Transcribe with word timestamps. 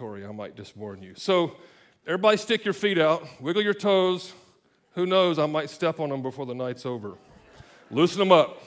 territory, 0.00 0.24
I 0.24 0.32
might 0.32 0.56
just 0.56 0.78
warn 0.78 1.02
you. 1.02 1.12
So, 1.14 1.56
everybody 2.06 2.38
stick 2.38 2.64
your 2.64 2.72
feet 2.72 2.98
out, 2.98 3.22
wiggle 3.38 3.60
your 3.60 3.74
toes. 3.74 4.32
Who 4.94 5.04
knows, 5.04 5.38
I 5.38 5.44
might 5.44 5.68
step 5.68 6.00
on 6.00 6.08
them 6.08 6.22
before 6.22 6.46
the 6.46 6.54
night's 6.54 6.86
over. 6.86 7.18
Loosen 7.90 8.18
them 8.18 8.32
up. 8.32 8.62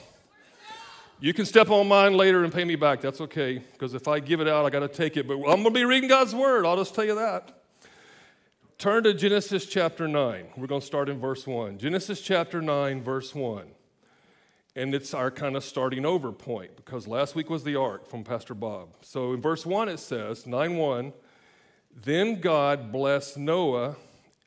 You 1.20 1.34
can 1.34 1.46
step 1.46 1.72
on 1.72 1.88
mine 1.88 2.14
later 2.14 2.44
and 2.44 2.54
pay 2.54 2.66
me 2.66 2.76
back. 2.76 3.02
That's 3.02 3.20
okay, 3.20 3.58
because 3.58 3.96
if 3.96 4.08
I 4.08 4.20
give 4.20 4.42
it 4.42 4.48
out, 4.48 4.64
I 4.64 4.70
got 4.70 4.82
to 4.82 4.88
take 4.88 5.18
it. 5.18 5.28
But 5.28 5.38
I'm 5.38 5.42
going 5.42 5.64
to 5.64 5.72
be 5.72 5.86
reading 5.86 6.08
God's 6.08 6.36
word. 6.36 6.68
I'll 6.68 6.78
just 6.78 6.94
tell 6.94 7.06
you 7.06 7.16
that. 7.16 7.64
Turn 8.78 9.04
to 9.04 9.14
Genesis 9.16 9.66
chapter 9.66 10.08
9. 10.08 10.46
We're 10.56 10.68
going 10.68 10.82
to 10.82 10.88
start 10.88 11.10
in 11.10 11.20
verse 11.20 11.48
1. 11.48 11.80
Genesis 11.80 12.22
chapter 12.22 12.62
9, 12.62 13.02
verse 13.02 13.34
1. 13.34 13.66
And 14.76 14.96
it's 14.96 15.14
our 15.14 15.30
kind 15.30 15.56
of 15.56 15.64
starting 15.64 16.06
over 16.06 16.32
point 16.32 16.76
because 16.76 17.08
last 17.08 17.36
week 17.36 17.50
was 17.50 17.64
the 17.64 17.76
ark 17.76 18.08
from 18.08 18.24
Pastor 18.24 18.56
Bob. 18.56 18.90
So 19.02 19.34
in 19.34 19.42
verse 19.42 19.66
1 19.66 19.88
it 19.88 20.00
says, 20.00 20.48
9 20.48 20.78
1, 20.78 21.14
then 21.96 22.40
God 22.40 22.92
blessed 22.92 23.38
Noah 23.38 23.96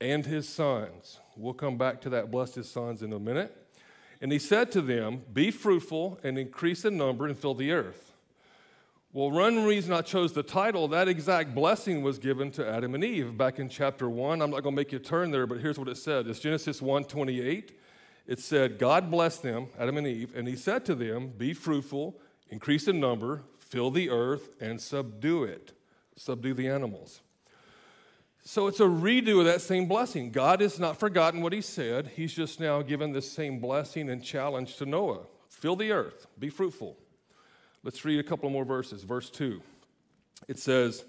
and 0.00 0.26
his 0.26 0.48
sons. 0.48 1.20
We'll 1.36 1.54
come 1.54 1.76
back 1.76 2.00
to 2.02 2.10
that, 2.10 2.30
blessed 2.30 2.56
his 2.56 2.70
sons 2.70 3.02
in 3.02 3.12
a 3.12 3.18
minute. 3.18 3.56
And 4.20 4.32
he 4.32 4.38
said 4.38 4.72
to 4.72 4.80
them, 4.80 5.22
Be 5.32 5.50
fruitful 5.50 6.18
and 6.22 6.38
increase 6.38 6.84
in 6.84 6.96
number 6.96 7.26
and 7.26 7.38
fill 7.38 7.54
the 7.54 7.72
earth. 7.72 8.12
Well, 9.12 9.30
one 9.30 9.64
reason 9.64 9.92
I 9.92 10.02
chose 10.02 10.32
the 10.32 10.42
title, 10.42 10.88
that 10.88 11.08
exact 11.08 11.54
blessing 11.54 12.02
was 12.02 12.18
given 12.18 12.50
to 12.52 12.68
Adam 12.68 12.94
and 12.94 13.04
Eve 13.04 13.36
back 13.36 13.58
in 13.58 13.68
chapter 13.68 14.10
1. 14.10 14.42
I'm 14.42 14.50
not 14.50 14.62
going 14.62 14.74
to 14.74 14.80
make 14.80 14.92
you 14.92 14.98
turn 14.98 15.30
there, 15.30 15.46
but 15.46 15.60
here's 15.60 15.78
what 15.78 15.88
it 15.88 15.96
said. 15.96 16.26
It's 16.26 16.40
Genesis 16.40 16.82
1 16.82 17.04
28 17.04 17.72
it 18.26 18.40
said, 18.40 18.78
God 18.78 19.10
blessed 19.10 19.42
them, 19.42 19.68
Adam 19.78 19.98
and 19.98 20.06
Eve, 20.06 20.34
and 20.34 20.48
he 20.48 20.56
said 20.56 20.84
to 20.86 20.94
them, 20.94 21.32
Be 21.36 21.54
fruitful, 21.54 22.18
increase 22.50 22.88
in 22.88 22.98
number, 22.98 23.42
fill 23.58 23.90
the 23.90 24.10
earth, 24.10 24.48
and 24.60 24.80
subdue 24.80 25.44
it. 25.44 25.72
Subdue 26.16 26.54
the 26.54 26.68
animals. 26.68 27.20
So 28.48 28.68
it's 28.68 28.78
a 28.78 28.84
redo 28.84 29.40
of 29.40 29.46
that 29.46 29.60
same 29.60 29.86
blessing. 29.86 30.30
God 30.30 30.60
has 30.60 30.78
not 30.78 31.00
forgotten 31.00 31.40
what 31.40 31.52
he 31.52 31.60
said. 31.60 32.12
He's 32.14 32.32
just 32.32 32.60
now 32.60 32.80
given 32.80 33.10
the 33.10 33.20
same 33.20 33.58
blessing 33.58 34.08
and 34.08 34.22
challenge 34.22 34.76
to 34.76 34.86
Noah 34.86 35.24
fill 35.48 35.74
the 35.74 35.90
earth, 35.90 36.28
be 36.38 36.48
fruitful. 36.48 36.96
Let's 37.82 38.04
read 38.04 38.20
a 38.20 38.22
couple 38.22 38.48
more 38.50 38.64
verses. 38.64 39.02
Verse 39.02 39.30
2. 39.30 39.60
It 40.46 40.60
says, 40.60 41.04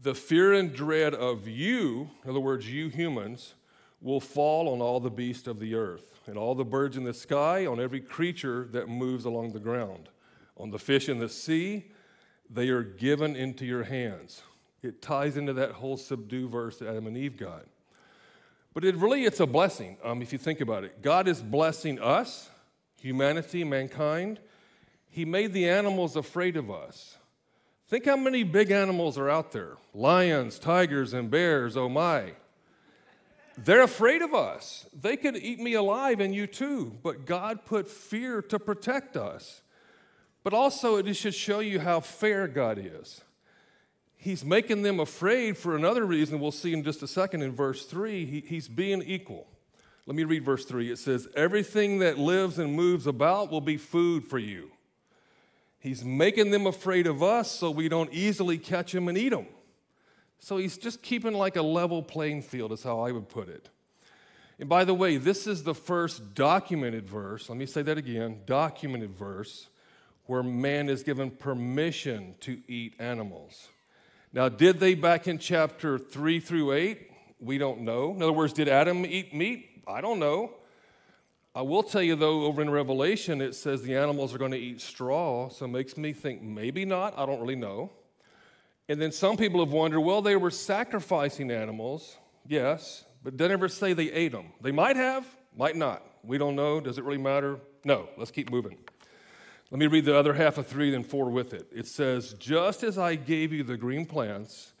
The 0.00 0.14
fear 0.14 0.52
and 0.52 0.72
dread 0.72 1.14
of 1.14 1.48
you, 1.48 2.10
in 2.22 2.30
other 2.30 2.38
words, 2.38 2.70
you 2.70 2.90
humans, 2.90 3.54
will 4.00 4.20
fall 4.20 4.72
on 4.72 4.80
all 4.80 5.00
the 5.00 5.10
beasts 5.10 5.48
of 5.48 5.58
the 5.58 5.74
earth 5.74 6.20
and 6.26 6.38
all 6.38 6.54
the 6.54 6.64
birds 6.64 6.96
in 6.96 7.02
the 7.02 7.12
sky, 7.12 7.66
on 7.66 7.80
every 7.80 8.00
creature 8.00 8.68
that 8.70 8.88
moves 8.88 9.24
along 9.24 9.50
the 9.52 9.58
ground. 9.58 10.10
On 10.56 10.70
the 10.70 10.78
fish 10.78 11.08
in 11.08 11.18
the 11.18 11.28
sea, 11.28 11.90
they 12.48 12.68
are 12.68 12.84
given 12.84 13.34
into 13.34 13.66
your 13.66 13.82
hands. 13.82 14.42
It 14.82 15.02
ties 15.02 15.36
into 15.36 15.52
that 15.54 15.72
whole 15.72 15.96
subdue 15.96 16.48
verse 16.48 16.78
that 16.78 16.88
Adam 16.88 17.06
and 17.06 17.16
Eve 17.16 17.36
got. 17.36 17.66
But 18.74 18.84
it 18.84 18.94
really, 18.96 19.24
it's 19.24 19.40
a 19.40 19.46
blessing 19.46 19.96
um, 20.04 20.22
if 20.22 20.32
you 20.32 20.38
think 20.38 20.60
about 20.60 20.84
it. 20.84 21.02
God 21.02 21.26
is 21.26 21.42
blessing 21.42 22.00
us, 22.00 22.48
humanity, 23.00 23.64
mankind. 23.64 24.38
He 25.10 25.24
made 25.24 25.52
the 25.52 25.68
animals 25.68 26.14
afraid 26.14 26.56
of 26.56 26.70
us. 26.70 27.18
Think 27.88 28.04
how 28.04 28.16
many 28.16 28.44
big 28.44 28.70
animals 28.70 29.16
are 29.18 29.30
out 29.30 29.52
there 29.52 29.78
lions, 29.94 30.58
tigers, 30.58 31.12
and 31.12 31.30
bears, 31.30 31.76
oh 31.76 31.88
my. 31.88 32.34
They're 33.56 33.82
afraid 33.82 34.22
of 34.22 34.34
us. 34.34 34.86
They 34.92 35.16
could 35.16 35.36
eat 35.36 35.58
me 35.58 35.74
alive 35.74 36.20
and 36.20 36.32
you 36.32 36.46
too, 36.46 36.96
but 37.02 37.26
God 37.26 37.64
put 37.64 37.88
fear 37.88 38.40
to 38.42 38.58
protect 38.60 39.16
us. 39.16 39.62
But 40.44 40.54
also, 40.54 40.96
it 40.96 41.12
should 41.14 41.34
show 41.34 41.58
you 41.58 41.80
how 41.80 41.98
fair 41.98 42.46
God 42.46 42.78
is. 42.78 43.22
He's 44.20 44.44
making 44.44 44.82
them 44.82 44.98
afraid 44.98 45.56
for 45.56 45.76
another 45.76 46.04
reason 46.04 46.40
we'll 46.40 46.50
see 46.50 46.72
in 46.72 46.82
just 46.82 47.04
a 47.04 47.06
second 47.06 47.42
in 47.42 47.52
verse 47.52 47.86
3. 47.86 48.26
He, 48.26 48.40
he's 48.40 48.66
being 48.66 49.00
equal. 49.02 49.46
Let 50.06 50.16
me 50.16 50.24
read 50.24 50.44
verse 50.44 50.64
3. 50.64 50.90
It 50.90 50.98
says, 50.98 51.28
Everything 51.36 52.00
that 52.00 52.18
lives 52.18 52.58
and 52.58 52.74
moves 52.74 53.06
about 53.06 53.52
will 53.52 53.60
be 53.60 53.76
food 53.76 54.24
for 54.24 54.38
you. 54.38 54.72
He's 55.78 56.04
making 56.04 56.50
them 56.50 56.66
afraid 56.66 57.06
of 57.06 57.22
us 57.22 57.48
so 57.48 57.70
we 57.70 57.88
don't 57.88 58.12
easily 58.12 58.58
catch 58.58 58.90
them 58.90 59.06
and 59.08 59.16
eat 59.16 59.28
them. 59.28 59.46
So 60.40 60.56
he's 60.56 60.76
just 60.76 61.00
keeping 61.00 61.34
like 61.34 61.54
a 61.54 61.62
level 61.62 62.02
playing 62.02 62.42
field, 62.42 62.72
is 62.72 62.82
how 62.82 63.00
I 63.00 63.12
would 63.12 63.28
put 63.28 63.48
it. 63.48 63.68
And 64.58 64.68
by 64.68 64.84
the 64.84 64.94
way, 64.94 65.16
this 65.16 65.46
is 65.46 65.62
the 65.62 65.74
first 65.74 66.34
documented 66.34 67.08
verse, 67.08 67.48
let 67.48 67.56
me 67.56 67.66
say 67.66 67.82
that 67.82 67.96
again 67.96 68.40
documented 68.46 69.14
verse, 69.14 69.68
where 70.26 70.42
man 70.42 70.88
is 70.88 71.04
given 71.04 71.30
permission 71.30 72.34
to 72.40 72.60
eat 72.66 72.94
animals. 72.98 73.68
Now, 74.32 74.48
did 74.48 74.78
they 74.78 74.94
back 74.94 75.26
in 75.26 75.38
chapter 75.38 75.98
3 75.98 76.40
through 76.40 76.72
8? 76.72 77.10
We 77.40 77.56
don't 77.56 77.80
know. 77.80 78.14
In 78.14 78.22
other 78.22 78.32
words, 78.32 78.52
did 78.52 78.68
Adam 78.68 79.06
eat 79.06 79.34
meat? 79.34 79.82
I 79.86 80.00
don't 80.00 80.18
know. 80.18 80.52
I 81.54 81.62
will 81.62 81.82
tell 81.82 82.02
you, 82.02 82.14
though, 82.14 82.44
over 82.44 82.60
in 82.60 82.70
Revelation, 82.70 83.40
it 83.40 83.54
says 83.54 83.82
the 83.82 83.96
animals 83.96 84.34
are 84.34 84.38
going 84.38 84.52
to 84.52 84.58
eat 84.58 84.80
straw, 84.80 85.48
so 85.48 85.64
it 85.64 85.68
makes 85.68 85.96
me 85.96 86.12
think 86.12 86.42
maybe 86.42 86.84
not. 86.84 87.18
I 87.18 87.26
don't 87.26 87.40
really 87.40 87.56
know. 87.56 87.90
And 88.88 89.00
then 89.00 89.12
some 89.12 89.36
people 89.36 89.60
have 89.64 89.72
wondered 89.72 90.00
well, 90.00 90.22
they 90.22 90.36
were 90.36 90.50
sacrificing 90.50 91.50
animals, 91.50 92.16
yes, 92.46 93.04
but 93.22 93.36
did 93.36 93.48
never 93.48 93.68
say 93.68 93.92
they 93.92 94.10
ate 94.12 94.32
them. 94.32 94.52
They 94.60 94.72
might 94.72 94.96
have, 94.96 95.26
might 95.56 95.76
not. 95.76 96.02
We 96.22 96.38
don't 96.38 96.54
know. 96.54 96.80
Does 96.80 96.98
it 96.98 97.04
really 97.04 97.18
matter? 97.18 97.58
No. 97.84 98.08
Let's 98.16 98.30
keep 98.30 98.50
moving. 98.50 98.78
Let 99.70 99.80
me 99.80 99.86
read 99.86 100.06
the 100.06 100.16
other 100.16 100.32
half 100.32 100.56
of 100.56 100.66
three, 100.66 100.90
then 100.90 101.02
four 101.02 101.28
with 101.30 101.52
it. 101.52 101.66
It 101.70 101.86
says, 101.86 102.32
Just 102.34 102.82
as 102.82 102.96
I 102.96 103.16
gave 103.16 103.52
you 103.52 103.62
the 103.62 103.76
green 103.76 104.06
plants, 104.06 104.72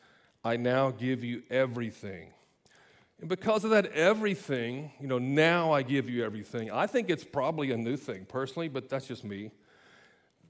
I 0.42 0.56
now 0.56 0.90
give 0.90 1.22
you 1.22 1.42
everything. 1.50 2.32
And 3.20 3.28
because 3.28 3.64
of 3.64 3.70
that 3.70 3.86
everything, 3.92 4.92
you 5.00 5.08
know, 5.08 5.18
now 5.18 5.72
I 5.72 5.82
give 5.82 6.08
you 6.08 6.24
everything. 6.24 6.70
I 6.70 6.86
think 6.86 7.10
it's 7.10 7.24
probably 7.24 7.72
a 7.72 7.76
new 7.76 7.96
thing 7.96 8.24
personally, 8.26 8.68
but 8.68 8.88
that's 8.88 9.08
just 9.08 9.24
me. 9.24 9.50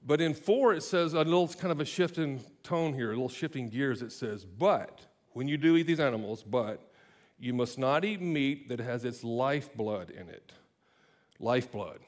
But 0.05 0.21
in 0.21 0.33
four, 0.33 0.73
it 0.73 0.83
says 0.83 1.13
a 1.13 1.17
little 1.17 1.47
kind 1.49 1.71
of 1.71 1.81
a 1.81 1.85
shift 1.85 2.17
in 2.17 2.39
tone 2.63 2.93
here, 2.93 3.07
a 3.07 3.13
little 3.13 3.27
shifting 3.27 3.67
gears. 3.67 4.01
It 4.01 4.13
says, 4.13 4.45
But 4.45 5.01
when 5.33 5.49
you 5.49 5.57
do 5.57 5.75
eat 5.75 5.87
these 5.87 5.99
animals, 5.99 6.43
but 6.43 6.89
you 7.39 7.53
must 7.53 7.77
not 7.77 8.05
eat 8.05 8.21
meat 8.21 8.69
that 8.69 8.79
has 8.79 9.03
its 9.03 9.23
lifeblood 9.23 10.11
in 10.11 10.29
it. 10.29 10.53
Lifeblood. 11.39 11.99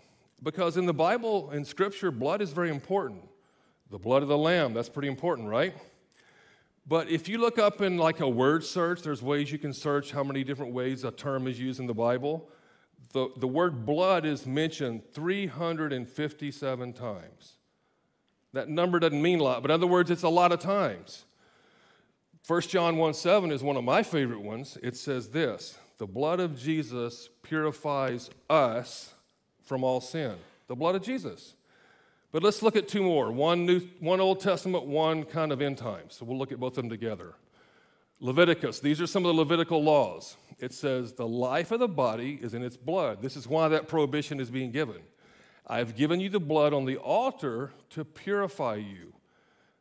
Because 0.44 0.78
in 0.78 0.86
the 0.86 0.94
Bible, 0.94 1.52
in 1.52 1.64
Scripture, 1.66 2.12
blood 2.12 2.42
is 2.42 2.52
very 2.52 2.70
important. 2.70 3.22
The 3.90 4.00
blood 4.00 4.24
of 4.24 4.30
the 4.30 4.38
lamb, 4.38 4.74
that's 4.74 4.90
pretty 4.90 5.08
important, 5.08 5.48
right? 5.48 5.74
But 6.88 7.10
if 7.10 7.30
you 7.30 7.38
look 7.38 7.60
up 7.60 7.82
in 7.82 7.98
like 7.98 8.22
a 8.22 8.30
word 8.30 8.64
search, 8.64 9.02
there's 9.04 9.22
ways 9.22 9.52
you 9.52 9.60
can 9.60 9.74
search 9.74 10.12
how 10.12 10.24
many 10.24 10.44
different 10.44 10.74
ways 10.74 11.04
a 11.04 11.12
term 11.12 11.48
is 11.48 11.60
used 11.60 11.80
in 11.80 11.86
the 11.86 11.94
Bible. 11.94 12.50
The, 13.14 13.30
the 13.38 13.48
word 13.48 13.86
blood 13.86 14.26
is 14.26 14.48
mentioned 14.48 15.04
357 15.14 16.94
times. 16.94 17.54
That 18.54 18.68
number 18.68 19.00
doesn't 19.00 19.22
mean 19.22 19.40
a 19.40 19.44
lot, 19.44 19.62
but 19.62 19.72
in 19.72 19.76
other 19.76 19.88
words, 19.88 20.10
it's 20.10 20.24
a 20.24 20.30
lot 20.30 20.52
of 20.52 20.60
times. 20.60 21.26
1 22.48 22.62
John 22.62 22.98
1 22.98 23.14
7 23.14 23.52
is 23.52 23.62
one 23.62 23.78
of 23.78 23.84
my 23.84 24.04
favorite 24.04 24.42
ones. 24.42 24.78
It 24.82 24.96
says 24.98 25.30
this 25.30 25.78
The 26.00 26.08
blood 26.08 26.40
of 26.40 26.60
Jesus 26.60 27.30
purifies 27.44 28.30
us 28.50 29.14
from 29.64 29.84
all 29.84 30.02
sin. 30.02 30.36
The 30.68 30.76
blood 30.76 30.96
of 30.96 31.04
Jesus. 31.04 31.56
But 32.32 32.44
let's 32.44 32.62
look 32.62 32.76
at 32.76 32.88
two 32.88 33.04
more 33.04 33.32
one, 33.32 33.66
new, 33.66 33.82
one 34.00 34.22
Old 34.22 34.40
Testament, 34.40 34.86
one 34.86 35.24
kind 35.24 35.52
of 35.52 35.62
end 35.62 35.78
times. 35.78 36.16
So 36.16 36.26
we'll 36.26 36.38
look 36.38 36.52
at 36.52 36.60
both 36.60 36.78
of 36.78 36.84
them 36.84 36.90
together. 36.90 37.36
Leviticus, 38.20 38.80
these 38.80 39.02
are 39.02 39.08
some 39.08 39.26
of 39.26 39.36
the 39.36 39.40
Levitical 39.40 39.84
laws. 39.84 40.38
It 40.60 40.74
says, 40.74 41.14
The 41.14 41.28
life 41.28 41.72
of 41.72 41.80
the 41.80 41.88
body 41.88 42.40
is 42.42 42.54
in 42.54 42.64
its 42.64 42.78
blood. 42.78 43.22
This 43.22 43.36
is 43.36 43.48
why 43.48 43.68
that 43.70 43.88
prohibition 43.88 44.40
is 44.40 44.52
being 44.52 44.72
given. 44.72 45.02
I 45.68 45.80
have 45.80 45.96
given 45.96 46.20
you 46.20 46.30
the 46.30 46.40
blood 46.40 46.74
on 46.74 46.86
the 46.86 46.98
altar 46.98 47.72
to 47.92 48.06
purify 48.06 48.76
you. 48.76 49.14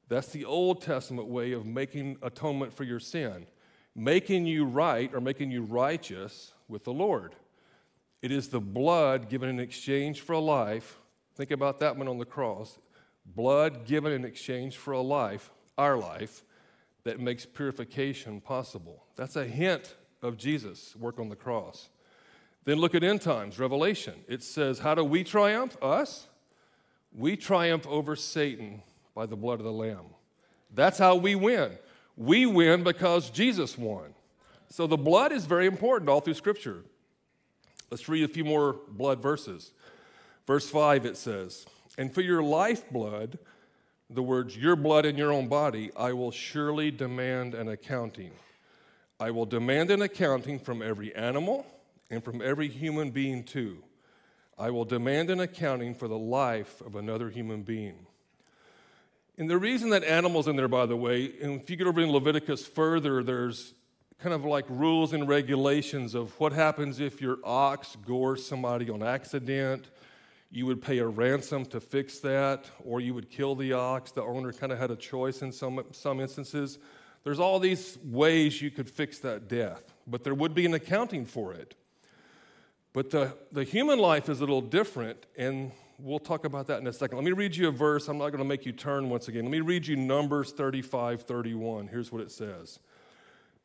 That's 0.09 0.29
the 0.29 0.45
Old 0.45 0.83
Testament 0.83 1.29
way 1.29 1.53
of 1.53 1.67
making 1.67 2.19
atonement 2.23 2.73
for 2.73 2.85
your 2.85 2.99
sin, 2.99 3.47
making 3.95 4.47
you 4.47 4.65
right 4.65 5.13
or 5.15 5.21
making 5.21 5.51
you 5.51 5.63
righteous 5.63 6.53
with 6.69 6.85
the 6.85 6.93
Lord. 6.93 7.37
It 8.23 8.33
is 8.33 8.49
the 8.49 8.61
blood 8.61 9.29
given 9.29 9.49
in 9.49 9.61
exchange 9.61 10.21
for 10.21 10.35
a 10.35 10.41
life. 10.41 10.99
Think 11.35 11.51
about 11.51 11.81
that 11.81 11.97
one 11.97 12.09
on 12.09 12.19
the 12.19 12.25
cross. 12.25 12.79
Blood 13.25 13.87
given 13.87 14.13
in 14.13 14.25
exchange 14.25 14.77
for 14.77 14.93
a 14.93 15.01
life, 15.01 15.51
our 15.79 15.97
life, 15.97 16.45
that 17.05 17.19
makes 17.19 17.47
purification 17.47 18.41
possible. 18.41 19.05
That's 19.17 19.37
a 19.37 19.45
hint 19.45 19.97
of 20.23 20.37
Jesus' 20.37 20.95
work 20.97 21.19
on 21.19 21.29
the 21.29 21.37
cross. 21.37 21.89
Then 22.65 22.79
look 22.79 22.95
at 22.95 23.03
end 23.03 23.23
times, 23.23 23.59
Revelation. 23.59 24.15
It 24.29 24.43
says, 24.43 24.81
How 24.81 24.95
do 24.95 25.03
we 25.03 25.25
triumph? 25.25 25.77
Us? 25.83 26.29
We 27.13 27.37
triumph 27.37 27.87
over 27.87 28.15
Satan 28.15 28.83
by 29.15 29.27
the 29.27 29.37
blood 29.37 29.61
of 29.61 29.65
the 29.65 29.73
Lamb. 29.73 30.07
That's 30.73 30.99
how 30.99 31.17
we 31.17 31.35
win. 31.35 31.79
We 32.17 32.47
win 32.47 32.85
because 32.85 33.31
Jesus 33.31 33.77
won. 33.79 34.15
So 34.69 34.87
the 34.87 34.97
blood 34.97 35.33
is 35.33 35.47
very 35.47 35.67
important 35.67 36.09
all 36.09 36.21
through 36.21 36.35
Scripture. 36.35 36.85
Let's 37.91 38.09
read 38.09 38.25
a 38.25 38.29
few 38.29 38.45
more 38.45 38.77
blood 38.89 39.21
verses. 39.21 39.73
Verse 40.47 40.69
5 40.69 41.07
it 41.07 41.17
says, 41.17 41.67
And 41.99 42.15
for 42.15 42.21
your 42.21 42.43
lifeblood, 42.43 43.39
the 44.09 44.23
words, 44.23 44.57
your 44.57 44.77
blood 44.77 45.07
in 45.07 45.17
your 45.17 45.33
own 45.33 45.49
body, 45.49 45.91
I 45.97 46.13
will 46.13 46.31
surely 46.31 46.91
demand 46.91 47.55
an 47.55 47.69
accounting. 47.69 48.33
I 49.19 49.33
will 49.33 49.47
demand 49.47 49.91
an 49.91 50.03
accounting 50.03 50.59
from 50.59 50.83
every 50.83 51.15
animal 51.15 51.67
and 52.11 52.23
from 52.23 52.41
every 52.41 52.69
human 52.69 53.11
being 53.11 53.45
too. 53.45 53.83
I 54.59 54.71
will 54.71 54.85
demand 54.85 55.31
an 55.31 55.41
accounting 55.41 55.95
for 55.95 56.07
the 56.07 56.19
life 56.19 56.81
of 56.81 56.95
another 56.95 57.31
human 57.31 57.63
being. 57.63 58.07
And 59.39 59.49
the 59.49 59.59
reason 59.59 59.91
that 59.91 60.05
animals 60.05 60.49
in 60.49 60.57
there, 60.57 60.69
by 60.69 60.87
the 60.87 60.97
way, 60.97 61.33
and 61.41 61.61
if 61.61 61.71
you 61.71 61.77
get 61.77 61.87
over 61.87 62.01
in 62.01 62.11
Leviticus 62.11 62.67
further, 62.67 63.23
there's 63.23 63.73
kind 64.21 64.35
of 64.35 64.45
like 64.45 64.67
rules 64.69 65.15
and 65.15 65.27
regulations 65.27 66.15
of 66.15 66.39
what 66.39 66.53
happens 66.53 67.01
if 67.01 67.23
your 67.23 67.39
ox 67.43 67.97
gores 68.07 68.45
somebody 68.45 68.91
on 68.91 69.03
accident. 69.03 69.91
You 70.51 70.67
would 70.67 70.83
pay 70.83 70.99
a 70.99 71.07
ransom 71.07 71.65
to 71.67 71.81
fix 71.81 72.19
that, 72.19 72.67
or 72.85 73.01
you 73.01 73.15
would 73.15 73.31
kill 73.31 73.55
the 73.55 73.73
ox. 73.73 74.13
The 74.13 74.23
owner 74.23 74.53
kind 74.53 74.73
of 74.73 74.79
had 74.79 74.91
a 74.91 74.97
choice 74.97 75.43
in 75.43 75.53
some, 75.53 75.83
some 75.93 76.21
instances. 76.21 76.79
There's 77.25 77.41
all 77.41 77.59
these 77.59 77.99
ways 78.05 78.61
you 78.61 78.71
could 78.71 78.91
fix 78.91 79.21
that 79.21 79.49
death, 79.49 79.95
but 80.07 80.23
there 80.23 80.35
would 80.35 80.55
be 80.55 80.67
an 80.67 80.75
accounting 80.75 81.25
for 81.25 81.55
it. 81.55 81.75
But 82.93 83.11
the, 83.11 83.35
the 83.53 83.65
human 83.65 83.99
life 83.99 84.29
is 84.29 84.39
a 84.39 84.43
little 84.43 84.61
different, 84.61 85.25
and 85.39 85.71
we'll 85.99 86.19
talk 86.19 86.45
about 86.45 86.67
that 86.67 86.81
in 86.81 86.87
a 86.89 86.93
second. 86.93 87.17
Let 87.17 87.25
me 87.25 87.33
read 87.33 87.55
you 87.55 87.69
a 87.69 87.73
verse. 87.73 88.09
I'm 88.09 88.19
not 88.19 88.31
going 88.31 88.39
to 88.43 88.45
make 88.45 88.67
you 88.67 88.73
turn 88.73 89.09
once 89.09 89.29
again. 89.29 89.45
Let 89.45 89.53
me 89.53 89.61
read 89.61 89.87
you 89.87 89.97
Numbers 89.97 90.53
35 90.53 91.23
31. 91.23 91.87
Here's 91.87 92.11
what 92.13 92.21
it 92.21 92.31
says 92.31 92.81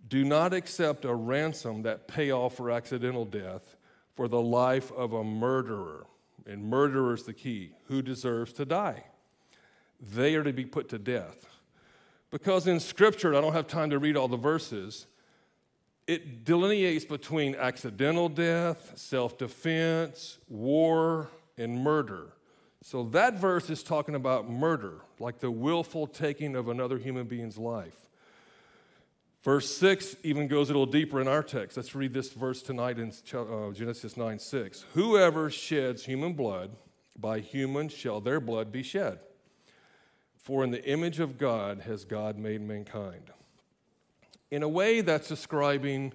Do 0.08 0.24
not 0.24 0.54
accept 0.54 1.06
a 1.06 1.14
ransom 1.14 1.84
that 1.84 2.08
pay 2.08 2.32
off 2.32 2.56
for 2.56 2.72
accidental 2.72 3.26
death 3.26 3.76
for 4.14 4.28
the 4.28 4.42
life 4.42 4.92
of 4.92 5.14
a 5.14 5.24
murderer. 5.24 6.06
And 6.46 6.66
murderer 6.66 7.14
is 7.14 7.24
the 7.24 7.34
key. 7.34 7.72
Who 7.88 8.02
deserves 8.02 8.54
to 8.54 8.66
die? 8.66 9.06
They 10.00 10.36
are 10.36 10.44
to 10.44 10.54
be 10.54 10.66
put 10.66 10.90
to 10.90 11.00
death. 11.00 11.46
Because 12.30 12.68
in 12.68 12.80
Scripture, 12.80 13.36
I 13.36 13.42
don't 13.42 13.54
have 13.54 13.68
time 13.68 13.90
to 13.90 14.00
read 14.00 14.16
all 14.16 14.28
the 14.28 14.38
verses 14.38 15.08
it 16.08 16.46
delineates 16.46 17.04
between 17.04 17.56
accidental 17.56 18.30
death, 18.30 18.94
self 18.96 19.38
defense, 19.38 20.38
war, 20.48 21.30
and 21.58 21.80
murder. 21.80 22.34
So 22.84 23.04
that 23.06 23.40
verse 23.40 23.72
is 23.72 23.82
talking 23.82 24.14
about 24.14 24.48
murder, 24.48 25.02
like 25.20 25.40
the 25.40 25.50
willful 25.50 26.06
taking 26.06 26.56
of 26.56 26.70
another 26.70 27.00
human 27.00 27.26
being's 27.26 27.58
life. 27.58 28.05
Verse 29.46 29.70
6 29.78 30.16
even 30.24 30.48
goes 30.48 30.72
a 30.72 30.74
little 30.74 30.88
deeper 30.88 31.22
in 31.22 31.28
our 31.28 31.44
text. 31.44 31.78
Let's 31.78 31.94
read 31.94 32.16
this 32.16 32.34
verse 32.34 32.64
tonight 32.64 32.98
in 32.98 33.14
uh, 33.32 33.72
Genesis 33.74 34.18
9 34.18 34.40
6. 34.40 34.86
Whoever 34.96 35.52
sheds 35.52 36.04
human 36.04 36.34
blood, 36.34 36.72
by 37.16 37.42
human 37.42 37.90
shall 37.90 38.20
their 38.20 38.40
blood 38.40 38.72
be 38.72 38.82
shed. 38.82 39.20
For 40.36 40.64
in 40.64 40.72
the 40.72 40.84
image 40.84 41.20
of 41.20 41.38
God 41.38 41.82
has 41.82 42.06
God 42.06 42.40
made 42.40 42.60
mankind. 42.62 43.30
In 44.50 44.64
a 44.64 44.68
way, 44.68 45.02
that's 45.02 45.28
describing 45.28 46.14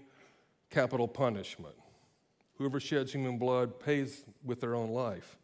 capital 0.68 1.06
punishment. 1.06 1.76
Whoever 2.58 2.80
sheds 2.80 3.12
human 3.12 3.38
blood 3.38 3.78
pays 3.78 4.24
with 4.44 4.60
their 4.60 4.74
own 4.74 4.90
life. 4.90 5.36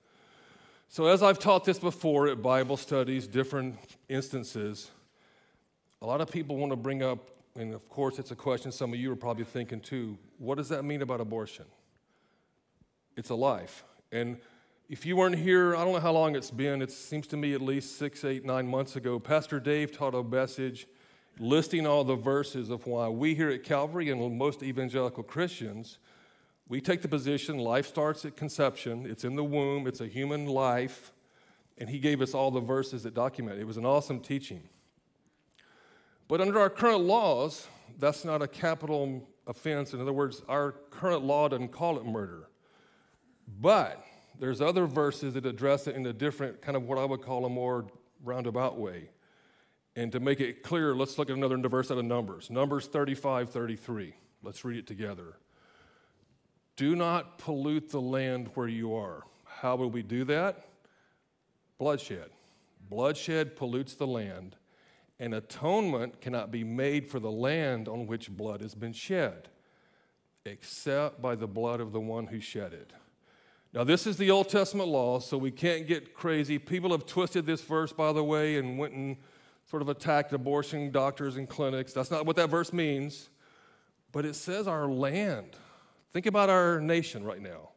So, 0.89 1.07
as 1.07 1.23
I've 1.23 1.39
taught 1.39 1.65
this 1.65 1.79
before 1.79 2.27
at 2.27 2.43
Bible 2.43 2.77
studies, 2.77 3.29
different 3.29 3.77
instances, 4.09 4.91
a 6.03 6.07
lot 6.07 6.21
of 6.21 6.29
people 6.29 6.57
want 6.57 6.73
to 6.73 6.77
bring 6.77 7.05
up, 7.05 7.31
and 7.59 7.75
of 7.75 7.89
course, 7.89 8.19
it's 8.19 8.31
a 8.31 8.37
question 8.37 8.71
some 8.71 8.93
of 8.93 8.99
you 8.99 9.11
are 9.13 9.17
probably 9.17 9.45
thinking 9.45 9.81
too 9.81 10.19
what 10.39 10.59
does 10.59 10.69
that 10.69 10.85
mean 10.85 11.03
about 11.03 11.21
abortion? 11.21 11.65
It's 13.17 13.31
a 13.31 13.35
life. 13.35 13.85
And 14.13 14.37
if 14.89 15.07
you 15.07 15.17
weren't 15.17 15.37
here, 15.37 15.75
I 15.75 15.85
don't 15.85 15.95
know 15.95 16.01
how 16.01 16.13
long 16.13 16.37
it's 16.37 16.51
been, 16.51 16.83
it 16.83 16.91
seems 16.91 17.27
to 17.29 17.37
me 17.37 17.55
at 17.55 17.61
least 17.61 17.99
six, 17.99 18.25
eight, 18.25 18.45
nine 18.45 18.69
months 18.69 18.95
ago, 18.97 19.19
Pastor 19.19 19.59
Dave 19.59 19.91
taught 19.91 20.15
a 20.15 20.23
message 20.23 20.87
listing 21.39 21.87
all 21.87 22.05
the 22.05 22.15
verses 22.15 22.71
of 22.71 22.87
why 22.87 23.09
we 23.09 23.35
here 23.35 23.51
at 23.51 23.65
Calvary 23.65 24.11
and 24.11 24.39
most 24.39 24.63
evangelical 24.63 25.23
Christians, 25.23 25.99
we 26.69 26.81
take 26.81 27.03
the 27.03 27.09
position 27.09 27.59
life 27.59 27.87
starts 27.87 28.25
at 28.25 28.37
conception, 28.37 29.07
it's 29.07 29.25
in 29.25 29.37
the 29.37 29.45
womb, 29.45 29.87
it's 29.87 30.01
a 30.01 30.07
human 30.07 30.47
life, 30.47 31.13
and 31.79 31.89
he 31.89 31.99
gave 31.99 32.21
us 32.21 32.35
all 32.35 32.51
the 32.51 32.61
verses 32.61 33.03
that 33.03 33.15
document 33.15 33.59
it. 33.59 33.63
It 33.63 33.67
was 33.67 33.77
an 33.77 33.87
awesome 33.87 34.21
teaching. 34.21 34.63
But 36.29 36.41
under 36.41 36.59
our 36.59 36.71
current 36.71 37.01
laws, 37.01 37.69
that's 37.99 38.25
not 38.25 38.43
a 38.43 38.49
capital 38.49 39.29
offense. 39.47 39.93
In 39.93 40.01
other 40.01 40.13
words, 40.13 40.43
our 40.49 40.73
current 40.91 41.25
law 41.25 41.49
doesn't 41.49 41.69
call 41.69 41.99
it 41.99 42.05
murder. 42.05 42.49
But 43.61 44.05
there's 44.39 44.61
other 44.61 44.87
verses 44.87 45.35
that 45.35 45.47
address 45.47 45.87
it 45.87 45.95
in 45.95 46.05
a 46.07 46.13
different, 46.13 46.61
kind 46.61 46.77
of 46.77 46.85
what 46.85 46.99
I 46.99 47.05
would 47.05 47.23
call 47.23 47.45
a 47.45 47.49
more 47.49 47.87
roundabout 48.25 48.79
way. 48.79 49.11
And 49.95 50.13
to 50.13 50.21
make 50.21 50.41
it 50.41 50.63
clear, 50.63 50.95
let's 50.95 51.19
look 51.19 51.31
at 51.31 51.37
another 51.37 51.57
verse 51.69 51.91
out 51.91 51.99
of 51.99 52.05
Numbers. 52.05 52.51
Numbers 52.51 52.87
35, 52.87 53.51
33. 53.51 54.15
Let's 54.43 54.65
read 54.65 54.79
it 54.79 54.87
together. 54.87 55.39
Do 56.77 56.95
not 56.95 57.39
pollute 57.39 57.91
the 57.91 58.01
land 58.01 58.51
where 58.55 58.69
you 58.69 58.95
are. 58.95 59.23
How 59.45 59.77
will 59.77 59.91
we 59.91 60.03
do 60.03 60.25
that? 60.25 60.69
Bloodshed. 61.79 62.31
Bloodshed 62.91 63.57
pollutes 63.57 63.95
the 63.95 64.07
land, 64.07 64.57
and 65.19 65.35
atonement 65.35 66.21
cannot 66.21 66.51
be 66.51 66.65
made 66.65 67.07
for 67.07 67.19
the 67.19 67.31
land 67.31 67.89
on 67.89 68.07
which 68.07 68.31
blood 68.31 68.61
has 68.61 68.75
been 68.75 68.93
shed, 68.93 69.49
except 70.45 71.23
by 71.23 71.35
the 71.35 71.47
blood 71.47 71.81
of 71.81 71.93
the 71.93 72.01
one 72.01 72.27
who 72.27 72.41
shed 72.41 72.73
it. 72.73 72.93
Now, 73.73 73.85
this 73.85 74.07
is 74.07 74.17
the 74.17 74.31
Old 74.31 74.49
Testament 74.49 74.89
law, 74.89 75.19
so 75.19 75.37
we 75.37 75.51
can't 75.51 75.87
get 75.87 76.15
crazy. 76.15 76.59
People 76.59 76.93
have 76.93 77.05
twisted 77.05 77.47
this 77.47 77.63
verse, 77.63 77.93
by 77.93 78.13
the 78.13 78.25
way, 78.25 78.57
and 78.57 78.79
went 78.79 78.95
and 78.95 79.17
sort 79.69 79.83
of 79.83 79.89
attacked 79.89 80.33
abortion 80.33 80.91
doctors 80.91 81.37
and 81.37 81.49
clinics. 81.49 81.93
That's 81.93 82.11
not 82.11 82.25
what 82.25 82.37
that 82.37 82.49
verse 82.49 82.73
means. 82.73 83.29
But 84.13 84.25
it 84.25 84.35
says 84.35 84.67
our 84.67 84.87
land. 84.87 85.57
Think 86.13 86.25
about 86.25 86.49
our 86.49 86.81
nation 86.81 87.25
right 87.25 87.43
now. 87.43 87.71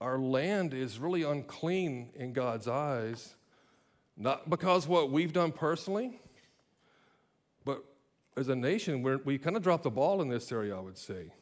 Our 0.00 0.18
land 0.18 0.74
is 0.74 0.98
really 0.98 1.22
unclean 1.22 2.10
in 2.14 2.32
God's 2.32 2.68
eyes, 2.68 3.34
not 4.16 4.48
because 4.48 4.86
what 4.86 5.10
we've 5.10 5.32
done 5.32 5.50
personally, 5.52 6.20
as 8.36 8.48
a 8.48 8.56
nation, 8.56 9.02
we 9.24 9.38
kind 9.38 9.56
of 9.56 9.62
dropped 9.62 9.84
the 9.84 9.90
ball 9.90 10.20
in 10.20 10.28
this 10.28 10.52
area, 10.52 10.76
I 10.76 10.80
would 10.80 10.98
say. 10.98 11.32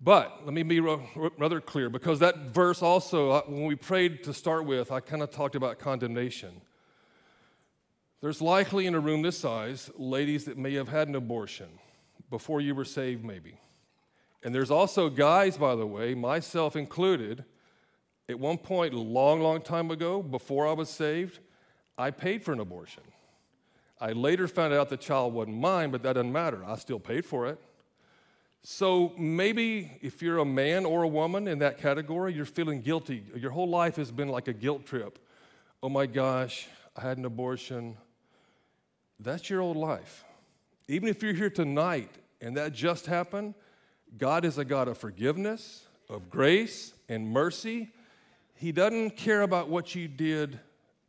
But 0.00 0.44
let 0.44 0.52
me 0.52 0.62
be 0.62 0.80
rather 0.80 1.60
clear 1.60 1.88
because 1.88 2.18
that 2.18 2.36
verse 2.50 2.82
also, 2.82 3.30
uh, 3.30 3.42
when 3.46 3.64
we 3.64 3.74
prayed 3.74 4.22
to 4.24 4.34
start 4.34 4.66
with, 4.66 4.92
I 4.92 5.00
kind 5.00 5.22
of 5.22 5.30
talked 5.30 5.54
about 5.54 5.78
condemnation. 5.78 6.60
There's 8.20 8.42
likely 8.42 8.86
in 8.86 8.94
a 8.94 9.00
room 9.00 9.22
this 9.22 9.38
size 9.38 9.90
ladies 9.96 10.44
that 10.44 10.58
may 10.58 10.74
have 10.74 10.88
had 10.88 11.08
an 11.08 11.14
abortion 11.14 11.68
before 12.28 12.60
you 12.60 12.74
were 12.74 12.84
saved, 12.84 13.24
maybe. 13.24 13.58
And 14.42 14.54
there's 14.54 14.70
also 14.70 15.08
guys, 15.08 15.56
by 15.56 15.74
the 15.74 15.86
way, 15.86 16.14
myself 16.14 16.76
included. 16.76 17.44
At 18.28 18.38
one 18.38 18.58
point, 18.58 18.92
long, 18.94 19.40
long 19.40 19.62
time 19.62 19.90
ago, 19.90 20.22
before 20.22 20.66
I 20.66 20.72
was 20.72 20.90
saved, 20.90 21.40
I 21.96 22.10
paid 22.10 22.42
for 22.42 22.52
an 22.52 22.60
abortion. 22.60 23.04
I 24.00 24.12
later 24.12 24.48
found 24.48 24.74
out 24.74 24.88
the 24.88 24.96
child 24.96 25.32
wasn't 25.34 25.58
mine, 25.58 25.90
but 25.90 26.02
that 26.02 26.14
doesn't 26.14 26.32
matter. 26.32 26.64
I 26.64 26.76
still 26.76 26.98
paid 26.98 27.24
for 27.24 27.46
it. 27.46 27.58
So 28.62 29.12
maybe 29.18 29.98
if 30.00 30.22
you're 30.22 30.38
a 30.38 30.44
man 30.44 30.86
or 30.86 31.02
a 31.02 31.08
woman 31.08 31.46
in 31.46 31.58
that 31.58 31.78
category, 31.78 32.32
you're 32.32 32.46
feeling 32.46 32.80
guilty. 32.80 33.22
Your 33.36 33.50
whole 33.50 33.68
life 33.68 33.96
has 33.96 34.10
been 34.10 34.28
like 34.28 34.48
a 34.48 34.54
guilt 34.54 34.86
trip. 34.86 35.18
Oh 35.82 35.90
my 35.90 36.06
gosh, 36.06 36.66
I 36.96 37.02
had 37.02 37.18
an 37.18 37.26
abortion. 37.26 37.98
That's 39.20 39.50
your 39.50 39.60
old 39.60 39.76
life. 39.76 40.24
Even 40.88 41.08
if 41.08 41.22
you're 41.22 41.34
here 41.34 41.50
tonight 41.50 42.10
and 42.40 42.56
that 42.56 42.72
just 42.72 43.04
happened, 43.04 43.54
God 44.16 44.44
is 44.46 44.56
a 44.56 44.64
God 44.64 44.88
of 44.88 44.96
forgiveness, 44.96 45.86
of 46.08 46.30
grace, 46.30 46.94
and 47.08 47.28
mercy. 47.28 47.90
He 48.54 48.72
doesn't 48.72 49.10
care 49.10 49.42
about 49.42 49.68
what 49.68 49.94
you 49.94 50.08
did 50.08 50.58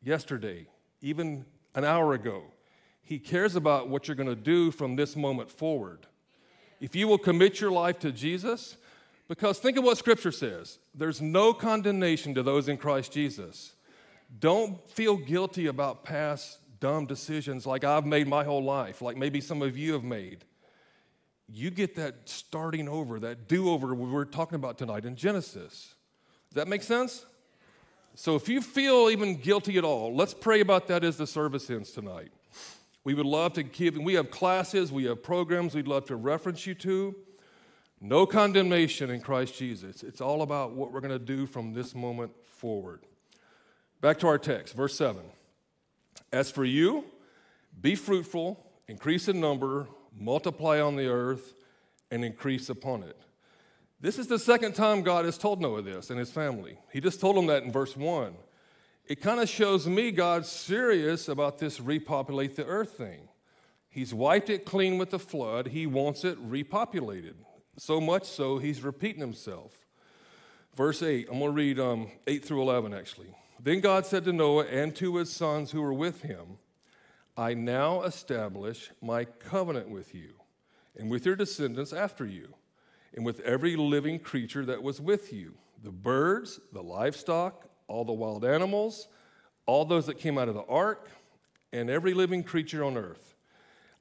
yesterday, 0.04 0.68
even 1.02 1.46
an 1.74 1.86
hour 1.86 2.14
ago. 2.14 2.44
He 3.06 3.20
cares 3.20 3.56
about 3.56 3.88
what 3.88 4.08
you're 4.08 4.16
going 4.16 4.28
to 4.28 4.36
do 4.36 4.72
from 4.72 4.96
this 4.96 5.16
moment 5.16 5.52
forward. 5.52 6.08
If 6.82 6.96
you 6.96 7.08
will 7.08 7.20
commit 7.20 7.62
your 7.62 7.72
life 7.72 8.00
to 8.00 8.12
Jesus, 8.12 8.78
because 9.28 9.60
think 9.60 9.78
of 9.78 9.84
what 9.84 9.98
Scripture 10.00 10.32
says 10.32 10.80
there's 10.96 11.22
no 11.22 11.54
condemnation 11.54 12.34
to 12.34 12.44
those 12.44 12.68
in 12.68 12.78
Christ 12.78 13.14
Jesus. 13.14 13.74
Don't 14.40 14.86
feel 14.90 15.18
guilty 15.18 15.68
about 15.68 16.04
past 16.04 16.58
dumb 16.80 17.06
decisions 17.06 17.68
like 17.68 17.84
I've 17.84 18.08
made 18.08 18.28
my 18.28 18.44
whole 18.44 18.64
life, 18.64 19.04
like 19.04 19.18
maybe 19.18 19.40
some 19.40 19.62
of 19.62 19.78
you 19.78 19.94
have 19.94 20.04
made. 20.04 20.44
You 21.48 21.70
get 21.70 21.96
that 21.96 22.28
starting 22.28 22.90
over, 22.90 23.20
that 23.20 23.48
do 23.48 23.70
over 23.70 23.94
we 23.94 24.10
were 24.10 24.26
talking 24.26 24.56
about 24.56 24.80
tonight 24.80 25.06
in 25.06 25.16
Genesis. 25.16 25.94
Does 26.50 26.56
that 26.56 26.68
make 26.68 26.82
sense? 26.82 27.24
So 28.16 28.36
if 28.36 28.50
you 28.50 28.62
feel 28.62 29.12
even 29.12 29.36
guilty 29.36 29.78
at 29.78 29.84
all, 29.84 30.16
let's 30.16 30.34
pray 30.34 30.62
about 30.62 30.88
that 30.88 31.04
as 31.04 31.18
the 31.18 31.28
service 31.28 31.70
ends 31.70 31.92
tonight. 31.92 32.32
We 33.06 33.14
would 33.14 33.26
love 33.26 33.54
to 33.54 33.64
give, 33.64 33.96
we 33.98 34.16
have 34.16 34.32
classes, 34.32 34.92
we 34.92 35.06
have 35.06 35.24
programs 35.24 35.76
we'd 35.76 35.88
love 35.88 36.06
to 36.06 36.16
reference 36.16 36.66
you 36.66 36.74
to. 36.76 37.16
No 38.02 38.26
condemnation 38.26 39.12
in 39.12 39.22
Christ 39.22 39.58
Jesus. 39.58 40.04
It's 40.04 40.22
all 40.22 40.42
about 40.42 40.74
what 40.74 40.92
we're 40.92 41.02
going 41.02 41.18
to 41.18 41.20
do 41.20 41.46
from 41.46 41.74
this 41.74 41.96
moment 41.96 42.32
forward. 42.46 43.02
Back 44.02 44.20
to 44.20 44.28
our 44.28 44.40
text, 44.40 44.76
verse 44.76 44.98
7. 44.98 45.22
As 46.34 46.52
for 46.52 46.66
you, 46.66 47.06
be 47.80 47.96
fruitful, 47.96 48.60
increase 48.88 49.28
in 49.28 49.40
number, 49.40 49.88
multiply 50.20 50.82
on 50.82 50.96
the 50.96 51.08
earth, 51.08 51.54
and 52.10 52.26
increase 52.26 52.70
upon 52.70 53.04
it. 53.04 53.18
This 54.02 54.18
is 54.18 54.28
the 54.28 54.40
second 54.40 54.74
time 54.74 55.04
God 55.04 55.26
has 55.26 55.38
told 55.38 55.62
Noah 55.62 55.84
this 55.84 56.10
and 56.10 56.18
his 56.18 56.32
family. 56.32 56.80
He 56.92 57.00
just 57.00 57.22
told 57.22 57.38
him 57.38 57.46
that 57.48 57.64
in 57.64 57.72
verse 57.72 57.96
1. 57.96 58.34
It 59.08 59.22
kind 59.22 59.40
of 59.40 59.48
shows 59.48 59.86
me 59.88 60.10
God's 60.12 60.50
serious 60.50 61.30
about 61.30 61.60
this 61.60 61.80
repopulate 61.80 62.56
the 62.56 62.66
earth 62.66 62.98
thing. 62.98 63.28
He's 63.88 64.14
wiped 64.14 64.50
it 64.50 64.66
clean 64.66 64.98
with 64.98 65.12
the 65.12 65.20
flood. 65.20 65.68
He 65.68 65.86
wants 65.86 66.24
it 66.24 66.38
repopulated. 66.50 67.36
So 67.78 68.02
much 68.02 68.24
so, 68.24 68.58
he's 68.58 68.82
repeating 68.82 69.22
himself. 69.22 69.78
Verse 70.76 71.04
8, 71.04 71.28
I'm 71.32 71.40
going 71.40 71.52
to 71.52 71.56
read 71.56 71.80
um, 71.80 72.08
8 72.26 72.44
through 72.44 72.62
11 72.64 72.94
actually. 72.94 73.34
Then 73.62 73.80
God 73.80 74.06
said 74.06 74.26
to 74.26 74.34
Noah 74.34 74.66
and 74.66 74.96
to 74.96 75.18
his 75.18 75.32
sons 75.32 75.72
who 75.72 75.82
were 75.82 75.94
with 75.94 76.24
him, 76.24 76.58
I 77.38 77.54
now 77.54 78.02
establish 78.04 78.92
my 79.02 79.26
covenant 79.26 79.90
with 79.90 80.16
you 80.16 80.34
and 80.98 81.12
with 81.12 81.26
your 81.26 81.36
descendants 81.36 81.94
after 81.94 82.26
you, 82.26 82.54
and 83.14 83.26
with 83.26 83.42
every 83.42 83.76
living 83.76 84.20
creature 84.20 84.66
that 84.66 84.82
was 84.82 85.00
with 85.00 85.32
you 85.32 85.56
the 85.84 85.92
birds, 85.92 86.60
the 86.74 86.82
livestock, 86.82 87.70
all 87.88 88.06
the 88.06 88.14
wild 88.14 88.46
animals, 88.46 89.08
all 89.66 89.86
those 89.86 90.06
that 90.08 90.20
came 90.20 90.38
out 90.38 90.48
of 90.48 90.56
the 90.56 90.66
ark, 90.66 91.10
and 91.74 91.90
every 91.90 92.14
living 92.14 92.44
creature 92.44 92.84
on 92.84 92.98
earth. 92.98 93.36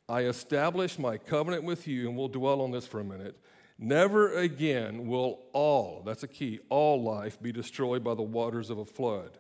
I 0.09 0.23
establish 0.23 0.99
my 0.99 1.17
covenant 1.17 1.65
with 1.65 1.89
you, 1.89 2.09
and 2.09 2.17
we'll 2.17 2.29
dwell 2.29 2.61
on 2.61 2.71
this 2.71 2.87
for 2.87 3.01
a 3.01 3.05
minute. 3.05 3.37
Never 3.79 4.37
again 4.37 5.07
will 5.07 5.41
all, 5.53 6.03
that's 6.05 6.23
a 6.23 6.29
key, 6.29 6.61
all 6.69 7.03
life 7.03 7.41
be 7.43 7.53
destroyed 7.53 8.05
by 8.05 8.15
the 8.15 8.23
waters 8.23 8.71
of 8.71 8.79
a 8.79 8.85
flood. 8.85 9.39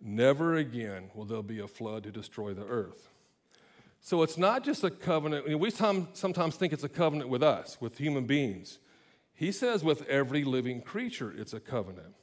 Never 0.00 0.56
again 0.56 1.10
will 1.14 1.24
there 1.24 1.42
be 1.42 1.60
a 1.60 1.68
flood 1.68 2.02
to 2.02 2.10
destroy 2.10 2.52
the 2.52 2.66
earth. 2.66 3.08
So 4.00 4.22
it's 4.22 4.36
not 4.36 4.64
just 4.64 4.82
a 4.82 4.90
covenant. 4.90 5.58
we 5.58 5.70
sometimes 5.70 6.56
think 6.56 6.72
it's 6.72 6.82
a 6.82 6.88
covenant 6.88 7.30
with 7.30 7.42
us, 7.42 7.78
with 7.80 7.98
human 7.98 8.26
beings. 8.26 8.80
He 9.32 9.52
says 9.52 9.84
with 9.84 10.06
every 10.08 10.42
living 10.42 10.82
creature, 10.82 11.32
it's 11.36 11.52
a 11.52 11.60
covenant. 11.60 12.14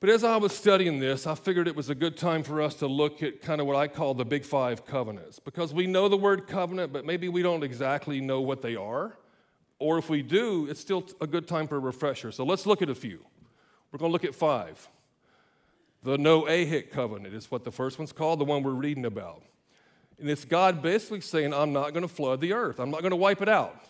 But 0.00 0.10
as 0.10 0.22
I 0.22 0.36
was 0.36 0.56
studying 0.56 1.00
this, 1.00 1.26
I 1.26 1.34
figured 1.34 1.66
it 1.66 1.74
was 1.74 1.90
a 1.90 1.94
good 1.94 2.16
time 2.16 2.44
for 2.44 2.62
us 2.62 2.74
to 2.76 2.86
look 2.86 3.20
at 3.22 3.42
kind 3.42 3.60
of 3.60 3.66
what 3.66 3.74
I 3.74 3.88
call 3.88 4.14
the 4.14 4.24
big 4.24 4.44
five 4.44 4.86
covenants. 4.86 5.40
Because 5.40 5.74
we 5.74 5.88
know 5.88 6.08
the 6.08 6.16
word 6.16 6.46
covenant, 6.46 6.92
but 6.92 7.04
maybe 7.04 7.28
we 7.28 7.42
don't 7.42 7.64
exactly 7.64 8.20
know 8.20 8.40
what 8.40 8.62
they 8.62 8.76
are. 8.76 9.18
Or 9.80 9.98
if 9.98 10.08
we 10.08 10.22
do, 10.22 10.66
it's 10.68 10.80
still 10.80 11.04
a 11.20 11.26
good 11.26 11.48
time 11.48 11.66
for 11.66 11.76
a 11.76 11.80
refresher. 11.80 12.30
So 12.30 12.44
let's 12.44 12.64
look 12.64 12.80
at 12.80 12.90
a 12.90 12.94
few. 12.94 13.24
We're 13.90 13.98
going 13.98 14.10
to 14.10 14.12
look 14.12 14.24
at 14.24 14.36
five. 14.36 14.88
The 16.04 16.16
Noahic 16.16 16.90
covenant 16.90 17.34
is 17.34 17.50
what 17.50 17.64
the 17.64 17.72
first 17.72 17.98
one's 17.98 18.12
called, 18.12 18.38
the 18.38 18.44
one 18.44 18.62
we're 18.62 18.70
reading 18.70 19.04
about. 19.04 19.42
And 20.20 20.30
it's 20.30 20.44
God 20.44 20.80
basically 20.80 21.20
saying, 21.20 21.52
I'm 21.52 21.72
not 21.72 21.92
going 21.92 22.02
to 22.02 22.08
flood 22.08 22.40
the 22.40 22.52
earth, 22.52 22.78
I'm 22.78 22.90
not 22.90 23.00
going 23.00 23.10
to 23.10 23.16
wipe 23.16 23.42
it 23.42 23.48
out. 23.48 23.84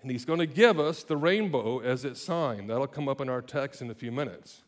And 0.00 0.10
He's 0.10 0.24
going 0.24 0.38
to 0.38 0.46
give 0.46 0.78
us 0.78 1.02
the 1.02 1.16
rainbow 1.16 1.80
as 1.80 2.04
its 2.04 2.22
sign. 2.22 2.66
That'll 2.66 2.86
come 2.86 3.08
up 3.08 3.20
in 3.20 3.28
our 3.28 3.42
text 3.42 3.82
in 3.82 3.90
a 3.90 3.94
few 3.94 4.12
minutes. 4.12 4.62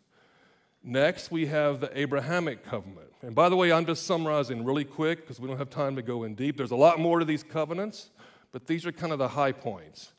Next, 0.83 1.31
we 1.31 1.47
have 1.47 1.81
the 1.81 1.99
Abrahamic 1.99 2.65
covenant. 2.65 3.13
And 3.23 3.35
by 3.35 3.51
the 3.51 3.57
way, 3.57 3.71
I'm 3.71 3.85
just 3.85 4.07
summarizing 4.07 4.65
really 4.65 4.85
quick 4.85 5.21
because 5.21 5.39
we 5.39 5.47
don't 5.47 5.59
have 5.59 5.69
time 5.69 5.95
to 5.97 6.03
go 6.03 6.25
in 6.25 6.35
deep. 6.35 6.57
There's 6.57 6.71
a 6.71 6.77
lot 6.77 6.99
more 6.99 7.19
to 7.19 7.25
these 7.25 7.43
covenants, 7.43 8.11
but 8.51 8.67
these 8.67 8.87
are 8.87 8.93
kind 8.93 9.13
of 9.13 9.19
the 9.19 9.29
high 9.29 9.53
points. 9.53 10.13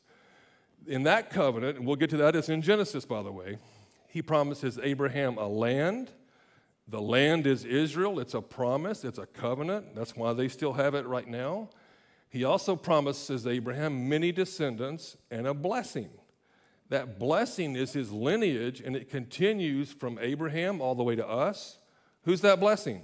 In 0.86 1.02
that 1.04 1.30
covenant, 1.30 1.78
and 1.78 1.86
we'll 1.86 1.96
get 1.96 2.10
to 2.10 2.16
that, 2.18 2.36
it's 2.36 2.48
in 2.48 2.62
Genesis, 2.62 3.04
by 3.04 3.22
the 3.22 3.32
way, 3.32 3.58
he 4.08 4.22
promises 4.22 4.78
Abraham 4.82 5.36
a 5.38 5.48
land. 5.48 6.10
The 6.86 7.00
land 7.00 7.46
is 7.46 7.64
Israel. 7.64 8.20
It's 8.20 8.34
a 8.34 8.40
promise, 8.40 9.04
it's 9.04 9.18
a 9.18 9.26
covenant. 9.26 9.94
That's 9.94 10.14
why 10.14 10.32
they 10.32 10.48
still 10.48 10.74
have 10.74 10.94
it 10.94 11.06
right 11.06 11.26
now. 11.26 11.70
He 12.28 12.44
also 12.44 12.76
promises 12.76 13.46
Abraham 13.46 14.08
many 14.08 14.30
descendants 14.32 15.16
and 15.30 15.46
a 15.46 15.54
blessing. 15.54 16.10
That 16.92 17.18
blessing 17.18 17.74
is 17.74 17.94
his 17.94 18.12
lineage, 18.12 18.82
and 18.82 18.94
it 18.94 19.08
continues 19.08 19.90
from 19.90 20.18
Abraham 20.20 20.82
all 20.82 20.94
the 20.94 21.02
way 21.02 21.16
to 21.16 21.26
us. 21.26 21.78
Who's 22.24 22.42
that 22.42 22.60
blessing? 22.60 23.00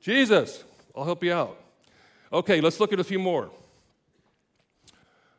Jesus. 0.00 0.64
I'll 0.96 1.04
help 1.04 1.22
you 1.22 1.34
out. 1.34 1.60
Okay, 2.32 2.62
let's 2.62 2.80
look 2.80 2.94
at 2.94 2.98
a 2.98 3.04
few 3.04 3.18
more. 3.18 3.50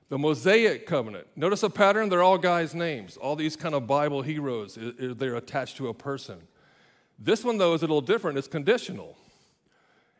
The 0.10 0.20
Mosaic 0.20 0.86
covenant. 0.86 1.26
Notice 1.36 1.64
a 1.64 1.70
pattern, 1.72 2.10
they're 2.10 2.22
all 2.22 2.38
guys' 2.38 2.76
names. 2.76 3.18
All 3.18 3.36
these 3.36 3.56
kind 3.56 3.74
of 3.74 3.88
Bible 3.88 4.22
heroes, 4.22 4.78
they're 4.80 5.36
attached 5.36 5.78
to 5.78 5.88
a 5.88 5.96
person. 5.96 6.38
This 7.18 7.44
one, 7.44 7.58
though, 7.58 7.74
is 7.74 7.82
a 7.82 7.86
little 7.86 8.02
different. 8.02 8.38
It's 8.38 8.48
conditional. 8.48 9.18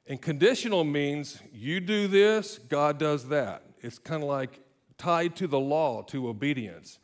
And 0.08 0.20
conditional 0.20 0.84
means 0.84 1.40
you 1.54 1.80
do 1.82 2.08
this, 2.08 2.58
God 2.58 2.98
does 2.98 3.28
that. 3.28 3.62
It's 3.84 4.00
kind 4.00 4.24
of 4.24 4.28
like 4.28 4.60
tied 4.98 5.36
to 5.38 5.48
the 5.48 5.60
law, 5.60 6.02
to 6.04 6.28
obedience. 6.28 7.00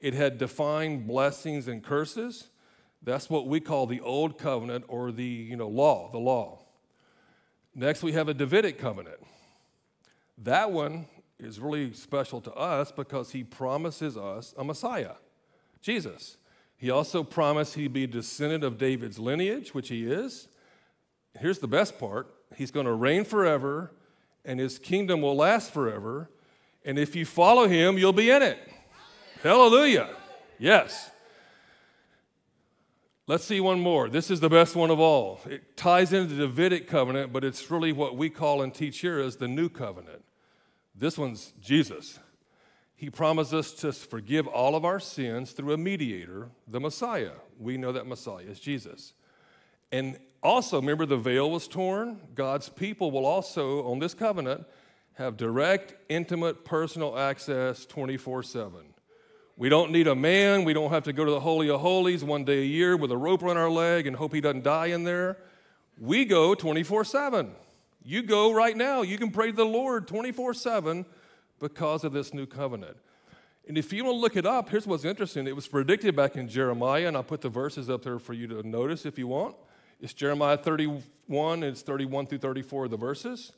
It 0.00 0.14
had 0.14 0.38
defined 0.38 1.06
blessings 1.06 1.68
and 1.68 1.82
curses. 1.82 2.48
That's 3.02 3.28
what 3.28 3.46
we 3.46 3.60
call 3.60 3.86
the 3.86 4.00
old 4.00 4.38
covenant 4.38 4.84
or 4.88 5.12
the 5.12 5.24
you 5.24 5.56
know, 5.56 5.68
law, 5.68 6.10
the 6.10 6.18
law. 6.18 6.60
Next, 7.74 8.02
we 8.02 8.12
have 8.12 8.28
a 8.28 8.34
Davidic 8.34 8.78
covenant. 8.78 9.18
That 10.38 10.70
one 10.70 11.06
is 11.38 11.58
really 11.58 11.92
special 11.92 12.40
to 12.42 12.52
us 12.52 12.92
because 12.92 13.32
he 13.32 13.44
promises 13.44 14.16
us 14.16 14.54
a 14.56 14.64
Messiah, 14.64 15.14
Jesus. 15.80 16.36
He 16.76 16.90
also 16.90 17.22
promised 17.22 17.74
he'd 17.74 17.92
be 17.92 18.06
descendant 18.06 18.64
of 18.64 18.76
David's 18.78 19.18
lineage, 19.18 19.72
which 19.72 19.88
he 19.88 20.04
is. 20.04 20.48
Here's 21.38 21.58
the 21.58 21.68
best 21.68 21.98
part 21.98 22.34
He's 22.56 22.70
going 22.70 22.86
to 22.86 22.92
reign 22.92 23.24
forever, 23.24 23.92
and 24.44 24.60
his 24.60 24.78
kingdom 24.78 25.22
will 25.22 25.36
last 25.36 25.72
forever. 25.72 26.30
And 26.84 26.98
if 26.98 27.14
you 27.14 27.24
follow 27.24 27.68
him, 27.68 27.98
you'll 27.98 28.12
be 28.12 28.30
in 28.30 28.42
it. 28.42 28.58
Hallelujah. 29.42 30.10
Yes. 30.58 31.10
Let's 33.26 33.44
see 33.44 33.60
one 33.60 33.80
more. 33.80 34.08
This 34.08 34.30
is 34.30 34.40
the 34.40 34.50
best 34.50 34.74
one 34.74 34.90
of 34.90 34.98
all. 34.98 35.40
It 35.46 35.76
ties 35.76 36.12
into 36.12 36.34
the 36.34 36.46
Davidic 36.46 36.88
covenant, 36.88 37.32
but 37.32 37.44
it's 37.44 37.70
really 37.70 37.92
what 37.92 38.16
we 38.16 38.28
call 38.28 38.62
and 38.62 38.74
teach 38.74 38.98
here 38.98 39.20
as 39.20 39.36
the 39.36 39.48
new 39.48 39.68
covenant. 39.68 40.24
This 40.94 41.16
one's 41.16 41.52
Jesus. 41.60 42.18
He 42.96 43.10
promised 43.10 43.54
us 43.54 43.72
to 43.74 43.92
forgive 43.92 44.46
all 44.46 44.76
of 44.76 44.84
our 44.84 45.00
sins 45.00 45.52
through 45.52 45.72
a 45.72 45.76
mediator, 45.76 46.50
the 46.68 46.80
Messiah. 46.80 47.32
We 47.58 47.76
know 47.76 47.92
that 47.92 48.06
Messiah 48.06 48.44
is 48.44 48.60
Jesus. 48.60 49.14
And 49.90 50.18
also, 50.42 50.80
remember 50.80 51.06
the 51.06 51.16
veil 51.16 51.50
was 51.50 51.68
torn? 51.68 52.20
God's 52.34 52.68
people 52.68 53.10
will 53.10 53.26
also, 53.26 53.84
on 53.90 53.98
this 53.98 54.14
covenant, 54.14 54.66
have 55.14 55.36
direct, 55.36 55.94
intimate, 56.08 56.64
personal 56.64 57.18
access 57.18 57.84
24 57.86 58.42
7. 58.42 58.72
We 59.56 59.68
don't 59.68 59.92
need 59.92 60.08
a 60.08 60.14
man. 60.14 60.64
We 60.64 60.72
don't 60.72 60.90
have 60.90 61.04
to 61.04 61.12
go 61.12 61.24
to 61.24 61.30
the 61.30 61.40
Holy 61.40 61.68
of 61.68 61.80
Holies 61.80 62.24
one 62.24 62.44
day 62.44 62.62
a 62.62 62.66
year 62.66 62.96
with 62.96 63.12
a 63.12 63.16
rope 63.16 63.42
around 63.42 63.58
our 63.58 63.70
leg 63.70 64.06
and 64.06 64.16
hope 64.16 64.34
he 64.34 64.40
doesn't 64.40 64.64
die 64.64 64.86
in 64.86 65.04
there. 65.04 65.36
We 66.00 66.24
go 66.24 66.54
24 66.54 67.04
7. 67.04 67.52
You 68.04 68.22
go 68.22 68.52
right 68.52 68.76
now. 68.76 69.02
You 69.02 69.18
can 69.18 69.30
pray 69.30 69.50
to 69.50 69.56
the 69.56 69.64
Lord 69.64 70.08
24 70.08 70.54
7 70.54 71.04
because 71.60 72.04
of 72.04 72.12
this 72.12 72.32
new 72.32 72.46
covenant. 72.46 72.96
And 73.68 73.78
if 73.78 73.92
you 73.92 74.04
want 74.04 74.16
to 74.16 74.20
look 74.20 74.36
it 74.36 74.46
up, 74.46 74.70
here's 74.70 74.86
what's 74.86 75.04
interesting. 75.04 75.46
It 75.46 75.54
was 75.54 75.68
predicted 75.68 76.16
back 76.16 76.34
in 76.34 76.48
Jeremiah, 76.48 77.06
and 77.06 77.16
I'll 77.16 77.22
put 77.22 77.42
the 77.42 77.48
verses 77.48 77.88
up 77.88 78.02
there 78.02 78.18
for 78.18 78.32
you 78.32 78.48
to 78.48 78.68
notice 78.68 79.06
if 79.06 79.18
you 79.18 79.28
want. 79.28 79.54
It's 80.00 80.12
Jeremiah 80.12 80.56
31, 80.56 81.62
it's 81.62 81.82
31 81.82 82.26
through 82.26 82.38
34 82.38 82.86
of 82.86 82.90
the 82.90 82.96
verses 82.96 83.52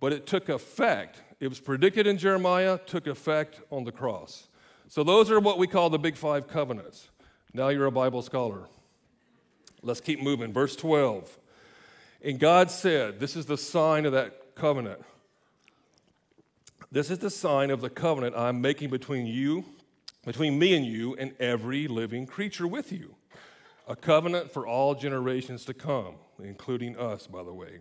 but 0.00 0.12
it 0.12 0.26
took 0.26 0.48
effect. 0.48 1.22
It 1.40 1.48
was 1.48 1.60
predicted 1.60 2.06
in 2.06 2.18
Jeremiah, 2.18 2.78
took 2.78 3.06
effect 3.06 3.60
on 3.70 3.84
the 3.84 3.92
cross. 3.92 4.48
So 4.88 5.04
those 5.04 5.30
are 5.30 5.40
what 5.40 5.58
we 5.58 5.66
call 5.66 5.90
the 5.90 5.98
big 5.98 6.16
five 6.16 6.48
covenants. 6.48 7.08
Now 7.52 7.68
you're 7.68 7.86
a 7.86 7.92
Bible 7.92 8.22
scholar. 8.22 8.68
Let's 9.82 10.00
keep 10.00 10.22
moving. 10.22 10.52
Verse 10.52 10.74
12. 10.76 11.38
And 12.22 12.38
God 12.38 12.70
said, 12.70 13.20
This 13.20 13.36
is 13.36 13.46
the 13.46 13.56
sign 13.56 14.06
of 14.06 14.12
that 14.12 14.54
covenant. 14.54 15.00
This 16.90 17.10
is 17.10 17.18
the 17.18 17.30
sign 17.30 17.70
of 17.70 17.80
the 17.80 17.90
covenant 17.90 18.34
I'm 18.34 18.60
making 18.60 18.90
between 18.90 19.26
you, 19.26 19.64
between 20.24 20.58
me 20.58 20.74
and 20.74 20.86
you, 20.86 21.14
and 21.16 21.34
every 21.38 21.86
living 21.86 22.26
creature 22.26 22.66
with 22.66 22.90
you. 22.90 23.14
A 23.86 23.94
covenant 23.94 24.50
for 24.50 24.66
all 24.66 24.94
generations 24.94 25.64
to 25.66 25.74
come, 25.74 26.14
including 26.42 26.96
us, 26.96 27.26
by 27.26 27.42
the 27.42 27.52
way. 27.52 27.80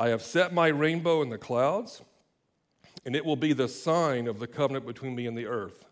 I 0.00 0.10
have 0.10 0.22
set 0.22 0.54
my 0.54 0.68
rainbow 0.68 1.22
in 1.22 1.28
the 1.28 1.38
clouds, 1.38 2.02
and 3.04 3.16
it 3.16 3.24
will 3.24 3.36
be 3.36 3.52
the 3.52 3.66
sign 3.66 4.28
of 4.28 4.38
the 4.38 4.46
covenant 4.46 4.86
between 4.86 5.16
me 5.16 5.26
and 5.26 5.36
the 5.36 5.46
earth. 5.46 5.86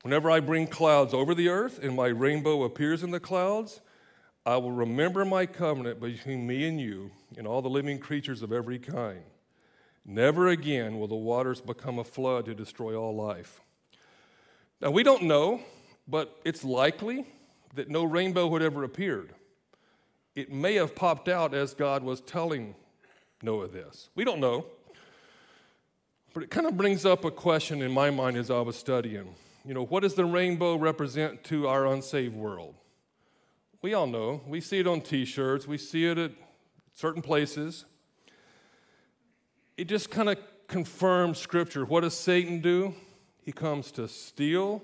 Whenever 0.00 0.30
I 0.30 0.40
bring 0.40 0.66
clouds 0.66 1.12
over 1.12 1.34
the 1.34 1.48
earth 1.48 1.78
and 1.82 1.94
my 1.94 2.06
rainbow 2.06 2.62
appears 2.62 3.02
in 3.02 3.10
the 3.10 3.20
clouds, 3.20 3.82
I 4.46 4.56
will 4.56 4.72
remember 4.72 5.26
my 5.26 5.44
covenant 5.44 6.00
between 6.00 6.46
me 6.46 6.66
and 6.66 6.80
you 6.80 7.10
and 7.36 7.46
all 7.46 7.60
the 7.60 7.68
living 7.68 7.98
creatures 7.98 8.42
of 8.42 8.50
every 8.50 8.78
kind. 8.78 9.22
Never 10.06 10.48
again 10.48 10.98
will 10.98 11.08
the 11.08 11.14
waters 11.14 11.60
become 11.60 11.98
a 11.98 12.04
flood 12.04 12.46
to 12.46 12.54
destroy 12.54 12.94
all 12.94 13.14
life. 13.14 13.60
Now, 14.80 14.90
we 14.90 15.02
don't 15.02 15.22
know, 15.22 15.60
but 16.08 16.38
it's 16.44 16.64
likely 16.64 17.26
that 17.74 17.90
no 17.90 18.04
rainbow 18.04 18.50
had 18.52 18.62
ever 18.62 18.84
appeared. 18.84 19.34
it 20.34 20.52
may 20.52 20.74
have 20.74 20.94
popped 20.94 21.28
out 21.28 21.54
as 21.54 21.74
God 21.74 22.02
was 22.02 22.20
telling 22.20 22.74
Noah 23.44 23.68
this. 23.68 24.08
We 24.14 24.24
don't 24.24 24.40
know. 24.40 24.66
But 26.32 26.42
it 26.42 26.50
kind 26.50 26.66
of 26.66 26.76
brings 26.76 27.06
up 27.06 27.24
a 27.24 27.30
question 27.30 27.82
in 27.82 27.92
my 27.92 28.10
mind 28.10 28.36
as 28.36 28.50
I 28.50 28.60
was 28.60 28.76
studying. 28.76 29.34
You 29.64 29.74
know, 29.74 29.84
what 29.84 30.02
does 30.02 30.14
the 30.14 30.24
rainbow 30.24 30.76
represent 30.76 31.44
to 31.44 31.68
our 31.68 31.86
unsaved 31.86 32.34
world? 32.34 32.74
We 33.82 33.94
all 33.94 34.06
know. 34.06 34.40
We 34.46 34.60
see 34.60 34.78
it 34.78 34.86
on 34.86 35.00
t 35.02 35.24
shirts, 35.24 35.68
we 35.68 35.78
see 35.78 36.06
it 36.06 36.18
at 36.18 36.32
certain 36.94 37.22
places. 37.22 37.84
It 39.76 39.88
just 39.88 40.10
kind 40.10 40.28
of 40.28 40.38
confirms 40.68 41.38
scripture. 41.38 41.84
What 41.84 42.00
does 42.00 42.16
Satan 42.16 42.60
do? 42.60 42.94
He 43.42 43.52
comes 43.52 43.92
to 43.92 44.08
steal, 44.08 44.82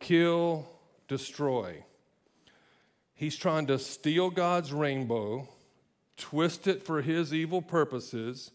kill, 0.00 0.66
destroy. 1.06 1.84
He's 3.14 3.36
trying 3.36 3.66
to 3.66 3.78
steal 3.78 4.30
God's 4.30 4.72
rainbow, 4.72 5.48
twist 6.16 6.66
it 6.66 6.82
for 6.82 7.02
his 7.02 7.32
evil 7.32 7.62
purposes, 7.62 8.50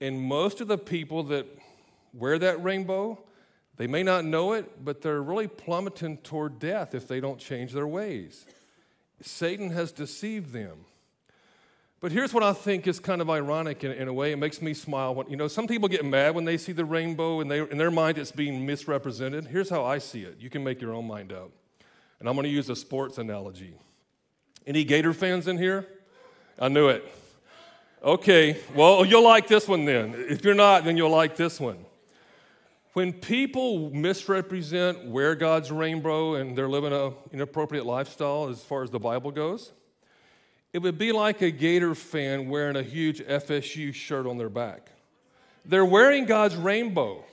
and 0.00 0.20
most 0.20 0.60
of 0.60 0.68
the 0.68 0.78
people 0.78 1.22
that 1.24 1.46
wear 2.12 2.38
that 2.38 2.62
rainbow, 2.62 3.18
they 3.76 3.86
may 3.86 4.02
not 4.02 4.24
know 4.24 4.52
it, 4.52 4.84
but 4.84 5.02
they're 5.02 5.22
really 5.22 5.48
plummeting 5.48 6.18
toward 6.18 6.58
death 6.58 6.94
if 6.94 7.08
they 7.08 7.20
don't 7.20 7.38
change 7.38 7.72
their 7.72 7.86
ways. 7.86 8.46
Satan 9.20 9.70
has 9.70 9.92
deceived 9.92 10.52
them. 10.52 10.84
But 12.00 12.12
here's 12.12 12.34
what 12.34 12.42
I 12.42 12.52
think 12.52 12.86
is 12.86 13.00
kind 13.00 13.22
of 13.22 13.30
ironic 13.30 13.82
in, 13.82 13.90
in, 13.92 14.08
a 14.08 14.12
way. 14.12 14.32
It 14.32 14.36
makes 14.36 14.60
me 14.60 14.74
smile. 14.74 15.14
When, 15.14 15.26
you 15.30 15.36
know, 15.36 15.48
some 15.48 15.66
people 15.66 15.88
get 15.88 16.04
mad 16.04 16.34
when 16.34 16.44
they 16.44 16.58
see 16.58 16.72
the 16.72 16.84
rainbow 16.84 17.40
and 17.40 17.50
they, 17.50 17.60
in 17.60 17.78
their 17.78 17.90
mind 17.90 18.18
it's 18.18 18.30
being 18.30 18.66
misrepresented. 18.66 19.46
Here's 19.46 19.70
how 19.70 19.84
I 19.84 19.98
see 19.98 20.22
it. 20.22 20.36
You 20.38 20.50
can 20.50 20.62
make 20.62 20.82
your 20.82 20.92
own 20.92 21.06
mind 21.06 21.32
up. 21.32 21.50
And 22.20 22.28
I'm 22.28 22.34
going 22.34 22.44
to 22.44 22.50
use 22.50 22.68
a 22.68 22.76
sports 22.76 23.16
analogy. 23.16 23.74
Any 24.66 24.84
Gator 24.84 25.14
fans 25.14 25.48
in 25.48 25.56
here? 25.56 25.88
I 26.58 26.68
knew 26.68 26.88
it. 26.88 27.04
Okay, 28.02 28.58
well, 28.74 29.04
you'll 29.04 29.24
like 29.24 29.48
this 29.48 29.66
one 29.66 29.84
then. 29.84 30.14
If 30.28 30.44
you're 30.44 30.54
not, 30.54 30.84
then 30.84 30.96
you'll 30.96 31.10
like 31.10 31.36
this 31.36 31.58
one. 31.58 31.78
When 32.92 33.12
people 33.12 33.90
misrepresent 33.90 35.06
where 35.06 35.34
God's 35.34 35.72
rainbow 35.72 36.34
and 36.34 36.56
they're 36.56 36.68
living 36.68 36.92
an 36.92 37.14
inappropriate 37.32 37.86
lifestyle 37.86 38.48
as 38.48 38.62
far 38.62 38.82
as 38.82 38.90
the 38.90 39.00
Bible 39.00 39.32
goes, 39.32 39.72
it 40.72 40.78
would 40.78 40.98
be 40.98 41.10
like 41.12 41.40
a 41.40 41.50
Gator 41.50 41.94
fan 41.94 42.48
wearing 42.48 42.76
a 42.76 42.82
huge 42.82 43.20
FSU 43.20 43.92
shirt 43.92 44.26
on 44.26 44.38
their 44.38 44.48
back. 44.48 44.90
They're 45.64 45.84
wearing 45.84 46.26
God's 46.26 46.56
rainbow. 46.56 47.24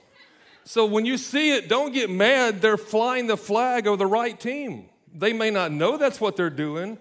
So 0.64 0.86
when 0.86 1.04
you 1.04 1.16
see 1.16 1.56
it, 1.56 1.68
don't 1.68 1.92
get 1.92 2.08
mad. 2.08 2.60
They're 2.60 2.76
flying 2.76 3.26
the 3.26 3.36
flag 3.36 3.86
of 3.86 3.98
the 3.98 4.06
right 4.06 4.38
team. 4.38 4.86
They 5.14 5.32
may 5.32 5.50
not 5.50 5.70
know 5.70 5.96
that's 5.96 6.20
what 6.20 6.36
they're 6.36 6.50
doing, 6.50 6.98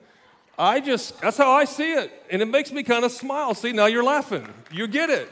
I 0.62 0.80
just, 0.80 1.20
that's 1.20 1.38
how 1.38 1.52
I 1.52 1.66
see 1.66 1.92
it. 1.92 2.12
And 2.30 2.40
it 2.40 2.46
makes 2.46 2.72
me 2.72 2.84
kind 2.84 3.04
of 3.04 3.12
smile. 3.12 3.56
See, 3.56 3.72
now 3.72 3.88
you're 3.88 4.04
laughing. 4.04 4.48
You 4.72 4.86
get 4.86 5.10
it. 5.10 5.28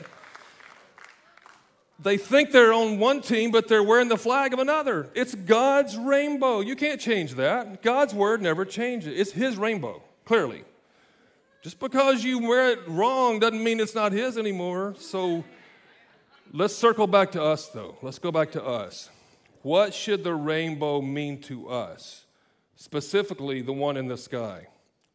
They 2.00 2.18
think 2.18 2.52
they're 2.52 2.74
on 2.74 2.98
one 2.98 3.22
team, 3.22 3.52
but 3.52 3.68
they're 3.68 3.84
wearing 3.84 4.08
the 4.08 4.18
flag 4.18 4.54
of 4.54 4.60
another. 4.60 5.08
It's 5.14 5.36
God's 5.36 5.96
rainbow. 5.98 6.62
You 6.62 6.76
can't 6.76 7.00
change 7.00 7.36
that. 7.36 7.84
God's 7.84 8.12
word 8.12 8.42
never 8.42 8.66
changes. 8.66 9.20
It's 9.20 9.32
His 9.32 9.56
rainbow, 9.56 10.02
clearly. 10.26 10.64
Just 11.62 11.80
because 11.80 12.24
you 12.24 12.40
wear 12.40 12.72
it 12.72 12.80
wrong 12.88 13.38
doesn't 13.38 13.64
mean 13.64 13.80
it's 13.80 13.94
not 13.94 14.12
His 14.12 14.36
anymore. 14.36 14.96
So 14.98 15.44
let's 16.52 16.76
circle 16.76 17.06
back 17.06 17.34
to 17.34 17.44
us, 17.44 17.68
though. 17.68 18.00
Let's 18.02 18.18
go 18.18 18.32
back 18.32 18.54
to 18.54 18.66
us. 18.66 19.12
What 19.62 19.94
should 19.94 20.24
the 20.24 20.34
rainbow 20.34 21.04
mean 21.04 21.40
to 21.42 21.70
us? 21.70 22.26
Specifically, 22.78 23.62
the 23.62 23.74
one 23.74 23.96
in 23.96 24.08
the 24.08 24.18
sky. 24.18 24.66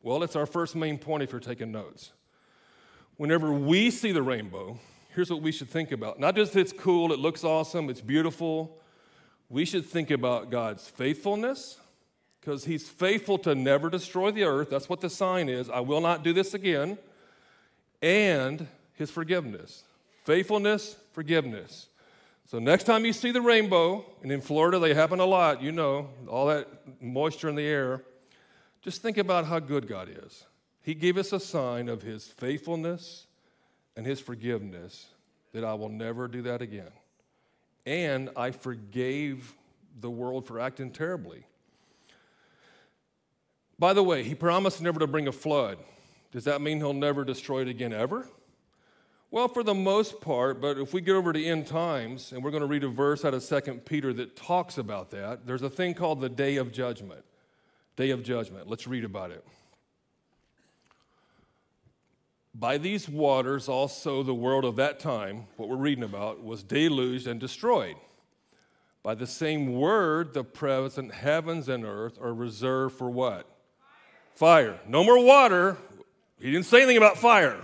Well, 0.04 0.22
it's 0.22 0.36
our 0.36 0.44
first 0.44 0.76
main 0.76 0.98
point 0.98 1.22
if 1.22 1.32
you're 1.32 1.40
taking 1.40 1.72
notes. 1.72 2.12
Whenever 3.16 3.54
we 3.54 3.90
see 3.90 4.12
the 4.12 4.22
rainbow, 4.22 4.78
here's 5.14 5.30
what 5.30 5.40
we 5.40 5.50
should 5.50 5.70
think 5.70 5.92
about. 5.92 6.20
Not 6.20 6.36
just 6.36 6.54
it's 6.56 6.74
cool, 6.74 7.10
it 7.10 7.18
looks 7.18 7.42
awesome, 7.42 7.88
it's 7.88 8.02
beautiful. 8.02 8.78
We 9.48 9.64
should 9.64 9.86
think 9.86 10.10
about 10.10 10.50
God's 10.50 10.86
faithfulness, 10.86 11.78
because 12.38 12.66
He's 12.66 12.86
faithful 12.86 13.38
to 13.38 13.54
never 13.54 13.88
destroy 13.88 14.30
the 14.30 14.44
earth. 14.44 14.68
That's 14.68 14.90
what 14.90 15.00
the 15.00 15.08
sign 15.08 15.48
is. 15.48 15.70
I 15.70 15.80
will 15.80 16.02
not 16.02 16.22
do 16.22 16.34
this 16.34 16.52
again. 16.52 16.98
And 18.02 18.66
His 18.92 19.10
forgiveness. 19.10 19.84
Faithfulness, 20.24 20.96
forgiveness. 21.12 21.86
So, 22.50 22.58
next 22.58 22.84
time 22.84 23.06
you 23.06 23.14
see 23.14 23.30
the 23.30 23.40
rainbow, 23.40 24.04
and 24.22 24.30
in 24.30 24.42
Florida 24.42 24.78
they 24.78 24.92
happen 24.92 25.18
a 25.18 25.24
lot, 25.24 25.62
you 25.62 25.72
know, 25.72 26.10
all 26.28 26.48
that 26.48 26.68
moisture 27.00 27.48
in 27.48 27.54
the 27.54 27.64
air. 27.64 28.02
Just 28.84 29.00
think 29.00 29.16
about 29.16 29.46
how 29.46 29.60
good 29.60 29.88
God 29.88 30.10
is. 30.10 30.44
He 30.82 30.92
gave 30.92 31.16
us 31.16 31.32
a 31.32 31.40
sign 31.40 31.88
of 31.88 32.02
His 32.02 32.26
faithfulness 32.26 33.26
and 33.96 34.06
His 34.06 34.20
forgiveness 34.20 35.06
that 35.54 35.64
I 35.64 35.72
will 35.72 35.88
never 35.88 36.28
do 36.28 36.42
that 36.42 36.60
again. 36.60 36.90
And 37.86 38.28
I 38.36 38.50
forgave 38.50 39.54
the 39.98 40.10
world 40.10 40.46
for 40.46 40.60
acting 40.60 40.90
terribly. 40.90 41.46
By 43.78 43.94
the 43.94 44.02
way, 44.02 44.22
He 44.22 44.34
promised 44.34 44.82
never 44.82 45.00
to 45.00 45.06
bring 45.06 45.28
a 45.28 45.32
flood. 45.32 45.78
Does 46.30 46.44
that 46.44 46.60
mean 46.60 46.76
He'll 46.76 46.92
never 46.92 47.24
destroy 47.24 47.62
it 47.62 47.68
again 47.68 47.94
ever? 47.94 48.28
Well, 49.30 49.48
for 49.48 49.62
the 49.62 49.74
most 49.74 50.20
part, 50.20 50.60
but 50.60 50.76
if 50.76 50.92
we 50.92 51.00
get 51.00 51.14
over 51.14 51.32
to 51.32 51.42
end 51.42 51.66
times, 51.66 52.32
and 52.32 52.44
we're 52.44 52.50
going 52.50 52.60
to 52.60 52.66
read 52.66 52.84
a 52.84 52.88
verse 52.88 53.24
out 53.24 53.32
of 53.32 53.42
2 53.42 53.80
Peter 53.86 54.12
that 54.12 54.36
talks 54.36 54.76
about 54.76 55.10
that, 55.12 55.46
there's 55.46 55.62
a 55.62 55.70
thing 55.70 55.94
called 55.94 56.20
the 56.20 56.28
day 56.28 56.56
of 56.56 56.70
judgment. 56.70 57.24
Day 57.96 58.10
of 58.10 58.22
judgment. 58.22 58.68
Let's 58.68 58.86
read 58.86 59.04
about 59.04 59.30
it. 59.30 59.44
By 62.54 62.78
these 62.78 63.08
waters, 63.08 63.68
also 63.68 64.22
the 64.22 64.34
world 64.34 64.64
of 64.64 64.76
that 64.76 65.00
time, 65.00 65.46
what 65.56 65.68
we're 65.68 65.76
reading 65.76 66.04
about, 66.04 66.42
was 66.42 66.62
deluged 66.62 67.26
and 67.26 67.40
destroyed. 67.40 67.96
By 69.02 69.14
the 69.14 69.26
same 69.26 69.74
word, 69.74 70.34
the 70.34 70.44
present 70.44 71.12
heavens 71.12 71.68
and 71.68 71.84
earth 71.84 72.16
are 72.20 72.32
reserved 72.32 72.96
for 72.96 73.10
what? 73.10 73.46
Fire. 74.34 74.74
fire. 74.74 74.80
No 74.86 75.04
more 75.04 75.22
water. 75.22 75.76
He 76.40 76.50
didn't 76.50 76.66
say 76.66 76.78
anything 76.78 76.96
about 76.96 77.18
fire. 77.18 77.60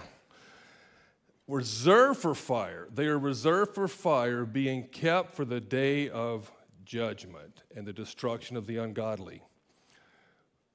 Reserved 1.46 2.20
for 2.20 2.34
fire. 2.34 2.88
They 2.92 3.06
are 3.06 3.18
reserved 3.18 3.74
for 3.74 3.88
fire, 3.88 4.44
being 4.44 4.88
kept 4.88 5.34
for 5.34 5.44
the 5.44 5.60
day 5.60 6.08
of 6.08 6.50
judgment 6.84 7.62
and 7.74 7.86
the 7.86 7.92
destruction 7.92 8.56
of 8.56 8.66
the 8.66 8.76
ungodly. 8.76 9.42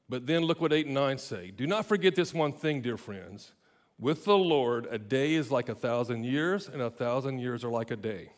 But 0.07 0.27
then 0.27 0.43
look 0.43 0.61
what 0.61 0.71
8 0.71 0.85
and 0.85 0.95
9 0.95 1.17
say. 1.17 1.51
Do 1.51 1.65
not 1.65 1.85
forget 1.85 2.15
this 2.15 2.33
one 2.33 2.53
thing, 2.53 2.81
dear 2.81 2.97
friends. 2.97 3.53
With 3.99 4.25
the 4.25 4.37
Lord, 4.37 4.87
a 4.91 4.97
day 4.97 5.33
is 5.33 5.51
like 5.51 5.69
a 5.69 5.75
thousand 5.75 6.25
years, 6.25 6.67
and 6.67 6.81
a 6.81 6.89
thousand 6.89 7.39
years 7.39 7.63
are 7.63 7.69
like 7.69 7.91
a 7.91 7.95
day. 7.95 8.31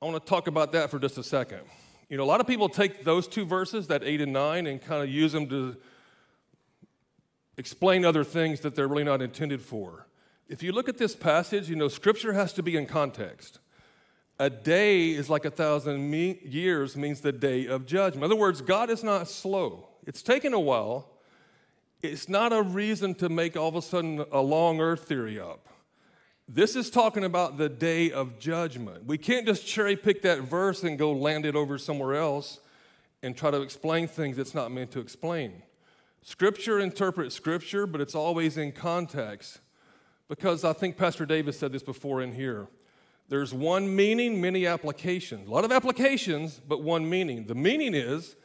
I 0.00 0.06
want 0.06 0.24
to 0.24 0.28
talk 0.28 0.46
about 0.46 0.72
that 0.72 0.90
for 0.90 0.98
just 0.98 1.18
a 1.18 1.24
second. 1.24 1.60
You 2.08 2.16
know, 2.16 2.24
a 2.24 2.26
lot 2.26 2.40
of 2.40 2.46
people 2.46 2.68
take 2.68 3.04
those 3.04 3.26
two 3.26 3.44
verses, 3.44 3.88
that 3.88 4.04
8 4.04 4.20
and 4.20 4.32
9, 4.32 4.66
and 4.66 4.80
kind 4.80 5.02
of 5.02 5.08
use 5.08 5.32
them 5.32 5.48
to 5.48 5.76
explain 7.56 8.04
other 8.04 8.24
things 8.24 8.60
that 8.60 8.74
they're 8.74 8.88
really 8.88 9.04
not 9.04 9.20
intended 9.20 9.60
for. 9.60 10.06
If 10.48 10.62
you 10.62 10.72
look 10.72 10.88
at 10.88 10.98
this 10.98 11.14
passage, 11.14 11.68
you 11.68 11.76
know, 11.76 11.88
scripture 11.88 12.32
has 12.32 12.52
to 12.54 12.62
be 12.62 12.76
in 12.76 12.86
context. 12.86 13.58
A 14.38 14.50
day 14.50 15.10
is 15.10 15.30
like 15.30 15.44
a 15.44 15.50
thousand 15.50 16.10
me- 16.10 16.40
years 16.44 16.96
means 16.96 17.20
the 17.20 17.32
day 17.32 17.66
of 17.66 17.86
judgment. 17.86 18.24
In 18.24 18.24
other 18.24 18.36
words, 18.36 18.60
God 18.60 18.90
is 18.90 19.02
not 19.02 19.28
slow. 19.28 19.88
It's 20.06 20.22
taken 20.22 20.52
a 20.52 20.60
while. 20.60 21.08
It's 22.02 22.28
not 22.28 22.52
a 22.52 22.62
reason 22.62 23.14
to 23.16 23.28
make 23.28 23.56
all 23.56 23.68
of 23.68 23.76
a 23.76 23.82
sudden 23.82 24.24
a 24.30 24.40
long 24.40 24.80
earth 24.80 25.08
theory 25.08 25.40
up. 25.40 25.68
This 26.46 26.76
is 26.76 26.90
talking 26.90 27.24
about 27.24 27.56
the 27.56 27.70
day 27.70 28.12
of 28.12 28.38
judgment. 28.38 29.06
We 29.06 29.16
can't 29.16 29.46
just 29.46 29.66
cherry 29.66 29.96
pick 29.96 30.20
that 30.22 30.40
verse 30.40 30.82
and 30.82 30.98
go 30.98 31.12
land 31.12 31.46
it 31.46 31.56
over 31.56 31.78
somewhere 31.78 32.14
else 32.16 32.60
and 33.22 33.34
try 33.34 33.50
to 33.50 33.62
explain 33.62 34.06
things 34.06 34.38
it's 34.38 34.54
not 34.54 34.70
meant 34.70 34.90
to 34.90 35.00
explain. 35.00 35.62
Scripture 36.20 36.78
interprets 36.78 37.34
Scripture, 37.34 37.86
but 37.86 38.02
it's 38.02 38.14
always 38.14 38.58
in 38.58 38.72
context. 38.72 39.60
Because 40.28 40.64
I 40.64 40.74
think 40.74 40.98
Pastor 40.98 41.24
Davis 41.24 41.58
said 41.58 41.72
this 41.72 41.82
before 41.82 42.20
in 42.20 42.32
here. 42.32 42.68
There's 43.28 43.54
one 43.54 43.94
meaning, 43.94 44.38
many 44.38 44.66
applications. 44.66 45.48
A 45.48 45.50
lot 45.50 45.64
of 45.64 45.72
applications, 45.72 46.60
but 46.66 46.82
one 46.82 47.08
meaning. 47.08 47.46
The 47.46 47.54
meaning 47.54 47.94
is 47.94 48.36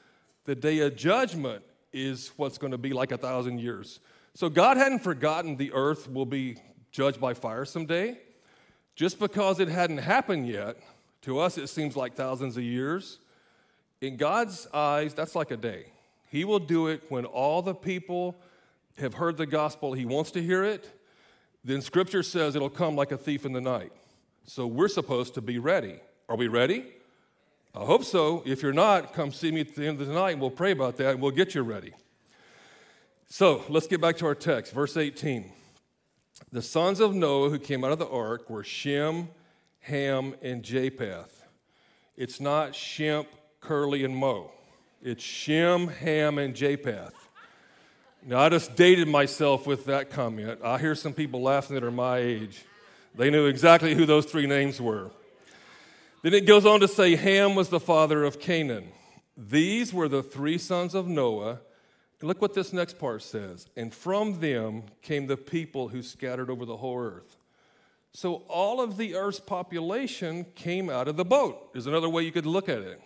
the 0.50 0.56
day 0.56 0.80
of 0.80 0.96
judgment 0.96 1.62
is 1.94 2.32
what's 2.36 2.58
going 2.58 2.72
to 2.72 2.78
be 2.80 2.92
like 2.92 3.12
a 3.12 3.18
thousand 3.20 3.60
years. 3.60 4.00
So 4.34 4.50
God 4.50 4.78
hadn't 4.78 5.04
forgotten 5.04 5.58
the 5.58 5.72
earth 5.74 6.12
will 6.12 6.26
be 6.26 6.58
judged 6.90 7.22
by 7.22 7.36
fire 7.36 7.66
someday. 7.66 8.18
Just 8.96 9.20
because 9.20 9.60
it 9.60 9.68
hadn't 9.68 10.00
happened 10.00 10.48
yet, 10.48 10.78
to 11.22 11.38
us 11.38 11.60
it 11.60 11.68
seems 11.68 11.96
like 11.96 12.16
thousands 12.16 12.58
of 12.58 12.64
years. 12.64 13.20
In 14.02 14.18
God's 14.18 14.66
eyes, 14.74 15.14
that's 15.14 15.36
like 15.36 15.52
a 15.52 15.58
day. 15.58 15.86
He 16.32 16.46
will 16.46 16.58
do 16.58 16.88
it 16.88 17.04
when 17.10 17.26
all 17.26 17.62
the 17.62 17.76
people 17.76 18.36
have 18.98 19.14
heard 19.14 19.38
the 19.38 19.46
gospel, 19.46 19.94
He 19.94 20.06
wants 20.06 20.32
to 20.32 20.42
hear 20.42 20.64
it. 20.64 20.90
Then 21.64 21.84
Scripture 21.84 22.24
says 22.24 22.56
it'll 22.56 22.72
come 22.72 22.96
like 22.96 23.12
a 23.12 23.20
thief 23.20 23.46
in 23.46 23.54
the 23.54 23.62
night. 23.62 23.92
So 24.46 24.66
we're 24.66 24.88
supposed 24.88 25.36
to 25.36 25.42
be 25.42 25.60
ready. 25.60 26.00
Are 26.28 26.36
we 26.36 26.48
ready? 26.48 26.88
I 27.80 27.86
hope 27.86 28.04
so. 28.04 28.44
If 28.46 28.62
you're 28.62 28.74
not, 28.74 29.14
come 29.14 29.32
see 29.32 29.52
me 29.52 29.62
at 29.62 29.74
the 29.74 29.88
end 29.88 30.02
of 30.02 30.08
the 30.08 30.14
night 30.14 30.32
and 30.32 30.42
we'll 30.42 30.50
pray 30.50 30.72
about 30.72 30.98
that 30.98 31.12
and 31.12 31.22
we'll 31.22 31.32
get 31.32 31.56
you 31.56 31.62
ready. 31.62 31.94
So 33.30 33.64
let's 33.70 33.88
get 33.88 34.02
back 34.02 34.18
to 34.18 34.26
our 34.26 34.36
text, 34.36 34.74
verse 34.74 34.98
18. 34.98 35.50
The 36.52 36.62
sons 36.62 37.00
of 37.00 37.16
Noah 37.16 37.50
who 37.50 37.58
came 37.58 37.86
out 37.86 37.94
of 37.94 38.00
the 38.00 38.10
ark 38.10 38.50
were 38.50 38.66
Shem, 38.66 39.30
Ham, 39.80 40.36
and 40.42 40.62
Japheth. 40.62 41.48
It's 42.18 42.42
not 42.42 42.74
Shemp, 42.74 43.28
Curly, 43.62 44.04
and 44.04 44.14
Moe. 44.14 44.52
It's 45.02 45.24
Shem, 45.24 45.88
Ham, 45.88 46.38
and 46.38 46.54
Japheth. 46.54 47.30
Now, 48.26 48.40
I 48.40 48.50
just 48.50 48.76
dated 48.76 49.08
myself 49.08 49.66
with 49.66 49.86
that 49.86 50.10
comment. 50.10 50.60
I 50.62 50.80
hear 50.80 50.96
some 50.96 51.14
people 51.14 51.42
laughing 51.42 51.76
that 51.76 51.86
are 51.86 51.92
my 51.92 52.18
age. 52.18 52.66
They 53.16 53.30
knew 53.30 53.46
exactly 53.46 53.96
who 53.96 54.06
those 54.06 54.26
three 54.26 54.48
names 54.48 54.82
were. 54.82 55.12
Then 56.22 56.34
it 56.34 56.46
goes 56.46 56.66
on 56.66 56.82
to 56.82 56.88
say 56.88 57.16
Ham 57.16 57.56
was 57.56 57.70
the 57.70 57.80
father 57.80 58.24
of 58.24 58.40
Canaan. 58.40 58.90
These 59.38 59.94
were 59.94 60.10
the 60.10 60.24
three 60.24 60.58
sons 60.58 60.94
of 60.94 61.08
Noah. 61.08 61.62
Look 62.22 62.42
what 62.42 62.54
this 62.54 62.74
next 62.74 63.00
part 63.00 63.24
says. 63.24 63.68
And 63.78 63.94
from 63.94 64.42
them 64.42 64.84
came 65.02 65.28
the 65.28 65.38
people 65.38 65.88
who 65.88 66.04
scattered 66.04 66.50
over 66.50 66.66
the 66.66 66.78
whole 66.78 67.00
earth. 67.00 67.38
So 68.12 68.44
all 68.50 68.82
of 68.82 68.98
the 68.98 69.16
earth's 69.16 69.40
population 69.40 70.46
came 70.56 70.90
out 70.90 71.08
of 71.08 71.16
the 71.16 71.24
boat, 71.24 71.70
is 71.74 71.88
another 71.88 72.10
way 72.10 72.24
you 72.24 72.32
could 72.32 72.46
look 72.46 72.68
at 72.68 72.80
it. 72.80 73.02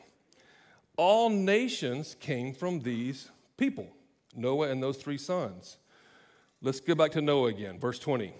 All 0.95 1.29
nations 1.29 2.15
came 2.19 2.53
from 2.53 2.81
these 2.81 3.29
people, 3.57 3.87
Noah 4.35 4.69
and 4.69 4.81
those 4.81 4.97
three 4.97 5.17
sons. 5.17 5.77
Let's 6.61 6.79
go 6.79 6.95
back 6.95 7.11
to 7.11 7.21
Noah 7.21 7.49
again, 7.49 7.79
verse 7.79 7.99
20. 7.99 8.33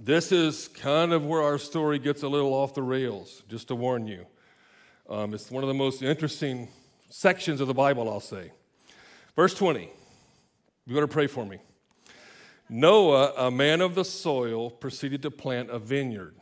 This 0.00 0.30
is 0.30 0.68
kind 0.68 1.12
of 1.12 1.26
where 1.26 1.42
our 1.42 1.58
story 1.58 1.98
gets 1.98 2.22
a 2.22 2.28
little 2.28 2.54
off 2.54 2.72
the 2.72 2.82
rails, 2.82 3.42
just 3.48 3.66
to 3.66 3.74
warn 3.74 4.06
you. 4.06 4.26
Um, 5.10 5.34
it's 5.34 5.50
one 5.50 5.64
of 5.64 5.68
the 5.68 5.74
most 5.74 6.02
interesting 6.02 6.68
sections 7.08 7.60
of 7.60 7.66
the 7.66 7.74
Bible, 7.74 8.08
I'll 8.08 8.20
say. 8.20 8.52
Verse 9.34 9.54
20. 9.54 9.90
You 10.86 11.00
to 11.00 11.08
pray 11.08 11.26
for 11.26 11.44
me. 11.44 11.58
Noah, 12.68 13.32
a 13.36 13.50
man 13.50 13.80
of 13.80 13.96
the 13.96 14.04
soil, 14.04 14.70
proceeded 14.70 15.20
to 15.22 15.32
plant 15.32 15.68
a 15.68 15.80
vineyard. 15.80 16.36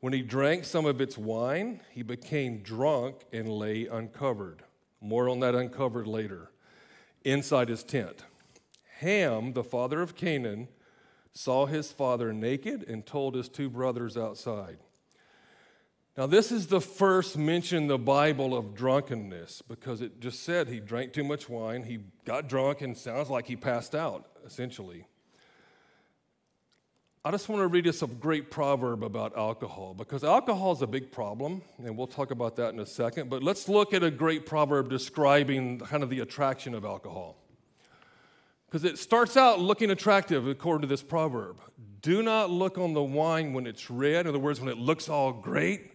When 0.00 0.12
he 0.12 0.20
drank 0.20 0.66
some 0.66 0.84
of 0.84 1.00
its 1.00 1.16
wine, 1.16 1.80
he 1.90 2.02
became 2.02 2.58
drunk 2.58 3.22
and 3.32 3.48
lay 3.48 3.86
uncovered. 3.86 4.62
More 5.00 5.30
on 5.30 5.40
that 5.40 5.54
uncovered 5.54 6.06
later. 6.06 6.50
Inside 7.24 7.70
his 7.70 7.82
tent. 7.82 8.24
Ham, 8.98 9.54
the 9.54 9.64
father 9.64 10.02
of 10.02 10.14
Canaan, 10.14 10.68
saw 11.38 11.66
his 11.66 11.92
father 11.92 12.32
naked 12.32 12.82
and 12.88 13.06
told 13.06 13.36
his 13.36 13.48
two 13.48 13.70
brothers 13.70 14.16
outside. 14.16 14.76
Now, 16.16 16.26
this 16.26 16.50
is 16.50 16.66
the 16.66 16.80
first 16.80 17.38
mention 17.38 17.84
in 17.84 17.86
the 17.86 17.96
Bible 17.96 18.56
of 18.56 18.74
drunkenness 18.74 19.62
because 19.62 20.00
it 20.00 20.18
just 20.18 20.42
said 20.42 20.66
he 20.66 20.80
drank 20.80 21.12
too 21.12 21.22
much 21.22 21.48
wine, 21.48 21.84
he 21.84 22.00
got 22.24 22.48
drunk, 22.48 22.82
and 22.82 22.96
sounds 22.96 23.30
like 23.30 23.46
he 23.46 23.54
passed 23.54 23.94
out, 23.94 24.26
essentially. 24.44 25.06
I 27.24 27.30
just 27.30 27.48
want 27.48 27.62
to 27.62 27.68
read 27.68 27.86
us 27.86 28.02
a 28.02 28.08
great 28.08 28.50
proverb 28.50 29.04
about 29.04 29.36
alcohol 29.36 29.94
because 29.94 30.24
alcohol 30.24 30.72
is 30.72 30.82
a 30.82 30.88
big 30.88 31.12
problem, 31.12 31.62
and 31.78 31.96
we'll 31.96 32.08
talk 32.08 32.32
about 32.32 32.56
that 32.56 32.74
in 32.74 32.80
a 32.80 32.86
second. 32.86 33.30
But 33.30 33.44
let's 33.44 33.68
look 33.68 33.94
at 33.94 34.02
a 34.02 34.10
great 34.10 34.44
proverb 34.44 34.90
describing 34.90 35.78
kind 35.78 36.02
of 36.02 36.10
the 36.10 36.18
attraction 36.18 36.74
of 36.74 36.84
alcohol. 36.84 37.36
Because 38.68 38.84
it 38.84 38.98
starts 38.98 39.36
out 39.36 39.60
looking 39.60 39.90
attractive 39.90 40.46
according 40.46 40.82
to 40.82 40.86
this 40.86 41.02
proverb. 41.02 41.58
Do 42.02 42.22
not 42.22 42.50
look 42.50 42.76
on 42.76 42.92
the 42.92 43.02
wine 43.02 43.54
when 43.54 43.66
it's 43.66 43.90
red, 43.90 44.26
in 44.26 44.28
other 44.28 44.38
words, 44.38 44.60
when 44.60 44.68
it 44.68 44.76
looks 44.76 45.08
all 45.08 45.32
great, 45.32 45.92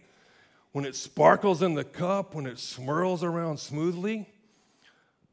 when 0.72 0.84
it 0.84 0.96
sparkles 0.96 1.62
in 1.62 1.74
the 1.74 1.84
cup, 1.84 2.34
when 2.34 2.46
it 2.46 2.58
swirls 2.58 3.22
around 3.22 3.58
smoothly. 3.58 4.28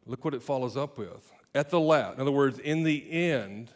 Look 0.05 0.23
what 0.23 0.33
it 0.33 0.43
follows 0.43 0.77
up 0.77 0.97
with. 0.97 1.31
At 1.53 1.69
the 1.69 1.79
last, 1.79 2.15
in 2.15 2.21
other 2.21 2.31
words, 2.31 2.59
in 2.59 2.83
the 2.83 3.11
end, 3.11 3.71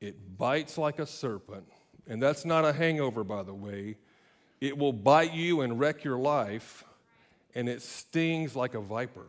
it 0.00 0.36
bites 0.36 0.76
like 0.76 0.98
a 0.98 1.06
serpent. 1.06 1.68
And 2.08 2.20
that's 2.20 2.44
not 2.44 2.64
a 2.64 2.72
hangover, 2.72 3.22
by 3.22 3.44
the 3.44 3.54
way. 3.54 3.96
It 4.60 4.76
will 4.76 4.92
bite 4.92 5.32
you 5.32 5.60
and 5.60 5.78
wreck 5.78 6.02
your 6.02 6.18
life, 6.18 6.84
and 7.54 7.68
it 7.68 7.82
stings 7.82 8.56
like 8.56 8.74
a 8.74 8.80
viper. 8.80 9.28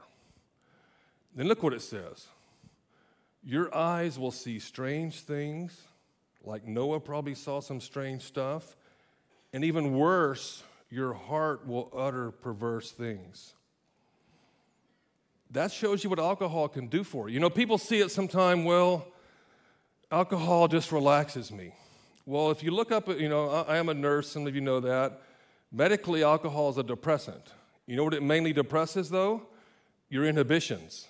Then 1.35 1.47
look 1.47 1.63
what 1.63 1.73
it 1.73 1.81
says 1.81 2.27
Your 3.43 3.73
eyes 3.75 4.19
will 4.19 4.31
see 4.31 4.59
strange 4.59 5.21
things, 5.21 5.81
like 6.43 6.67
Noah 6.67 6.99
probably 6.99 7.35
saw 7.35 7.59
some 7.59 7.81
strange 7.81 8.21
stuff. 8.23 8.75
And 9.53 9.63
even 9.63 9.93
worse, 9.93 10.63
your 10.89 11.13
heart 11.13 11.67
will 11.67 11.91
utter 11.95 12.31
perverse 12.31 12.91
things. 12.91 13.53
That 15.49 15.71
shows 15.71 16.03
you 16.03 16.09
what 16.09 16.19
alcohol 16.19 16.69
can 16.69 16.87
do 16.87 17.03
for 17.03 17.27
you. 17.27 17.35
You 17.35 17.39
know, 17.39 17.49
people 17.49 17.77
see 17.77 17.99
it 17.99 18.11
sometime, 18.11 18.63
well, 18.63 19.07
alcohol 20.11 20.67
just 20.67 20.91
relaxes 20.91 21.51
me. 21.51 21.73
Well, 22.25 22.51
if 22.51 22.63
you 22.63 22.71
look 22.71 22.91
up, 22.91 23.09
you 23.09 23.27
know, 23.27 23.49
I 23.49 23.77
am 23.77 23.89
a 23.89 23.93
nurse, 23.93 24.29
some 24.29 24.47
of 24.47 24.55
you 24.55 24.61
know 24.61 24.79
that. 24.79 25.21
Medically, 25.71 26.23
alcohol 26.23 26.69
is 26.69 26.77
a 26.77 26.83
depressant. 26.83 27.41
You 27.87 27.95
know 27.95 28.03
what 28.03 28.13
it 28.13 28.23
mainly 28.23 28.53
depresses, 28.53 29.09
though? 29.09 29.47
Your 30.09 30.25
inhibitions. 30.25 31.07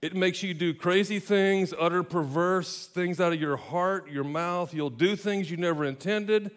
It 0.00 0.14
makes 0.14 0.44
you 0.44 0.54
do 0.54 0.74
crazy 0.74 1.18
things, 1.18 1.74
utter 1.78 2.04
perverse 2.04 2.86
things 2.86 3.20
out 3.20 3.32
of 3.32 3.40
your 3.40 3.56
heart, 3.56 4.10
your 4.10 4.22
mouth. 4.22 4.72
You'll 4.72 4.90
do 4.90 5.16
things 5.16 5.50
you 5.50 5.56
never 5.56 5.84
intended. 5.84 6.52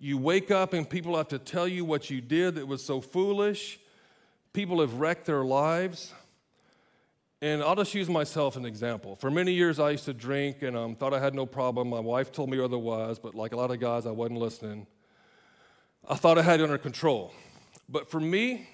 You 0.00 0.18
wake 0.18 0.50
up 0.50 0.72
and 0.72 0.88
people 0.88 1.16
have 1.16 1.28
to 1.28 1.38
tell 1.38 1.68
you 1.68 1.84
what 1.84 2.10
you 2.10 2.20
did 2.20 2.56
that 2.56 2.66
was 2.66 2.84
so 2.84 3.00
foolish. 3.00 3.78
People 4.52 4.80
have 4.80 4.94
wrecked 4.94 5.26
their 5.26 5.44
lives. 5.44 6.12
And 7.40 7.62
I'll 7.62 7.76
just 7.76 7.94
use 7.94 8.08
myself 8.08 8.54
as 8.54 8.56
an 8.58 8.66
example. 8.66 9.14
For 9.14 9.30
many 9.30 9.52
years, 9.52 9.78
I 9.78 9.90
used 9.90 10.04
to 10.06 10.12
drink 10.12 10.62
and 10.62 10.76
um, 10.76 10.96
thought 10.96 11.14
I 11.14 11.20
had 11.20 11.34
no 11.34 11.46
problem. 11.46 11.88
My 11.88 12.00
wife 12.00 12.32
told 12.32 12.50
me 12.50 12.60
otherwise, 12.60 13.18
but 13.18 13.34
like 13.34 13.52
a 13.52 13.56
lot 13.56 13.70
of 13.70 13.78
guys, 13.78 14.04
I 14.04 14.10
wasn't 14.10 14.40
listening. 14.40 14.86
I 16.08 16.16
thought 16.16 16.38
I 16.38 16.42
had 16.42 16.60
it 16.60 16.64
under 16.64 16.76
control. 16.76 17.32
But 17.88 18.10
for 18.10 18.20
me, 18.20 18.68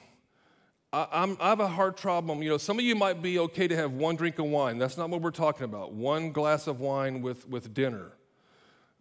I, 0.97 1.37
I, 1.41 1.49
have 1.51 1.61
a 1.61 1.69
hard 1.69 1.99
problem. 1.99 2.43
You 2.43 2.49
know, 2.49 2.57
some 2.57 2.79
of 2.79 2.85
you 2.85 2.95
might 2.95 3.21
be 3.21 3.39
okay 3.39 3.69
to 3.69 3.77
have 3.77 3.93
one 3.93 4.17
drink 4.17 4.39
of 4.39 4.47
wine. 4.47 4.79
That's 4.79 4.97
not 4.97 5.11
what 5.11 5.21
we're 5.21 5.31
talking 5.31 5.65
about. 5.65 5.93
One 5.93 6.33
glass 6.33 6.67
of 6.67 6.81
wine 6.81 7.21
with, 7.21 7.47
with 7.47 7.75
dinner. 7.75 8.13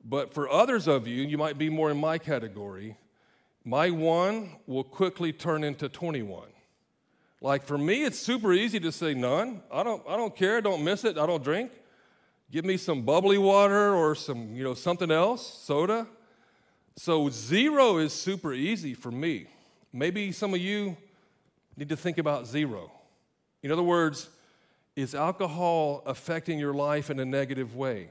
But 0.03 0.33
for 0.33 0.49
others 0.49 0.89
of 0.89 1.07
you, 1.07 1.23
you 1.23 1.37
might 1.37 1.57
be 1.57 1.69
more 1.69 1.89
in 1.89 1.97
my 1.97 2.17
category. 2.17 2.97
My 3.63 3.91
one 3.91 4.57
will 4.67 4.83
quickly 4.83 5.31
turn 5.31 5.63
into 5.63 5.87
21. 5.87 6.49
Like 7.39 7.63
for 7.63 7.77
me, 7.77 8.03
it's 8.03 8.19
super 8.19 8.51
easy 8.51 8.79
to 8.81 8.91
say 8.91 9.13
none. 9.13 9.61
I 9.71 9.81
don't, 9.83 10.03
I 10.05 10.17
don't 10.17 10.35
care. 10.35 10.59
Don't 10.59 10.83
miss 10.83 11.05
it. 11.05 11.17
I 11.17 11.25
don't 11.25 11.43
drink. 11.43 11.71
Give 12.51 12.65
me 12.65 12.75
some 12.75 13.03
bubbly 13.03 13.37
water 13.37 13.95
or 13.95 14.15
some, 14.15 14.53
you 14.53 14.65
know, 14.65 14.73
something 14.73 15.11
else, 15.11 15.63
soda. 15.63 16.07
So 16.97 17.29
zero 17.29 17.99
is 17.99 18.11
super 18.11 18.53
easy 18.53 18.93
for 18.93 19.11
me. 19.11 19.47
Maybe 19.93 20.33
some 20.33 20.53
of 20.53 20.59
you 20.59 20.97
need 21.77 21.89
to 21.89 21.97
think 21.97 22.17
about 22.17 22.47
zero. 22.47 22.91
In 23.61 23.71
other 23.71 23.83
words, 23.83 24.29
is 24.95 25.13
alcohol 25.13 26.03
affecting 26.05 26.57
your 26.57 26.73
life 26.73 27.09
in 27.09 27.19
a 27.19 27.25
negative 27.25 27.75
way? 27.75 28.09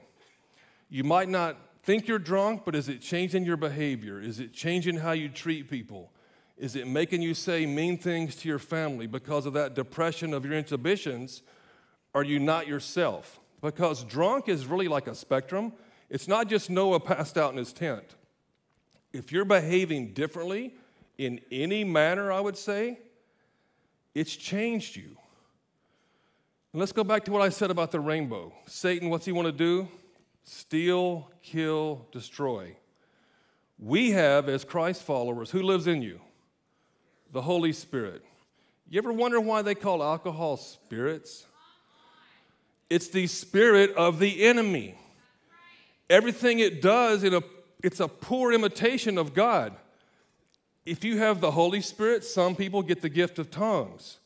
You 0.90 1.05
might 1.05 1.29
not 1.29 1.57
think 1.83 2.07
you're 2.07 2.18
drunk, 2.18 2.62
but 2.64 2.74
is 2.74 2.88
it 2.88 3.00
changing 3.00 3.44
your 3.44 3.57
behavior? 3.57 4.20
Is 4.20 4.40
it 4.40 4.53
changing 4.53 4.98
how 4.98 5.12
you 5.12 5.29
treat 5.29 5.70
people? 5.70 6.11
Is 6.57 6.77
it 6.77 6.87
making 6.87 7.22
you 7.22 7.35
say 7.35 7.66
mean 7.66 7.98
things 7.98 8.37
to 8.37 8.48
your 8.48 8.59
family 8.59 9.07
because 9.07 9.46
of 9.46 9.55
that 9.55 9.74
depression 9.74 10.33
of 10.33 10.44
your 10.44 10.55
inhibitions? 10.55 11.42
Are 12.14 12.22
you 12.22 12.38
not 12.38 12.68
yourself? 12.68 13.40
Because 13.61 14.05
drunk 14.05 14.48
is 14.48 14.66
really 14.66 14.88
like 14.88 15.07
a 15.07 15.14
spectrum. 15.14 15.72
It's 16.11 16.29
not 16.29 16.48
just 16.48 16.70
Noah 16.70 17.00
passed 17.00 17.37
out 17.37 17.50
in 17.53 17.59
his 17.59 17.72
tent. 17.72 18.05
If 19.12 19.33
you're 19.33 19.44
behaving 19.44 20.12
differently 20.12 20.74
in 21.18 21.40
any 21.50 21.83
manner, 21.83 22.31
I 22.31 22.40
would 22.40 22.57
say, 22.57 22.98
it's 24.14 24.37
changed 24.37 24.96
you. 24.96 25.16
And 26.72 26.81
let's 26.81 26.92
go 26.92 27.05
back 27.05 27.24
to 27.24 27.33
what 27.33 27.42
I 27.42 27.48
said 27.48 27.70
about 27.70 27.90
the 27.92 28.00
rainbow. 28.00 28.53
Satan, 28.66 29.11
what's 29.11 29.24
he 29.24 29.33
want 29.33 29.46
to 29.46 29.53
do? 29.53 29.88
Steal, 30.42 31.31
kill, 31.42 32.07
destroy. 32.12 32.77
We 33.79 34.11
have, 34.12 34.48
as 34.48 34.64
Christ 34.64 35.03
followers, 35.03 35.50
who 35.50 35.62
lives 35.62 35.87
in 35.87 36.03
you? 36.03 36.20
the 37.35 37.42
Holy 37.42 37.72
Spirit. 37.72 38.24
You 38.88 38.98
ever 38.98 39.12
wonder 39.12 39.40
why 39.40 39.61
they 39.62 39.74
call 39.74 40.03
alcohol 40.03 40.57
spirits? 40.57 41.44
It's 42.88 43.09
the 43.09 43.27
spirit 43.27 43.92
of 43.96 44.20
the 44.20 44.44
enemy. 44.44 44.94
Everything 46.09 46.61
it 46.61 46.81
does, 46.81 47.24
it, 47.24 47.35
it's 47.83 47.98
a 47.98 48.07
poor 48.07 48.53
imitation 48.53 49.18
of 49.18 49.35
God. 49.35 49.74
If 50.87 51.03
you 51.03 51.18
have 51.18 51.40
the 51.40 51.53
Holy 51.53 51.81
Spirit, 51.81 52.25
some 52.25 52.55
people 52.55 52.83
get 52.83 53.01
the 53.01 53.09
gift 53.09 53.38
of 53.38 53.51
tongues. 53.51 54.18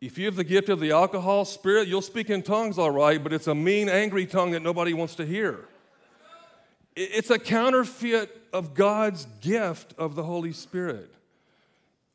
If 0.00 0.18
you 0.18 0.26
have 0.26 0.36
the 0.36 0.44
gift 0.44 0.68
of 0.68 0.80
the 0.80 0.90
alcohol 0.90 1.44
spirit, 1.44 1.88
you'll 1.88 2.02
speak 2.02 2.28
in 2.28 2.42
tongues 2.42 2.78
all 2.78 2.90
right, 2.90 3.22
but 3.22 3.32
it's 3.32 3.46
a 3.46 3.54
mean, 3.54 3.88
angry 3.88 4.26
tongue 4.26 4.50
that 4.50 4.62
nobody 4.62 4.92
wants 4.92 5.14
to 5.14 5.24
hear. 5.24 5.66
It's 6.96 7.30
a 7.30 7.38
counterfeit 7.38 8.42
of 8.52 8.74
God's 8.74 9.26
gift 9.40 9.94
of 9.96 10.14
the 10.14 10.22
Holy 10.22 10.52
Spirit. 10.52 11.12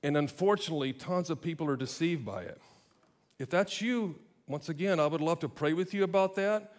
And 0.03 0.15
unfortunately, 0.15 0.93
tons 0.93 1.29
of 1.29 1.41
people 1.41 1.67
are 1.67 1.75
deceived 1.75 2.25
by 2.25 2.43
it. 2.43 2.61
If 3.39 3.49
that's 3.49 3.81
you, 3.81 4.15
once 4.47 4.69
again, 4.69 4.99
I 4.99 5.07
would 5.07 5.21
love 5.21 5.39
to 5.39 5.49
pray 5.49 5.73
with 5.73 5.93
you 5.93 6.03
about 6.03 6.35
that. 6.35 6.73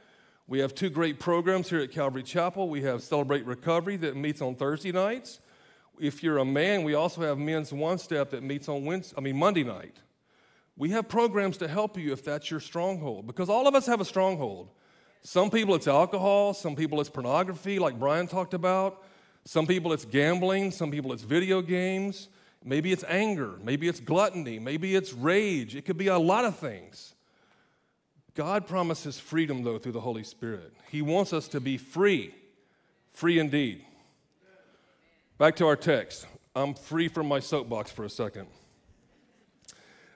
We 0.46 0.60
have 0.60 0.74
two 0.74 0.90
great 0.90 1.18
programs 1.18 1.70
here 1.70 1.80
at 1.80 1.92
Calvary 1.92 2.22
Chapel. 2.22 2.68
We 2.68 2.82
have 2.82 3.02
Celebrate 3.02 3.44
Recovery 3.46 3.96
that 3.98 4.16
meets 4.16 4.40
on 4.40 4.54
Thursday 4.54 4.92
nights. 4.92 5.40
If 6.00 6.22
you're 6.22 6.38
a 6.38 6.44
man, 6.46 6.82
we 6.82 6.94
also 6.94 7.20
have 7.20 7.36
Men's 7.36 7.74
One 7.74 7.98
Step 7.98 8.30
that 8.30 8.42
meets 8.42 8.70
on 8.70 8.86
Wednesday, 8.86 9.14
I 9.18 9.20
mean 9.20 9.36
Monday 9.36 9.64
night. 9.64 9.98
We 10.76 10.88
have 10.90 11.10
programs 11.10 11.58
to 11.58 11.68
help 11.68 11.98
you 11.98 12.12
if 12.14 12.24
that's 12.24 12.50
your 12.50 12.60
stronghold, 12.60 13.26
because 13.26 13.50
all 13.50 13.68
of 13.68 13.74
us 13.74 13.84
have 13.84 14.00
a 14.00 14.04
stronghold. 14.06 14.70
Some 15.22 15.50
people 15.50 15.74
it's 15.74 15.86
alcohol, 15.86 16.54
some 16.54 16.74
people 16.74 17.02
it's 17.02 17.10
pornography, 17.10 17.78
like 17.78 17.98
Brian 17.98 18.26
talked 18.26 18.54
about. 18.54 19.04
Some 19.44 19.66
people 19.66 19.92
it's 19.92 20.06
gambling, 20.06 20.70
some 20.70 20.90
people 20.90 21.12
it's 21.12 21.22
video 21.22 21.60
games. 21.60 22.28
Maybe 22.64 22.92
it's 22.92 23.04
anger, 23.04 23.58
maybe 23.62 23.86
it's 23.86 24.00
gluttony, 24.00 24.58
maybe 24.58 24.94
it's 24.94 25.12
rage. 25.12 25.76
It 25.76 25.84
could 25.84 25.98
be 25.98 26.08
a 26.08 26.18
lot 26.18 26.46
of 26.46 26.56
things. 26.56 27.14
God 28.34 28.66
promises 28.66 29.20
freedom, 29.20 29.64
though, 29.64 29.78
through 29.78 29.92
the 29.92 30.00
Holy 30.00 30.24
Spirit. 30.24 30.72
He 30.90 31.02
wants 31.02 31.34
us 31.34 31.46
to 31.48 31.60
be 31.60 31.76
free, 31.76 32.34
free 33.12 33.38
indeed. 33.38 33.84
Back 35.40 35.56
to 35.56 35.66
our 35.66 35.74
text. 35.74 36.26
I'm 36.54 36.74
free 36.74 37.08
from 37.08 37.26
my 37.26 37.40
soapbox 37.40 37.90
for 37.90 38.04
a 38.04 38.10
second. 38.10 38.46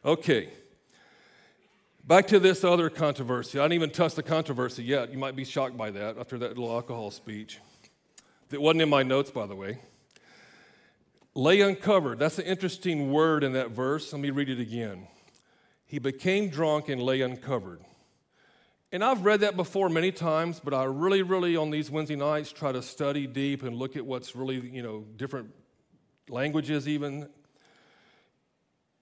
Okay. 0.04 0.50
Back 2.06 2.26
to 2.26 2.38
this 2.38 2.62
other 2.62 2.90
controversy. 2.90 3.58
I 3.58 3.62
didn't 3.62 3.72
even 3.72 3.90
touch 3.90 4.16
the 4.16 4.22
controversy 4.22 4.84
yet. 4.84 5.10
You 5.10 5.16
might 5.16 5.34
be 5.34 5.46
shocked 5.46 5.78
by 5.78 5.92
that 5.92 6.18
after 6.18 6.37
that 6.37 6.50
little 6.50 6.70
alcohol 6.70 7.10
speech. 7.10 7.58
That 8.50 8.60
wasn't 8.60 8.82
in 8.82 8.90
my 8.90 9.02
notes, 9.02 9.30
by 9.30 9.46
the 9.46 9.56
way. 9.56 9.78
Lay 11.34 11.62
uncovered. 11.62 12.18
That's 12.18 12.38
an 12.38 12.44
interesting 12.44 13.10
word 13.10 13.44
in 13.44 13.54
that 13.54 13.70
verse. 13.70 14.12
Let 14.12 14.20
me 14.20 14.28
read 14.28 14.50
it 14.50 14.60
again. 14.60 15.06
He 15.87 15.98
became 15.98 16.50
drunk 16.50 16.90
and 16.90 17.02
lay 17.02 17.22
uncovered. 17.22 17.80
And 18.94 19.02
I've 19.02 19.24
read 19.24 19.40
that 19.40 19.57
before 19.57 19.88
many 19.88 20.12
times, 20.12 20.61
but 20.62 20.72
I 20.72 20.85
really, 20.85 21.22
really 21.22 21.57
on 21.57 21.70
these 21.70 21.90
Wednesday 21.90 22.14
nights 22.14 22.52
try 22.52 22.70
to 22.70 22.80
study 22.80 23.26
deep 23.26 23.64
and 23.64 23.74
look 23.74 23.96
at 23.96 24.07
what's 24.07 24.37
really, 24.37 24.61
you 24.61 24.85
know, 24.85 25.04
different 25.16 25.52
languages 26.28 26.87
even. 26.87 27.28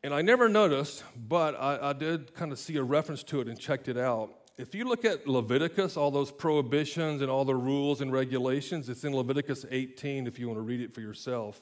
And 0.03 0.15
I 0.15 0.23
never 0.23 0.49
noticed, 0.49 1.05
but 1.15 1.61
I, 1.61 1.91
I 1.91 1.93
did 1.93 2.33
kind 2.33 2.53
of 2.53 2.59
see 2.59 2.79
a 2.79 2.83
reference 2.83 3.23
to 3.25 3.43
it 3.43 3.49
and 3.49 3.61
checked 3.61 3.87
it 3.87 3.99
out. 3.99 4.33
If 4.57 4.75
you 4.75 4.87
look 4.87 5.05
at 5.05 5.29
Leviticus, 5.29 5.99
all 5.99 6.11
those 6.11 6.33
prohibitions 6.33 7.21
and 7.21 7.31
all 7.31 7.45
the 7.45 7.55
rules 7.55 8.01
and 8.01 8.11
regulations, 8.11 8.89
it's 8.89 9.05
in 9.05 9.15
Leviticus 9.15 9.67
18 9.71 10.27
if 10.27 10.39
you 10.39 10.47
want 10.47 10.57
to 10.57 10.63
read 10.63 10.81
it 10.81 10.95
for 10.95 11.03
yourself. 11.03 11.61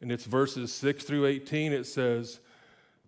And 0.00 0.12
it's 0.12 0.24
verses 0.24 0.72
6 0.72 1.02
through 1.02 1.26
18. 1.26 1.72
It 1.72 1.88
says, 1.88 2.38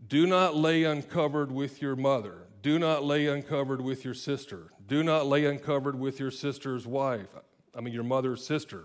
Do 0.04 0.26
not 0.26 0.56
lay 0.56 0.82
uncovered 0.82 1.52
with 1.52 1.80
your 1.80 1.94
mother. 1.94 2.48
Do 2.62 2.78
not 2.78 3.04
lay 3.04 3.26
uncovered 3.26 3.80
with 3.80 4.04
your 4.04 4.14
sister. 4.14 4.70
Do 4.86 5.02
not 5.02 5.26
lay 5.26 5.44
uncovered 5.44 5.98
with 5.98 6.20
your 6.20 6.30
sister's 6.30 6.86
wife. 6.86 7.34
I 7.76 7.80
mean, 7.80 7.92
your 7.92 8.04
mother's 8.04 8.46
sister. 8.46 8.84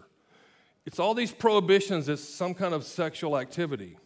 It's 0.86 1.00
all 1.00 1.14
these 1.14 1.32
prohibitions, 1.32 2.10
it's 2.10 2.24
some 2.24 2.54
kind 2.54 2.74
of 2.74 2.84
sexual 2.84 3.38
activity. 3.38 3.98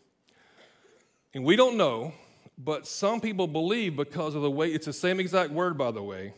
And 1.33 1.45
we 1.45 1.55
don't 1.55 1.77
know, 1.77 2.13
but 2.57 2.85
some 2.85 3.21
people 3.21 3.47
believe 3.47 3.95
because 3.95 4.35
of 4.35 4.41
the 4.41 4.51
way, 4.51 4.69
it's 4.69 4.87
the 4.87 4.93
same 4.93 5.19
exact 5.19 5.51
word, 5.51 5.77
by 5.77 5.91
the 5.91 6.03
way. 6.03 6.33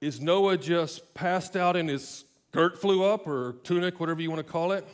Is 0.00 0.20
Noah 0.20 0.56
just 0.56 1.12
passed 1.12 1.56
out 1.56 1.76
and 1.76 1.90
his 1.90 2.24
skirt 2.50 2.80
flew 2.80 3.04
up 3.04 3.26
or 3.26 3.56
tunic, 3.64 4.00
whatever 4.00 4.22
you 4.22 4.30
want 4.30 4.44
to 4.44 4.50
call 4.50 4.72
it? 4.72 4.86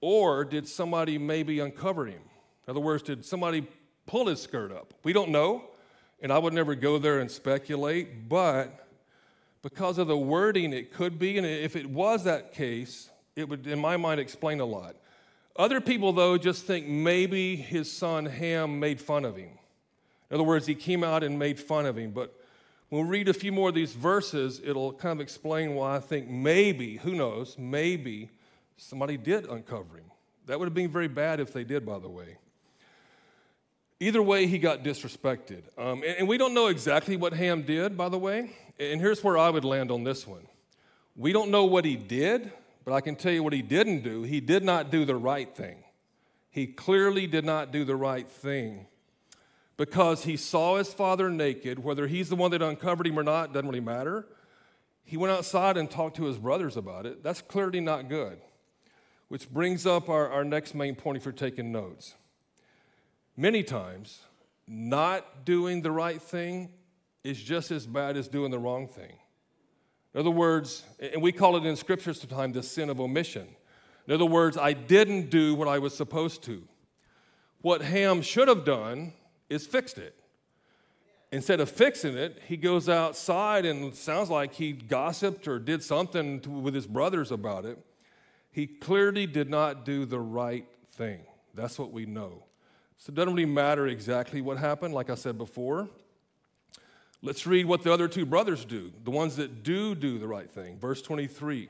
Or 0.00 0.44
did 0.44 0.68
somebody 0.68 1.18
maybe 1.18 1.58
uncover 1.58 2.06
him? 2.06 2.20
In 2.66 2.70
other 2.70 2.80
words, 2.80 3.02
did 3.02 3.24
somebody 3.24 3.66
pull 4.06 4.26
his 4.26 4.40
skirt 4.40 4.70
up? 4.70 4.94
We 5.02 5.12
don't 5.12 5.30
know. 5.30 5.64
And 6.22 6.32
I 6.32 6.38
would 6.38 6.54
never 6.54 6.74
go 6.74 6.98
there 6.98 7.18
and 7.18 7.30
speculate, 7.30 8.28
but 8.28 8.86
because 9.60 9.98
of 9.98 10.06
the 10.06 10.16
wording, 10.16 10.72
it 10.72 10.92
could 10.92 11.18
be. 11.18 11.36
And 11.36 11.46
if 11.46 11.76
it 11.76 11.90
was 11.90 12.24
that 12.24 12.54
case, 12.54 13.10
it 13.36 13.48
would, 13.48 13.66
in 13.66 13.80
my 13.80 13.96
mind, 13.96 14.20
explain 14.20 14.60
a 14.60 14.64
lot. 14.64 14.96
Other 15.56 15.80
people, 15.80 16.12
though, 16.12 16.38
just 16.38 16.64
think 16.64 16.86
maybe 16.86 17.56
his 17.56 17.90
son 17.90 18.26
Ham 18.26 18.80
made 18.80 19.00
fun 19.00 19.24
of 19.24 19.36
him. 19.36 19.50
In 20.30 20.36
other 20.36 20.44
words, 20.44 20.66
he 20.66 20.74
came 20.74 21.04
out 21.04 21.22
and 21.22 21.38
made 21.38 21.60
fun 21.60 21.86
of 21.86 21.98
him. 21.98 22.12
But 22.12 22.34
when 22.88 23.06
we 23.06 23.18
read 23.18 23.28
a 23.28 23.34
few 23.34 23.52
more 23.52 23.68
of 23.68 23.74
these 23.74 23.92
verses, 23.92 24.60
it'll 24.64 24.92
kind 24.92 25.12
of 25.12 25.20
explain 25.20 25.74
why 25.74 25.96
I 25.96 26.00
think 26.00 26.28
maybe, 26.28 26.98
who 26.98 27.14
knows, 27.14 27.56
maybe 27.58 28.30
somebody 28.76 29.16
did 29.16 29.46
uncover 29.46 29.98
him. 29.98 30.10
That 30.46 30.58
would 30.58 30.66
have 30.66 30.74
been 30.74 30.90
very 30.90 31.08
bad 31.08 31.40
if 31.40 31.52
they 31.52 31.64
did, 31.64 31.84
by 31.84 31.98
the 31.98 32.08
way. 32.08 32.38
Either 34.02 34.20
way, 34.20 34.48
he 34.48 34.58
got 34.58 34.82
disrespected. 34.82 35.62
Um, 35.78 36.02
and, 36.02 36.18
and 36.18 36.28
we 36.28 36.36
don't 36.36 36.54
know 36.54 36.66
exactly 36.66 37.16
what 37.16 37.32
Ham 37.34 37.62
did, 37.62 37.96
by 37.96 38.08
the 38.08 38.18
way. 38.18 38.50
And 38.80 39.00
here's 39.00 39.22
where 39.22 39.38
I 39.38 39.48
would 39.48 39.64
land 39.64 39.92
on 39.92 40.02
this 40.02 40.26
one. 40.26 40.48
We 41.14 41.32
don't 41.32 41.52
know 41.52 41.66
what 41.66 41.84
he 41.84 41.94
did, 41.94 42.50
but 42.84 42.94
I 42.94 43.00
can 43.00 43.14
tell 43.14 43.30
you 43.30 43.44
what 43.44 43.52
he 43.52 43.62
didn't 43.62 44.02
do. 44.02 44.24
He 44.24 44.40
did 44.40 44.64
not 44.64 44.90
do 44.90 45.04
the 45.04 45.14
right 45.14 45.54
thing. 45.54 45.84
He 46.50 46.66
clearly 46.66 47.28
did 47.28 47.44
not 47.44 47.70
do 47.70 47.84
the 47.84 47.94
right 47.94 48.28
thing 48.28 48.88
because 49.76 50.24
he 50.24 50.36
saw 50.36 50.78
his 50.78 50.92
father 50.92 51.30
naked, 51.30 51.78
whether 51.78 52.08
he's 52.08 52.28
the 52.28 52.34
one 52.34 52.50
that 52.50 52.60
uncovered 52.60 53.06
him 53.06 53.16
or 53.16 53.22
not, 53.22 53.52
doesn't 53.52 53.68
really 53.68 53.78
matter. 53.78 54.26
He 55.04 55.16
went 55.16 55.32
outside 55.32 55.76
and 55.76 55.88
talked 55.88 56.16
to 56.16 56.24
his 56.24 56.38
brothers 56.38 56.76
about 56.76 57.06
it. 57.06 57.22
That's 57.22 57.40
clearly 57.40 57.78
not 57.78 58.08
good. 58.08 58.40
Which 59.28 59.48
brings 59.48 59.86
up 59.86 60.08
our, 60.08 60.28
our 60.28 60.42
next 60.42 60.74
main 60.74 60.96
point 60.96 61.18
if 61.18 61.24
you're 61.24 61.32
taking 61.32 61.70
notes 61.70 62.16
many 63.36 63.62
times, 63.62 64.22
not 64.66 65.44
doing 65.44 65.82
the 65.82 65.90
right 65.90 66.20
thing 66.20 66.70
is 67.24 67.40
just 67.40 67.70
as 67.70 67.86
bad 67.86 68.16
as 68.16 68.28
doing 68.28 68.50
the 68.50 68.58
wrong 68.58 68.88
thing. 68.88 69.12
In 70.14 70.20
other 70.20 70.30
words, 70.30 70.84
and 71.00 71.22
we 71.22 71.32
call 71.32 71.56
it 71.56 71.64
in 71.64 71.76
scripture 71.76 72.12
sometimes 72.12 72.54
the 72.54 72.62
sin 72.62 72.90
of 72.90 73.00
omission. 73.00 73.48
In 74.06 74.14
other 74.14 74.26
words, 74.26 74.58
I 74.58 74.72
didn't 74.72 75.30
do 75.30 75.54
what 75.54 75.68
I 75.68 75.78
was 75.78 75.96
supposed 75.96 76.42
to. 76.44 76.62
What 77.60 77.82
Ham 77.82 78.22
should 78.22 78.48
have 78.48 78.64
done 78.64 79.12
is 79.48 79.66
fixed 79.66 79.98
it. 79.98 80.16
Instead 81.30 81.60
of 81.60 81.70
fixing 81.70 82.16
it, 82.16 82.42
he 82.46 82.58
goes 82.58 82.88
outside 82.88 83.64
and 83.64 83.94
sounds 83.94 84.28
like 84.28 84.52
he 84.54 84.72
gossiped 84.72 85.48
or 85.48 85.58
did 85.58 85.82
something 85.82 86.40
to, 86.40 86.50
with 86.50 86.74
his 86.74 86.86
brothers 86.86 87.32
about 87.32 87.64
it. 87.64 87.78
He 88.50 88.66
clearly 88.66 89.26
did 89.26 89.48
not 89.48 89.86
do 89.86 90.04
the 90.04 90.20
right 90.20 90.66
thing. 90.92 91.20
That's 91.54 91.78
what 91.78 91.90
we 91.90 92.04
know. 92.04 92.44
So 93.02 93.10
it 93.10 93.16
doesn't 93.16 93.34
really 93.34 93.46
matter 93.46 93.88
exactly 93.88 94.40
what 94.40 94.58
happened, 94.58 94.94
like 94.94 95.10
I 95.10 95.16
said 95.16 95.36
before. 95.36 95.88
Let's 97.20 97.48
read 97.48 97.66
what 97.66 97.82
the 97.82 97.92
other 97.92 98.06
two 98.06 98.24
brothers 98.24 98.64
do, 98.64 98.92
the 99.02 99.10
ones 99.10 99.34
that 99.36 99.64
do 99.64 99.96
do 99.96 100.20
the 100.20 100.28
right 100.28 100.48
thing. 100.48 100.78
Verse 100.78 101.02
23. 101.02 101.68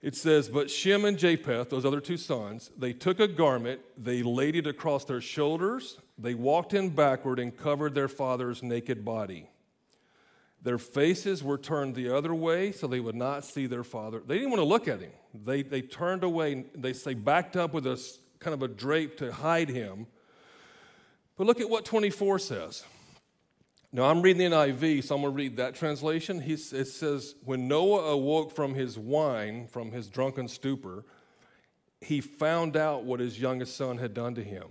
It 0.00 0.14
says, 0.14 0.48
But 0.48 0.70
Shem 0.70 1.04
and 1.04 1.18
Japheth, 1.18 1.70
those 1.70 1.84
other 1.84 2.00
two 2.00 2.16
sons, 2.16 2.70
they 2.78 2.92
took 2.92 3.18
a 3.18 3.26
garment, 3.26 3.80
they 3.98 4.22
laid 4.22 4.54
it 4.54 4.68
across 4.68 5.04
their 5.04 5.20
shoulders, 5.20 5.98
they 6.16 6.34
walked 6.34 6.72
in 6.72 6.90
backward 6.90 7.40
and 7.40 7.56
covered 7.56 7.96
their 7.96 8.06
father's 8.06 8.62
naked 8.62 9.04
body. 9.04 9.48
Their 10.62 10.78
faces 10.78 11.42
were 11.42 11.58
turned 11.58 11.96
the 11.96 12.16
other 12.16 12.32
way 12.32 12.70
so 12.70 12.86
they 12.86 13.00
would 13.00 13.16
not 13.16 13.44
see 13.44 13.66
their 13.66 13.82
father. 13.82 14.22
They 14.24 14.36
didn't 14.36 14.50
want 14.50 14.60
to 14.60 14.68
look 14.68 14.86
at 14.86 15.00
him. 15.00 15.10
They, 15.34 15.62
they 15.62 15.82
turned 15.82 16.22
away, 16.22 16.66
they 16.76 16.92
say 16.92 17.14
backed 17.14 17.56
up 17.56 17.74
with 17.74 17.88
a 17.88 17.96
kind 18.42 18.54
of 18.54 18.62
a 18.62 18.68
drape 18.68 19.16
to 19.18 19.32
hide 19.32 19.68
him. 19.68 20.06
But 21.36 21.46
look 21.46 21.60
at 21.60 21.70
what 21.70 21.84
24 21.84 22.38
says. 22.38 22.84
Now, 23.92 24.04
I'm 24.04 24.22
reading 24.22 24.50
the 24.50 24.56
NIV, 24.56 25.04
so 25.04 25.14
I'm 25.14 25.20
going 25.20 25.32
to 25.32 25.36
read 25.36 25.56
that 25.58 25.74
translation. 25.74 26.40
He, 26.40 26.54
it 26.54 26.86
says, 26.86 27.34
When 27.44 27.68
Noah 27.68 28.12
awoke 28.12 28.54
from 28.54 28.74
his 28.74 28.98
wine, 28.98 29.66
from 29.66 29.92
his 29.92 30.08
drunken 30.08 30.48
stupor, 30.48 31.04
he 32.00 32.20
found 32.20 32.76
out 32.76 33.04
what 33.04 33.20
his 33.20 33.38
youngest 33.38 33.76
son 33.76 33.98
had 33.98 34.14
done 34.14 34.34
to 34.34 34.42
him. 34.42 34.68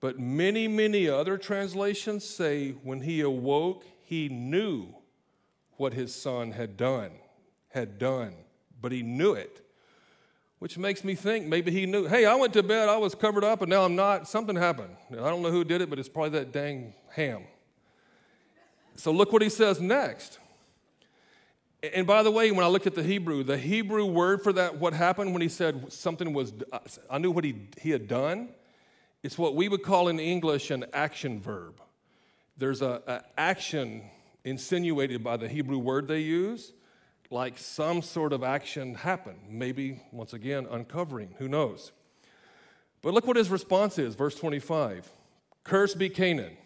But 0.00 0.18
many, 0.18 0.66
many 0.68 1.08
other 1.08 1.38
translations 1.38 2.24
say, 2.28 2.72
When 2.82 3.02
he 3.02 3.20
awoke, 3.20 3.84
he 4.02 4.28
knew 4.28 4.94
what 5.76 5.94
his 5.94 6.14
son 6.14 6.52
had 6.52 6.76
done, 6.76 7.12
had 7.68 7.98
done, 7.98 8.34
but 8.80 8.90
he 8.90 9.02
knew 9.02 9.32
it 9.32 9.63
which 10.58 10.78
makes 10.78 11.04
me 11.04 11.14
think 11.14 11.46
maybe 11.46 11.70
he 11.70 11.86
knew, 11.86 12.06
hey, 12.06 12.24
I 12.26 12.34
went 12.34 12.52
to 12.54 12.62
bed, 12.62 12.88
I 12.88 12.96
was 12.96 13.14
covered 13.14 13.44
up, 13.44 13.62
and 13.62 13.70
now 13.70 13.84
I'm 13.84 13.96
not. 13.96 14.28
Something 14.28 14.56
happened. 14.56 14.96
I 15.12 15.16
don't 15.16 15.42
know 15.42 15.50
who 15.50 15.64
did 15.64 15.80
it, 15.80 15.90
but 15.90 15.98
it's 15.98 16.08
probably 16.08 16.38
that 16.38 16.52
dang 16.52 16.94
ham. 17.10 17.42
So 18.96 19.10
look 19.10 19.32
what 19.32 19.42
he 19.42 19.48
says 19.48 19.80
next. 19.80 20.38
And 21.92 22.06
by 22.06 22.22
the 22.22 22.30
way, 22.30 22.50
when 22.50 22.64
I 22.64 22.68
looked 22.68 22.86
at 22.86 22.94
the 22.94 23.02
Hebrew, 23.02 23.42
the 23.42 23.58
Hebrew 23.58 24.06
word 24.06 24.42
for 24.42 24.52
that, 24.54 24.78
what 24.78 24.94
happened 24.94 25.32
when 25.32 25.42
he 25.42 25.48
said 25.48 25.92
something 25.92 26.32
was, 26.32 26.54
I 27.10 27.18
knew 27.18 27.30
what 27.30 27.44
he, 27.44 27.68
he 27.80 27.90
had 27.90 28.08
done, 28.08 28.48
it's 29.22 29.36
what 29.36 29.54
we 29.54 29.68
would 29.68 29.82
call 29.82 30.08
in 30.08 30.18
English 30.18 30.70
an 30.70 30.86
action 30.92 31.40
verb. 31.40 31.80
There's 32.56 32.80
an 32.80 33.00
action 33.36 34.02
insinuated 34.44 35.24
by 35.24 35.36
the 35.36 35.48
Hebrew 35.48 35.78
word 35.78 36.08
they 36.08 36.20
use 36.20 36.72
like 37.34 37.58
some 37.58 38.00
sort 38.00 38.32
of 38.32 38.42
action 38.44 38.94
happened. 38.94 39.40
Maybe, 39.50 40.00
once 40.12 40.32
again, 40.32 40.66
uncovering, 40.70 41.34
who 41.38 41.48
knows? 41.48 41.92
But 43.02 43.12
look 43.12 43.26
what 43.26 43.36
his 43.36 43.50
response 43.50 43.98
is, 43.98 44.14
verse 44.14 44.36
25 44.36 45.12
Cursed 45.64 45.98
be 45.98 46.08
Canaan. 46.08 46.56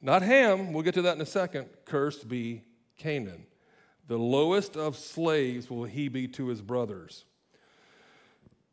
not 0.00 0.22
Ham, 0.22 0.72
we'll 0.72 0.84
get 0.84 0.94
to 0.94 1.02
that 1.02 1.16
in 1.16 1.20
a 1.20 1.26
second, 1.26 1.68
cursed 1.84 2.28
be 2.28 2.62
Canaan. 2.96 3.46
The 4.06 4.16
lowest 4.16 4.76
of 4.76 4.96
slaves 4.96 5.68
will 5.68 5.84
he 5.84 6.08
be 6.08 6.28
to 6.28 6.46
his 6.46 6.62
brothers. 6.62 7.24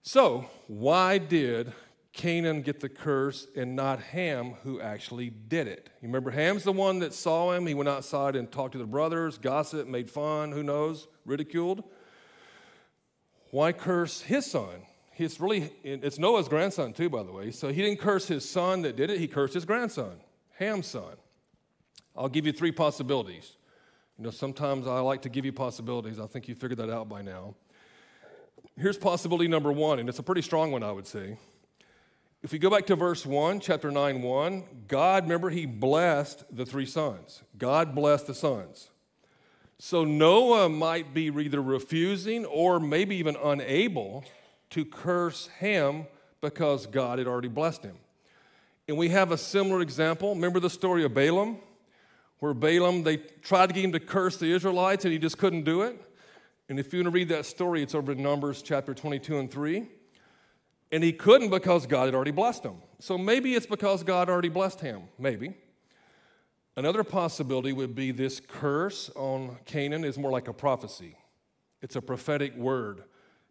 So, 0.04 0.50
why 0.68 1.18
did 1.18 1.74
Canaan 2.18 2.64
get 2.64 2.80
the 2.80 2.90
curse 2.90 3.48
and 3.56 3.76
not 3.76 4.02
Ham, 4.02 4.56
who 4.64 4.82
actually 4.82 5.30
did 5.30 5.68
it? 5.68 5.90
You 6.02 6.08
remember, 6.08 6.32
Ham's 6.32 6.64
the 6.64 6.72
one 6.72 7.00
that 7.00 7.14
saw 7.14 7.52
him. 7.52 7.68
He 7.68 7.76
went 7.76 7.88
outside 7.88 8.36
and 8.36 8.52
talked 8.52 8.72
to 8.72 8.80
the 8.80 8.86
brothers, 8.86 9.38
gossiped, 9.38 9.88
made 9.88 10.10
fun, 10.10 10.52
who 10.52 10.64
knows, 10.64 11.08
ridiculed. 11.26 11.84
Why 13.52 13.72
curse 13.72 14.22
his 14.22 14.48
son? 14.48 14.82
It's 15.16 15.40
really, 15.40 15.72
it's 15.84 16.18
Noah's 16.18 16.48
grandson, 16.48 16.92
too, 16.94 17.08
by 17.10 17.22
the 17.22 17.32
way. 17.32 17.52
So 17.52 17.70
he 17.70 17.82
didn't 17.82 18.00
curse 18.00 18.28
his 18.28 18.48
son 18.50 18.82
that 18.82 18.96
did 18.96 19.10
it, 19.10 19.20
he 19.20 19.28
cursed 19.28 19.54
his 19.54 19.66
grandson, 19.66 20.18
Ham's 20.58 20.88
son. 20.88 21.16
I'll 22.16 22.30
give 22.30 22.48
you 22.48 22.52
three 22.52 22.72
possibilities. 22.72 23.54
You 24.18 24.24
know, 24.24 24.32
sometimes 24.32 24.88
I 24.88 25.00
like 25.00 25.22
to 25.22 25.30
give 25.30 25.46
you 25.46 25.54
possibilities. 25.54 26.20
I 26.20 26.26
think 26.26 26.48
you 26.48 26.56
figured 26.56 26.80
that 26.80 26.90
out 26.90 27.08
by 27.08 27.22
now. 27.22 27.54
Here's 28.76 28.98
possibility 28.98 29.48
number 29.48 29.72
one, 29.72 30.00
and 30.00 30.10
it's 30.10 30.20
a 30.20 30.24
pretty 30.24 30.42
strong 30.42 30.72
one, 30.72 30.82
I 30.82 30.92
would 30.92 31.06
say. 31.06 31.38
If 32.44 32.52
we 32.52 32.60
go 32.60 32.70
back 32.70 32.86
to 32.86 32.96
verse 32.96 33.26
1, 33.26 33.62
chapter 33.62 33.90
9, 33.90 34.22
1, 34.22 34.64
God, 34.88 35.24
remember, 35.24 35.50
he 35.50 35.66
blessed 35.66 36.44
the 36.56 36.68
three 36.68 36.86
sons. 36.86 37.42
God 37.58 37.96
blessed 37.96 38.28
the 38.28 38.36
sons. 38.36 38.92
So 39.80 40.06
Noah 40.06 40.70
might 40.70 41.16
be 41.16 41.26
either 41.26 41.62
refusing 41.62 42.46
or 42.46 42.80
maybe 42.80 43.16
even 43.16 43.36
unable 43.44 44.24
to 44.70 44.86
curse 44.86 45.48
Ham 45.60 46.06
because 46.40 46.86
God 46.86 47.18
had 47.18 47.28
already 47.28 47.48
blessed 47.48 47.84
him. 47.84 47.98
And 48.88 48.98
we 48.98 49.10
have 49.10 49.32
a 49.32 49.38
similar 49.38 49.82
example. 49.82 50.36
Remember 50.36 50.60
the 50.60 50.70
story 50.70 51.04
of 51.04 51.16
Balaam? 51.16 51.58
Where 52.40 52.54
Balaam, 52.54 53.02
they 53.02 53.18
tried 53.18 53.68
to 53.68 53.74
get 53.74 53.84
him 53.84 53.92
to 53.94 54.00
curse 54.00 54.38
the 54.38 54.52
Israelites 54.52 55.06
and 55.06 55.12
he 55.12 55.18
just 55.18 55.40
couldn't 55.40 55.64
do 55.64 55.82
it. 55.82 56.00
And 56.70 56.80
if 56.80 56.94
you 56.94 57.00
want 57.00 57.08
to 57.08 57.12
read 57.12 57.30
that 57.30 57.48
story, 57.48 57.82
it's 57.82 57.96
over 57.96 58.12
in 58.12 58.22
Numbers 58.22 58.62
chapter 58.62 58.94
22 58.94 59.40
and 59.40 59.52
3. 59.52 59.88
And 60.92 61.04
he 61.04 61.12
couldn't 61.12 61.50
because 61.50 61.86
God 61.86 62.06
had 62.06 62.16
already 62.16 62.32
blessed 62.32 62.64
him. 62.64 62.76
So 63.00 63.18
maybe 63.18 63.56
it's 63.56 63.66
because 63.66 64.04
God 64.04 64.30
already 64.30 64.50
blessed 64.50 64.82
him. 64.82 65.04
Maybe. 65.20 65.56
Another 66.76 67.04
possibility 67.04 67.74
would 67.74 67.96
be 67.96 68.12
this 68.12 68.40
curse 68.40 69.10
on 69.16 69.58
Canaan 69.66 70.04
is 70.04 70.18
more 70.18 70.32
like 70.32 70.48
a 70.48 70.54
prophecy. 70.54 71.18
It's 71.82 71.96
a 71.96 72.02
prophetic 72.02 72.56
word 72.56 73.04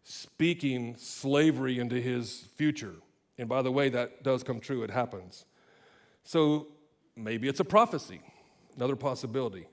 speaking 0.03 0.95
slavery 0.97 1.79
into 1.79 1.99
his 1.99 2.45
future. 2.55 2.95
And 3.37 3.49
by 3.49 3.61
the 3.61 3.71
way, 3.71 3.89
that 3.89 4.23
does 4.23 4.41
come 4.43 4.61
true, 4.61 4.83
it 4.83 4.89
happens. 4.89 5.45
So 6.23 6.67
maybe 7.15 7.49
it's 7.49 7.59
a 7.59 7.65
prophecy, 7.65 8.21
another 8.77 8.95
possibility. 8.95 9.67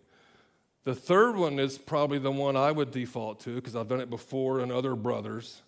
The 0.82 0.94
third 0.94 1.36
one 1.36 1.58
is 1.58 1.78
probably 1.78 2.18
the 2.18 2.32
one 2.32 2.56
I 2.56 2.72
would 2.72 2.90
default 2.90 3.40
to 3.40 3.54
because 3.54 3.76
I've 3.76 3.88
done 3.88 4.00
it 4.00 4.10
before 4.10 4.60
and 4.60 4.70
other 4.72 4.96
brothers. 4.96 5.62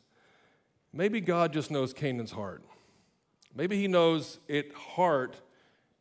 Maybe 0.97 1.21
God 1.21 1.53
just 1.53 1.71
knows 1.71 1.93
Canaan's 1.93 2.31
heart. 2.31 2.63
Maybe 3.55 3.77
he 3.79 3.87
knows 3.87 4.39
at 4.49 4.73
heart 4.73 5.37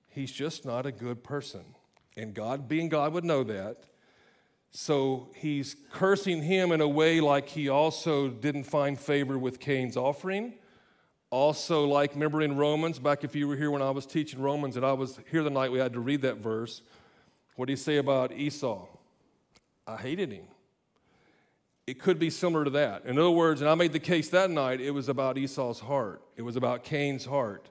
he's 0.08 0.32
just 0.32 0.66
not 0.66 0.86
a 0.86 0.92
good 0.92 1.22
person. 1.22 1.66
And 2.16 2.34
God, 2.34 2.70
being 2.70 2.88
God, 2.88 3.12
would 3.12 3.26
know 3.26 3.44
that. 3.44 3.84
So 4.72 5.30
he's 5.36 5.76
cursing 5.92 6.42
him 6.42 6.72
in 6.72 6.80
a 6.80 6.88
way 6.88 7.20
like 7.20 7.50
he 7.50 7.68
also 7.68 8.30
didn't 8.30 8.64
find 8.64 8.98
favor 8.98 9.38
with 9.38 9.60
Cain's 9.60 9.98
offering. 9.98 10.54
Also, 11.30 11.86
like, 11.86 12.14
remember 12.14 12.42
in 12.42 12.56
Romans, 12.56 12.98
back 12.98 13.26
if 13.26 13.36
you 13.36 13.50
were 13.50 13.58
here 13.58 13.72
when 13.72 13.82
I 13.82 13.90
was 13.90 14.06
teaching 14.06 14.40
Romans 14.40 14.78
and 14.78 14.86
I 14.86 14.94
was 14.94 15.20
here 15.30 15.44
the 15.44 15.50
night 15.50 15.74
we 15.74 15.80
had 15.80 15.92
to 15.94 16.00
read 16.00 16.22
that 16.22 16.38
verse. 16.38 16.82
What 17.58 17.66
do 17.66 17.74
you 17.74 17.78
say 17.78 17.98
about 17.98 18.32
Esau? 18.32 18.88
I 19.86 19.98
hated 19.98 20.32
him. 20.32 20.46
It 21.88 22.00
could 22.00 22.18
be 22.18 22.30
similar 22.32 22.64
to 22.64 22.72
that. 22.72 23.06
In 23.06 23.20
other 23.20 23.30
words, 23.30 23.62
and 23.62 23.70
I 23.70 23.76
made 23.76 23.94
the 23.94 24.00
case 24.00 24.30
that 24.30 24.50
night, 24.50 24.82
it 24.82 24.92
was 24.92 25.08
about 25.08 25.38
Esau's 25.38 25.80
heart. 25.80 26.22
It 26.36 26.42
was 26.42 26.56
about 26.56 26.84
Cain's 26.84 27.26
heart. 27.26 27.70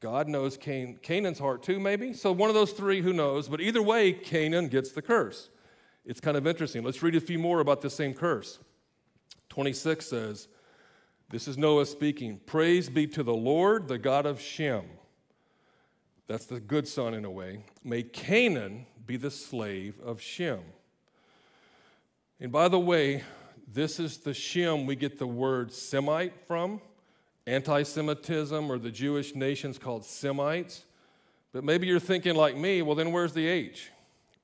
God 0.00 0.28
knows 0.28 0.56
Cain, 0.56 0.98
Canaan's 1.02 1.38
heart 1.38 1.62
too, 1.62 1.78
maybe? 1.78 2.12
So 2.12 2.32
one 2.32 2.48
of 2.48 2.54
those 2.54 2.72
three, 2.72 3.02
who 3.02 3.12
knows? 3.12 3.48
But 3.48 3.60
either 3.60 3.82
way, 3.82 4.12
Canaan 4.12 4.68
gets 4.68 4.92
the 4.92 5.02
curse. 5.02 5.50
It's 6.04 6.20
kind 6.20 6.36
of 6.36 6.46
interesting. 6.46 6.84
Let's 6.84 7.02
read 7.02 7.16
a 7.16 7.20
few 7.20 7.38
more 7.38 7.60
about 7.60 7.82
the 7.82 7.90
same 7.90 8.14
curse. 8.14 8.60
26 9.50 10.06
says, 10.06 10.48
This 11.28 11.48
is 11.48 11.58
Noah 11.58 11.84
speaking. 11.84 12.40
Praise 12.46 12.88
be 12.88 13.06
to 13.08 13.22
the 13.22 13.34
Lord, 13.34 13.88
the 13.88 13.98
God 13.98 14.24
of 14.24 14.40
Shem. 14.40 14.84
That's 16.28 16.46
the 16.46 16.60
good 16.60 16.86
son 16.86 17.12
in 17.12 17.24
a 17.24 17.30
way. 17.30 17.64
May 17.82 18.04
Canaan 18.04 18.86
be 19.04 19.16
the 19.16 19.30
slave 19.30 19.98
of 20.00 20.20
Shem. 20.20 20.60
And 22.40 22.52
by 22.52 22.68
the 22.68 22.78
way, 22.78 23.24
this 23.66 23.98
is 23.98 24.18
the 24.18 24.32
Shem 24.32 24.86
we 24.86 24.94
get 24.94 25.18
the 25.18 25.26
word 25.26 25.72
Semite 25.72 26.46
from. 26.46 26.80
Anti 27.46 27.82
Semitism 27.82 28.70
or 28.70 28.78
the 28.78 28.90
Jewish 28.90 29.34
nations 29.34 29.78
called 29.78 30.04
Semites. 30.04 30.84
But 31.52 31.64
maybe 31.64 31.86
you're 31.86 31.98
thinking 31.98 32.34
like 32.34 32.56
me, 32.56 32.82
well, 32.82 32.94
then 32.94 33.10
where's 33.10 33.32
the 33.32 33.46
H? 33.46 33.90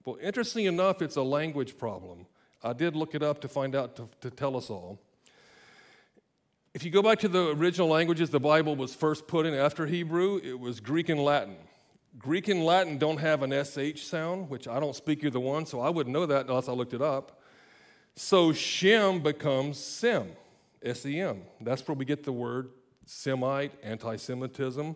Well, 0.05 0.17
interestingly 0.21 0.67
enough, 0.67 1.03
it's 1.03 1.17
a 1.17 1.23
language 1.23 1.79
problem. 1.79 2.27
I 2.63 2.73
did 2.73 2.97
look 2.97 3.15
it 3.15 3.23
up 3.23 3.41
to 3.43 3.49
find 3.49 3.77
out 3.77 3.97
to, 3.97 4.09
to 4.23 4.31
tell 4.31 4.57
us 4.57 4.71
all. 4.71 4.99
If 6.73 6.83
you 6.83 6.91
go 6.91 7.03
back 7.03 7.21
to 7.21 7.29
the 7.29 7.51
original 7.51 7.89
languages 7.89 8.31
the 8.31 8.41
Bible 8.41 8.75
was 8.75 8.95
first 8.95 9.29
put 9.29 9.47
in 9.47 9.55
after 9.55 9.87
Hebrew, 9.87 10.41
it 10.43 10.59
was 10.59 10.81
Greek 10.81 11.11
and 11.11 11.23
Latin. 11.23 11.57
Greek 12.19 12.49
and 12.49 12.65
Latin 12.65 12.99
don't 12.99 13.19
have 13.19 13.43
an 13.43 13.53
SH 13.65 14.03
sound, 14.03 14.49
which 14.49 14.67
I 14.67 14.81
don't 14.81 14.97
speak 14.97 15.23
either 15.23 15.39
one, 15.39 15.67
so 15.67 15.81
I 15.81 15.91
wouldn't 15.91 16.13
know 16.13 16.27
that 16.27 16.49
unless 16.49 16.69
I 16.69 16.73
looked 16.73 16.95
it 16.95 17.03
up. 17.03 17.41
So 18.17 18.53
Shem 18.53 19.21
becomes 19.21 19.79
Sem, 19.79 20.29
S 20.83 21.05
E 21.05 21.21
M. 21.21 21.43
That's 21.61 21.87
where 21.87 21.97
we 21.97 22.05
get 22.05 22.25
the 22.25 22.33
word 22.33 22.71
Semite, 23.07 23.73
anti 23.83 24.17
Semitism. 24.17 24.95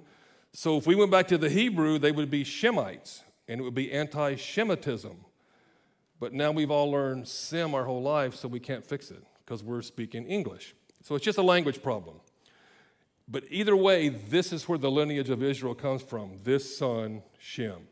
So 0.53 0.77
if 0.77 0.87
we 0.87 0.95
went 0.95 1.11
back 1.11 1.29
to 1.29 1.39
the 1.39 1.51
Hebrew, 1.51 1.99
they 1.99 2.13
would 2.13 2.31
be 2.31 2.45
Shemites, 2.45 3.23
and 3.49 3.61
it 3.61 3.65
would 3.65 3.75
be 3.75 3.93
anti 3.93 4.35
Shemitism. 4.35 5.17
But 6.21 6.33
now 6.33 6.51
we've 6.51 6.71
all 6.71 6.91
learned 6.91 7.29
Sem 7.29 7.75
our 7.75 7.85
whole 7.85 8.03
life, 8.03 8.35
so 8.35 8.49
we 8.49 8.61
can't 8.61 8.85
fix 8.85 9.11
it 9.11 9.23
because 9.45 9.63
we're 9.63 9.83
speaking 9.83 10.27
English. 10.27 10.75
So 11.03 11.15
it's 11.15 11.25
just 11.25 11.39
a 11.39 11.43
language 11.43 11.83
problem. 11.83 12.17
But 13.29 13.45
either 13.51 13.77
way, 13.77 14.09
this 14.09 14.53
is 14.53 14.69
where 14.69 14.79
the 14.79 14.91
lineage 14.91 15.31
of 15.31 15.43
Israel 15.43 15.75
comes 15.75 16.03
from 16.03 16.39
this 16.45 16.79
son, 16.79 17.23
Shem. 17.39 17.89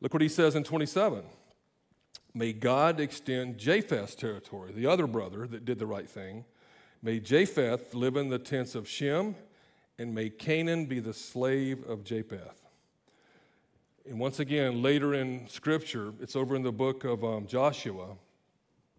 Look 0.00 0.12
what 0.12 0.22
he 0.22 0.28
says 0.28 0.54
in 0.54 0.64
27. 0.64 1.22
May 2.34 2.52
God 2.52 3.00
extend 3.00 3.58
Japheth's 3.58 4.14
territory, 4.14 4.72
the 4.72 4.86
other 4.86 5.06
brother 5.06 5.46
that 5.46 5.64
did 5.64 5.78
the 5.78 5.86
right 5.86 6.08
thing. 6.08 6.44
May 7.02 7.18
Japheth 7.18 7.94
live 7.94 8.16
in 8.16 8.28
the 8.28 8.38
tents 8.38 8.74
of 8.74 8.88
Shem, 8.88 9.34
and 9.98 10.14
may 10.14 10.30
Canaan 10.30 10.86
be 10.86 11.00
the 11.00 11.12
slave 11.14 11.88
of 11.88 12.04
Japheth. 12.04 12.60
And 14.08 14.18
once 14.18 14.40
again, 14.40 14.82
later 14.82 15.14
in 15.14 15.46
Scripture, 15.48 16.12
it's 16.20 16.36
over 16.36 16.56
in 16.56 16.62
the 16.62 16.72
book 16.72 17.04
of 17.04 17.24
um, 17.24 17.46
Joshua, 17.46 18.16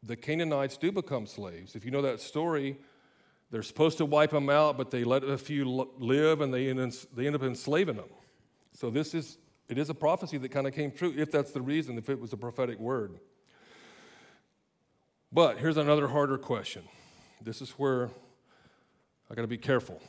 the 0.03 0.15
Canaanites 0.15 0.77
do 0.77 0.91
become 0.91 1.25
slaves. 1.25 1.75
If 1.75 1.85
you 1.85 1.91
know 1.91 2.01
that 2.01 2.19
story, 2.19 2.77
they're 3.51 3.63
supposed 3.63 3.97
to 3.99 4.05
wipe 4.05 4.31
them 4.31 4.49
out, 4.49 4.77
but 4.77 4.91
they 4.91 5.03
let 5.03 5.23
a 5.23 5.37
few 5.37 5.89
live 5.97 6.41
and 6.41 6.53
they 6.53 6.69
end, 6.69 7.05
they 7.15 7.27
end 7.27 7.35
up 7.35 7.43
enslaving 7.43 7.97
them. 7.97 8.09
So 8.73 8.89
this 8.89 9.13
is, 9.13 9.37
it 9.69 9.77
is 9.77 9.89
a 9.89 9.93
prophecy 9.93 10.37
that 10.37 10.49
kind 10.49 10.67
of 10.67 10.73
came 10.73 10.91
true, 10.91 11.13
if 11.17 11.31
that's 11.31 11.51
the 11.51 11.61
reason, 11.61 11.97
if 11.97 12.09
it 12.09 12.19
was 12.19 12.33
a 12.33 12.37
prophetic 12.37 12.79
word. 12.79 13.19
But 15.31 15.57
here's 15.57 15.77
another 15.77 16.07
harder 16.07 16.37
question. 16.37 16.83
This 17.41 17.61
is 17.61 17.71
where 17.71 18.09
I 19.29 19.33
got 19.33 19.43
to 19.43 19.47
be 19.47 19.57
careful. 19.57 20.01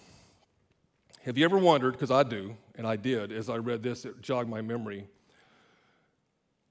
Have 1.25 1.39
you 1.39 1.45
ever 1.45 1.59
wondered, 1.59 1.93
because 1.93 2.11
I 2.11 2.25
do, 2.25 2.57
and 2.75 2.87
I 2.87 2.97
did 2.97 3.31
as 3.31 3.49
I 3.49 3.57
read 3.57 3.85
this, 3.85 4.05
it 4.05 4.21
jogged 4.21 4.51
my 4.51 4.61
memory. 4.61 5.07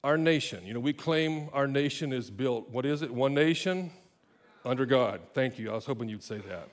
Our 0.04 0.17
nation, 0.17 0.65
you 0.65 0.74
know, 0.74 0.80
we 0.82 0.91
claim 0.91 1.50
our 1.54 1.68
nation 1.68 2.12
is 2.12 2.30
built, 2.30 2.70
what 2.70 2.86
is 2.86 3.01
it? 3.01 3.14
One 3.14 3.34
nation 3.34 3.91
under 4.66 4.86
God. 4.86 5.22
Thank 5.34 5.58
you. 5.58 5.72
I 5.72 5.76
was 5.76 5.86
hoping 5.86 6.10
you'd 6.10 6.24
say 6.24 6.39
that. 6.39 6.68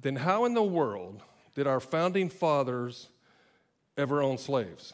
Then, 0.00 0.16
how 0.16 0.44
in 0.44 0.54
the 0.54 0.62
world 0.62 1.22
did 1.54 1.66
our 1.66 1.80
founding 1.80 2.28
fathers 2.28 3.10
ever 3.96 4.22
owned 4.22 4.40
slaves? 4.40 4.92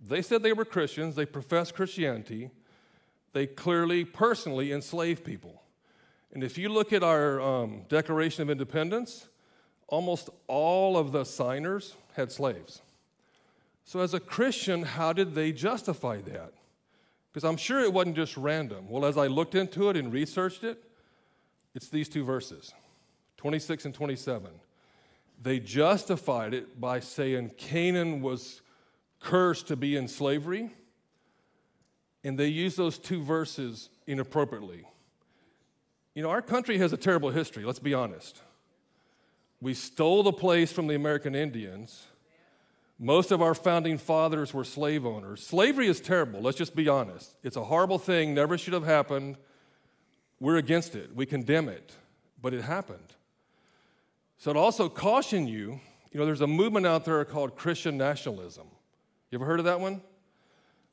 They 0.00 0.22
said 0.22 0.42
they 0.42 0.52
were 0.52 0.64
Christians, 0.64 1.14
they 1.14 1.26
professed 1.26 1.74
Christianity, 1.74 2.50
they 3.32 3.46
clearly, 3.46 4.04
personally 4.04 4.72
enslaved 4.72 5.24
people. 5.24 5.62
And 6.32 6.44
if 6.44 6.58
you 6.58 6.68
look 6.68 6.92
at 6.92 7.02
our 7.02 7.40
um, 7.40 7.82
Declaration 7.88 8.42
of 8.42 8.50
Independence, 8.50 9.28
almost 9.88 10.28
all 10.46 10.96
of 10.96 11.12
the 11.12 11.24
signers 11.24 11.96
had 12.14 12.32
slaves. 12.32 12.82
So, 13.84 14.00
as 14.00 14.14
a 14.14 14.20
Christian, 14.20 14.82
how 14.82 15.12
did 15.12 15.34
they 15.34 15.52
justify 15.52 16.20
that? 16.22 16.52
Because 17.32 17.44
I'm 17.44 17.56
sure 17.56 17.80
it 17.80 17.92
wasn't 17.92 18.16
just 18.16 18.36
random. 18.36 18.88
Well, 18.88 19.04
as 19.04 19.16
I 19.16 19.28
looked 19.28 19.54
into 19.54 19.88
it 19.90 19.96
and 19.96 20.12
researched 20.12 20.64
it, 20.64 20.82
it's 21.74 21.88
these 21.88 22.08
two 22.08 22.24
verses 22.24 22.72
26 23.36 23.84
and 23.84 23.94
27. 23.94 24.50
They 25.40 25.60
justified 25.60 26.54
it 26.54 26.80
by 26.80 27.00
saying 27.00 27.52
Canaan 27.56 28.20
was 28.22 28.62
cursed 29.20 29.68
to 29.68 29.76
be 29.76 29.96
in 29.96 30.08
slavery, 30.08 30.70
and 32.24 32.38
they 32.38 32.48
used 32.48 32.76
those 32.76 32.98
two 32.98 33.22
verses 33.22 33.90
inappropriately. 34.06 34.86
You 36.14 36.22
know, 36.22 36.30
our 36.30 36.42
country 36.42 36.78
has 36.78 36.92
a 36.92 36.96
terrible 36.96 37.30
history, 37.30 37.64
let's 37.64 37.78
be 37.78 37.92
honest. 37.92 38.40
We 39.60 39.74
stole 39.74 40.22
the 40.22 40.32
place 40.32 40.72
from 40.72 40.86
the 40.86 40.94
American 40.94 41.34
Indians. 41.34 42.06
Most 42.98 43.30
of 43.30 43.42
our 43.42 43.54
founding 43.54 43.98
fathers 43.98 44.54
were 44.54 44.64
slave 44.64 45.04
owners. 45.04 45.46
Slavery 45.46 45.88
is 45.88 46.00
terrible, 46.00 46.40
let's 46.40 46.56
just 46.56 46.74
be 46.74 46.88
honest. 46.88 47.34
It's 47.42 47.56
a 47.56 47.64
horrible 47.64 47.98
thing, 47.98 48.34
never 48.34 48.56
should 48.56 48.72
have 48.72 48.84
happened. 48.84 49.36
We're 50.40 50.56
against 50.56 50.94
it, 50.94 51.14
we 51.14 51.26
condemn 51.26 51.68
it, 51.68 51.94
but 52.40 52.54
it 52.54 52.62
happened. 52.62 53.15
So, 54.38 54.52
to 54.52 54.58
also 54.58 54.88
caution 54.88 55.46
you, 55.46 55.80
you 56.12 56.20
know, 56.20 56.26
there's 56.26 56.40
a 56.40 56.46
movement 56.46 56.86
out 56.86 57.04
there 57.04 57.24
called 57.24 57.56
Christian 57.56 57.96
nationalism. 57.96 58.66
You 59.30 59.38
ever 59.38 59.46
heard 59.46 59.58
of 59.58 59.64
that 59.64 59.80
one? 59.80 60.02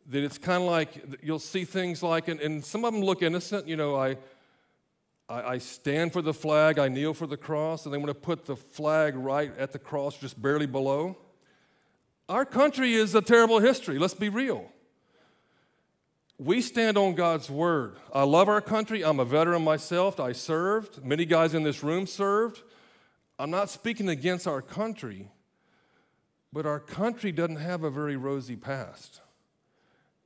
That 0.08 0.24
it's 0.24 0.38
kind 0.38 0.64
of 0.64 0.70
like 0.70 1.20
you'll 1.22 1.40
see 1.40 1.66
things 1.66 2.02
like, 2.02 2.28
and, 2.28 2.40
and, 2.40 2.64
some 2.64 2.84
of 2.84 2.94
them 2.94 3.02
look 3.02 3.22
innocent. 3.22 3.68
You 3.68 3.76
know, 3.76 3.96
I, 3.96 4.18
I, 5.30 5.42
I 5.42 5.58
stand 5.60 6.14
for 6.14 6.22
the 6.22 6.34
flag, 6.34 6.80
I 6.80 6.88
kneel 6.88 7.14
for 7.14 7.28
the 7.28 7.38
cross, 7.38 7.86
and 7.86 7.94
they 7.94 7.98
want 7.98 8.10
to 8.10 8.14
put 8.14 8.46
the 8.46 8.56
flag 8.56 9.16
right 9.16 9.58
at 9.58 9.72
the 9.72 9.80
cross, 9.80 10.18
just 10.18 10.42
barely 10.42 10.66
below. 10.66 11.18
Our 12.28 12.46
country 12.46 12.94
is 12.94 13.16
a 13.16 13.22
terrible 13.22 13.60
history, 13.60 14.00
let's 14.00 14.14
be 14.14 14.30
real. 14.30 14.70
We 16.40 16.62
stand 16.62 16.98
on 16.98 17.16
God's 17.16 17.50
word. 17.50 17.96
I 18.12 18.24
love 18.24 18.50
our 18.50 18.60
country. 18.60 19.04
I'm 19.04 19.20
a 19.20 19.26
veteran 19.26 19.64
myself. 19.64 20.20
I 20.20 20.32
served. 20.32 21.06
Many 21.06 21.26
guys 21.26 21.54
in 21.54 21.64
this 21.64 21.84
room 21.84 22.08
served. 22.08 22.64
I'm 23.40 23.50
not 23.50 23.70
speaking 23.70 24.10
against 24.10 24.48
our 24.48 24.62
country, 24.62 25.30
but 26.52 26.66
our 26.66 26.80
country 26.80 27.32
doesn't 27.32 27.58
have 27.58 27.84
a 27.84 27.90
very 27.90 28.16
rosy 28.16 28.56
past. 28.56 29.22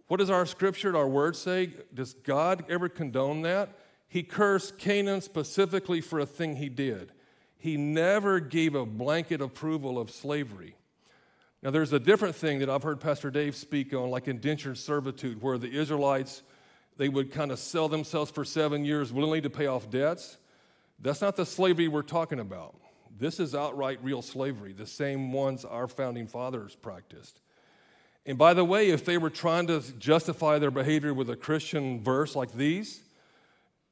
What 0.07 0.17
does 0.17 0.29
our 0.29 0.45
scripture, 0.45 0.95
our 0.95 1.07
word 1.07 1.35
say? 1.35 1.71
Does 1.93 2.13
God 2.13 2.65
ever 2.69 2.89
condone 2.89 3.41
that? 3.41 3.69
He 4.07 4.23
cursed 4.23 4.77
Canaan 4.77 5.21
specifically 5.21 5.99
for 6.01 6.19
a 6.19 6.25
thing 6.25 6.55
he 6.55 6.69
did. 6.69 7.11
He 7.57 7.75
never 7.75 8.39
gave 8.39 8.75
a 8.75 8.85
blanket 8.85 9.41
approval 9.41 9.99
of 9.99 10.11
slavery. 10.11 10.75
Now, 11.63 11.71
there's 11.71 11.91
a 11.91 11.99
different 11.99 12.35
thing 12.35 12.59
that 12.59 12.69
I've 12.69 12.83
heard 12.83 13.01
Pastor 13.01 13.31
Dave 13.31 13.55
speak 13.55 13.93
on, 13.93 14.11
like 14.11 14.27
indentured 14.27 14.77
servitude, 14.77 15.41
where 15.41 15.57
the 15.57 15.71
Israelites, 15.71 16.43
they 16.97 17.09
would 17.09 17.31
kind 17.31 17.51
of 17.51 17.59
sell 17.59 17.89
themselves 17.89 18.31
for 18.31 18.45
seven 18.45 18.85
years 18.85 19.11
willingly 19.11 19.41
to 19.41 19.49
pay 19.49 19.65
off 19.65 19.89
debts. 19.89 20.37
That's 20.99 21.19
not 21.19 21.35
the 21.35 21.45
slavery 21.45 21.87
we're 21.87 22.03
talking 22.03 22.39
about. 22.39 22.75
This 23.19 23.39
is 23.39 23.55
outright 23.55 23.99
real 24.03 24.21
slavery, 24.21 24.73
the 24.73 24.85
same 24.85 25.31
ones 25.31 25.65
our 25.65 25.87
founding 25.87 26.27
fathers 26.27 26.75
practiced. 26.75 27.39
And 28.25 28.37
by 28.37 28.53
the 28.53 28.65
way, 28.65 28.89
if 28.89 29.05
they 29.05 29.17
were 29.17 29.29
trying 29.29 29.67
to 29.67 29.81
justify 29.97 30.59
their 30.59 30.71
behavior 30.71 31.13
with 31.13 31.29
a 31.29 31.35
Christian 31.35 32.01
verse 32.01 32.35
like 32.35 32.51
these, 32.51 33.01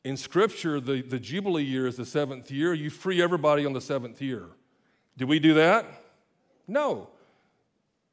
in 0.04 0.18
Scripture, 0.18 0.80
the, 0.80 1.02
the 1.02 1.18
Jubilee 1.18 1.64
year 1.64 1.88
is 1.88 1.98
the 1.98 2.06
seventh 2.06 2.52
year. 2.52 2.74
You 2.76 2.92
free 2.92 3.24
everybody 3.24 3.66
on 3.66 3.74
the 3.74 3.82
seventh 3.82 4.22
year. 4.22 4.46
Do 5.18 5.26
we 5.26 5.40
do 5.40 5.56
that? 5.56 5.86
No. 6.68 7.10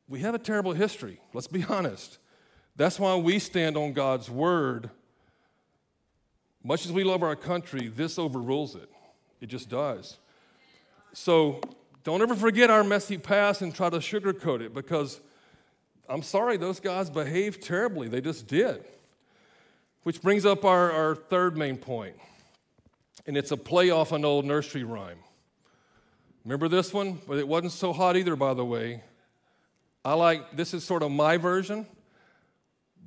We 0.09 0.21
have 0.21 0.35
a 0.35 0.39
terrible 0.39 0.73
history, 0.73 1.21
let's 1.35 1.49
be 1.49 1.65
honest. 1.69 2.19
That's 2.77 2.99
why 2.99 3.17
we 3.17 3.39
stand 3.39 3.77
on 3.77 3.93
God's 3.93 4.31
word. 4.31 4.89
Much 6.65 6.87
as 6.87 6.93
we 6.93 7.05
love 7.05 7.23
our 7.23 7.37
country, 7.37 7.89
this 7.89 8.19
overrules 8.19 8.75
it. 8.75 8.89
It 9.43 9.47
just 9.47 9.69
does. 9.69 10.17
So 11.15 11.61
don't 12.05 12.23
ever 12.23 12.35
forget 12.35 12.71
our 12.71 12.83
messy 12.83 13.19
past 13.19 13.63
and 13.63 13.75
try 13.75 13.91
to 13.91 13.99
sugarcoat 13.99 14.61
it 14.61 14.75
because 14.75 15.21
I'm 16.09 16.23
sorry, 16.23 16.57
those 16.57 16.81
guys 16.81 17.11
behaved 17.11 17.63
terribly. 17.63 18.09
They 18.09 18.21
just 18.21 18.47
did. 18.47 18.85
Which 20.03 20.21
brings 20.21 20.45
up 20.45 20.65
our, 20.65 20.91
our 20.91 21.15
third 21.15 21.57
main 21.57 21.77
point, 21.77 22.17
and 23.27 23.37
it's 23.37 23.53
a 23.53 23.57
play 23.57 23.91
off 23.91 24.11
an 24.11 24.25
old 24.25 24.45
nursery 24.45 24.83
rhyme. 24.83 25.19
Remember 26.45 26.69
this 26.69 26.93
one? 26.93 27.21
But 27.29 27.39
it 27.39 27.47
wasn't 27.47 27.73
so 27.73 27.93
hot 27.93 28.17
either, 28.17 28.35
by 28.35 28.55
the 28.55 28.65
way. 28.65 29.05
I 30.05 30.15
like, 30.15 30.57
this 30.57 30.75
is 30.75 30.83
sort 30.83 31.05
of 31.05 31.13
my 31.13 31.37
version 31.37 31.87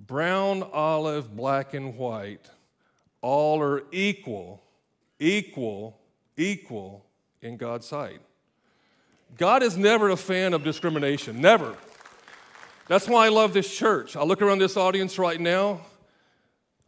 brown, 0.07 0.63
olive, 0.71 1.35
black, 1.35 1.73
and 1.73 1.97
white, 1.97 2.49
all 3.21 3.61
are 3.61 3.83
equal, 3.91 4.63
equal, 5.19 5.99
equal 6.37 7.04
in 7.45 7.57
God's 7.57 7.85
sight. 7.85 8.19
God 9.37 9.63
is 9.63 9.77
never 9.77 10.09
a 10.09 10.17
fan 10.17 10.53
of 10.53 10.63
discrimination, 10.63 11.39
never. 11.39 11.75
That's 12.87 13.07
why 13.07 13.25
I 13.25 13.29
love 13.29 13.53
this 13.53 13.73
church. 13.73 14.15
I 14.15 14.23
look 14.23 14.41
around 14.41 14.59
this 14.59 14.77
audience 14.77 15.17
right 15.19 15.39
now, 15.39 15.81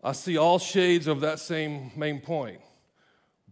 I 0.04 0.12
see 0.12 0.38
all 0.38 0.60
shades 0.60 1.08
of 1.08 1.22
that 1.22 1.40
same 1.40 1.92
main 1.96 2.22
point 2.22 2.60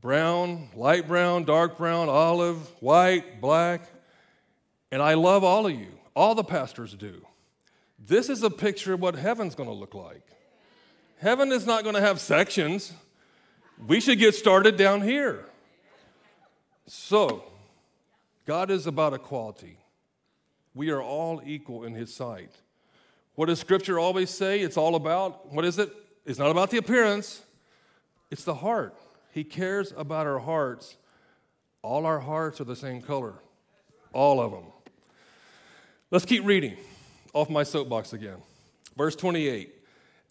brown, 0.01 0.70
light 0.76 1.08
brown, 1.08 1.43
dark 1.43 1.78
brown, 1.78 2.10
olive, 2.10 2.58
white, 2.80 3.41
black. 3.41 3.82
And 4.91 5.01
I 5.01 5.16
love 5.16 5.43
all 5.43 5.66
of 5.66 5.74
you. 5.74 5.91
All 6.16 6.36
the 6.36 6.43
pastors 6.43 6.93
do. 6.93 7.26
This 7.97 8.30
is 8.30 8.43
a 8.43 8.51
picture 8.51 8.93
of 8.93 9.01
what 9.01 9.16
heaven's 9.16 9.56
to 9.68 9.74
look 9.74 9.95
like. 9.95 10.22
Heaven 11.18 11.51
is 11.51 11.66
not 11.66 11.84
to 11.95 12.01
have 12.01 12.20
sections. 12.20 12.93
We 13.88 13.99
should 13.99 14.20
get 14.20 14.36
started 14.36 14.78
down 14.78 15.01
here. 15.01 15.45
So, 16.88 17.43
God 18.45 18.69
is 18.69 18.86
about 18.88 19.13
equality. 19.13 19.77
We 20.73 20.89
are 20.91 21.01
all 21.01 21.41
equal 21.45 21.83
in 21.83 21.93
His 21.93 22.13
sight. 22.13 22.51
What 23.36 23.47
does 23.47 23.59
Scripture 23.59 23.99
always 23.99 24.29
say? 24.29 24.61
It's 24.61 24.77
all 24.77 24.95
about, 24.95 25.51
what 25.51 25.65
is 25.65 25.79
it? 25.79 25.91
It's 26.25 26.39
not 26.39 26.51
about 26.51 26.71
the 26.71 26.77
appearance, 26.77 27.41
it's 28.31 28.43
the 28.43 28.55
heart. 28.55 28.95
He 29.31 29.43
cares 29.43 29.93
about 29.95 30.27
our 30.27 30.39
hearts. 30.39 30.95
All 31.81 32.05
our 32.05 32.19
hearts 32.19 32.59
are 32.61 32.63
the 32.63 32.75
same 32.75 33.01
color, 33.01 33.33
all 34.13 34.41
of 34.41 34.51
them. 34.51 34.63
Let's 36.09 36.25
keep 36.25 36.45
reading 36.45 36.77
off 37.33 37.49
my 37.49 37.63
soapbox 37.63 38.13
again. 38.13 38.38
Verse 38.97 39.15
28. 39.15 39.73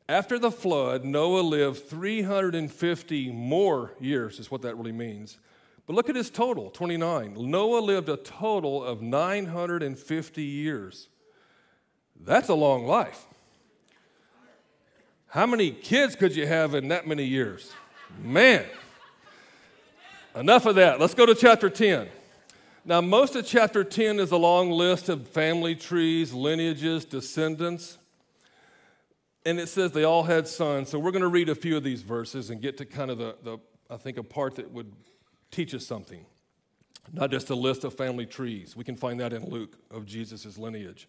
After 0.09 0.39
the 0.39 0.51
flood, 0.51 1.05
Noah 1.05 1.41
lived 1.41 1.85
350 1.89 3.31
more 3.33 3.93
years, 4.01 4.39
is 4.39 4.51
what 4.51 4.63
that 4.63 4.77
really 4.77 4.93
means. 4.93 5.39
But 5.87 5.95
look 5.95 6.09
at 6.09 6.17
his 6.17 6.31
total 6.31 6.71
29. 6.71 7.37
Noah 7.39 7.81
lived 7.81 8.09
a 8.09 8.17
total 8.17 8.83
of 8.83 9.03
950 9.03 10.43
years. 10.43 11.09
That's 12.19 12.49
a 12.49 12.55
long 12.55 12.87
life. 12.87 13.27
How 15.27 15.47
many 15.47 15.73
kids 15.73 16.15
could 16.15 16.35
you 16.37 16.47
have 16.47 16.75
in 16.75 16.89
that 16.89 17.07
many 17.07 17.25
years? 17.25 17.73
Man. 18.23 18.65
Enough 20.35 20.67
of 20.67 20.77
that. 20.77 21.01
Let's 21.01 21.15
go 21.15 21.27
to 21.27 21.35
chapter 21.35 21.69
10. 21.69 22.09
Now, 22.85 23.01
most 23.01 23.35
of 23.35 23.47
chapter 23.47 23.83
10 23.83 24.21
is 24.21 24.31
a 24.31 24.37
long 24.37 24.71
list 24.71 25.09
of 25.09 25.29
family 25.29 25.75
trees, 25.75 26.33
lineages, 26.33 27.05
descendants. 27.05 27.99
And 29.47 29.59
it 29.59 29.69
says 29.69 29.93
they 29.93 30.05
all 30.05 30.23
had 30.23 30.49
sons. 30.49 30.89
So 30.89 30.99
we're 30.99 31.13
going 31.13 31.23
to 31.23 31.29
read 31.29 31.49
a 31.49 31.55
few 31.55 31.77
of 31.77 31.83
these 31.83 32.03
verses 32.03 32.51
and 32.51 32.61
get 32.61 32.79
to 32.79 32.85
kind 32.85 33.11
of 33.11 33.19
the, 33.19 33.37
the 33.43 33.59
I 33.91 33.97
think, 33.97 34.19
a 34.19 34.23
part 34.23 34.57
that 34.57 34.71
would 34.71 34.93
teach 35.55 35.75
us 35.75 35.87
something, 35.87 36.27
not 37.13 37.31
just 37.31 37.51
a 37.51 37.55
list 37.55 37.85
of 37.85 37.95
family 37.95 38.27
trees. 38.27 38.77
We 38.77 38.85
can 38.85 38.97
find 38.97 39.21
that 39.21 39.33
in 39.33 39.49
Luke 39.49 39.77
of 39.91 40.07
Jesus' 40.07 40.59
lineage. 40.59 41.09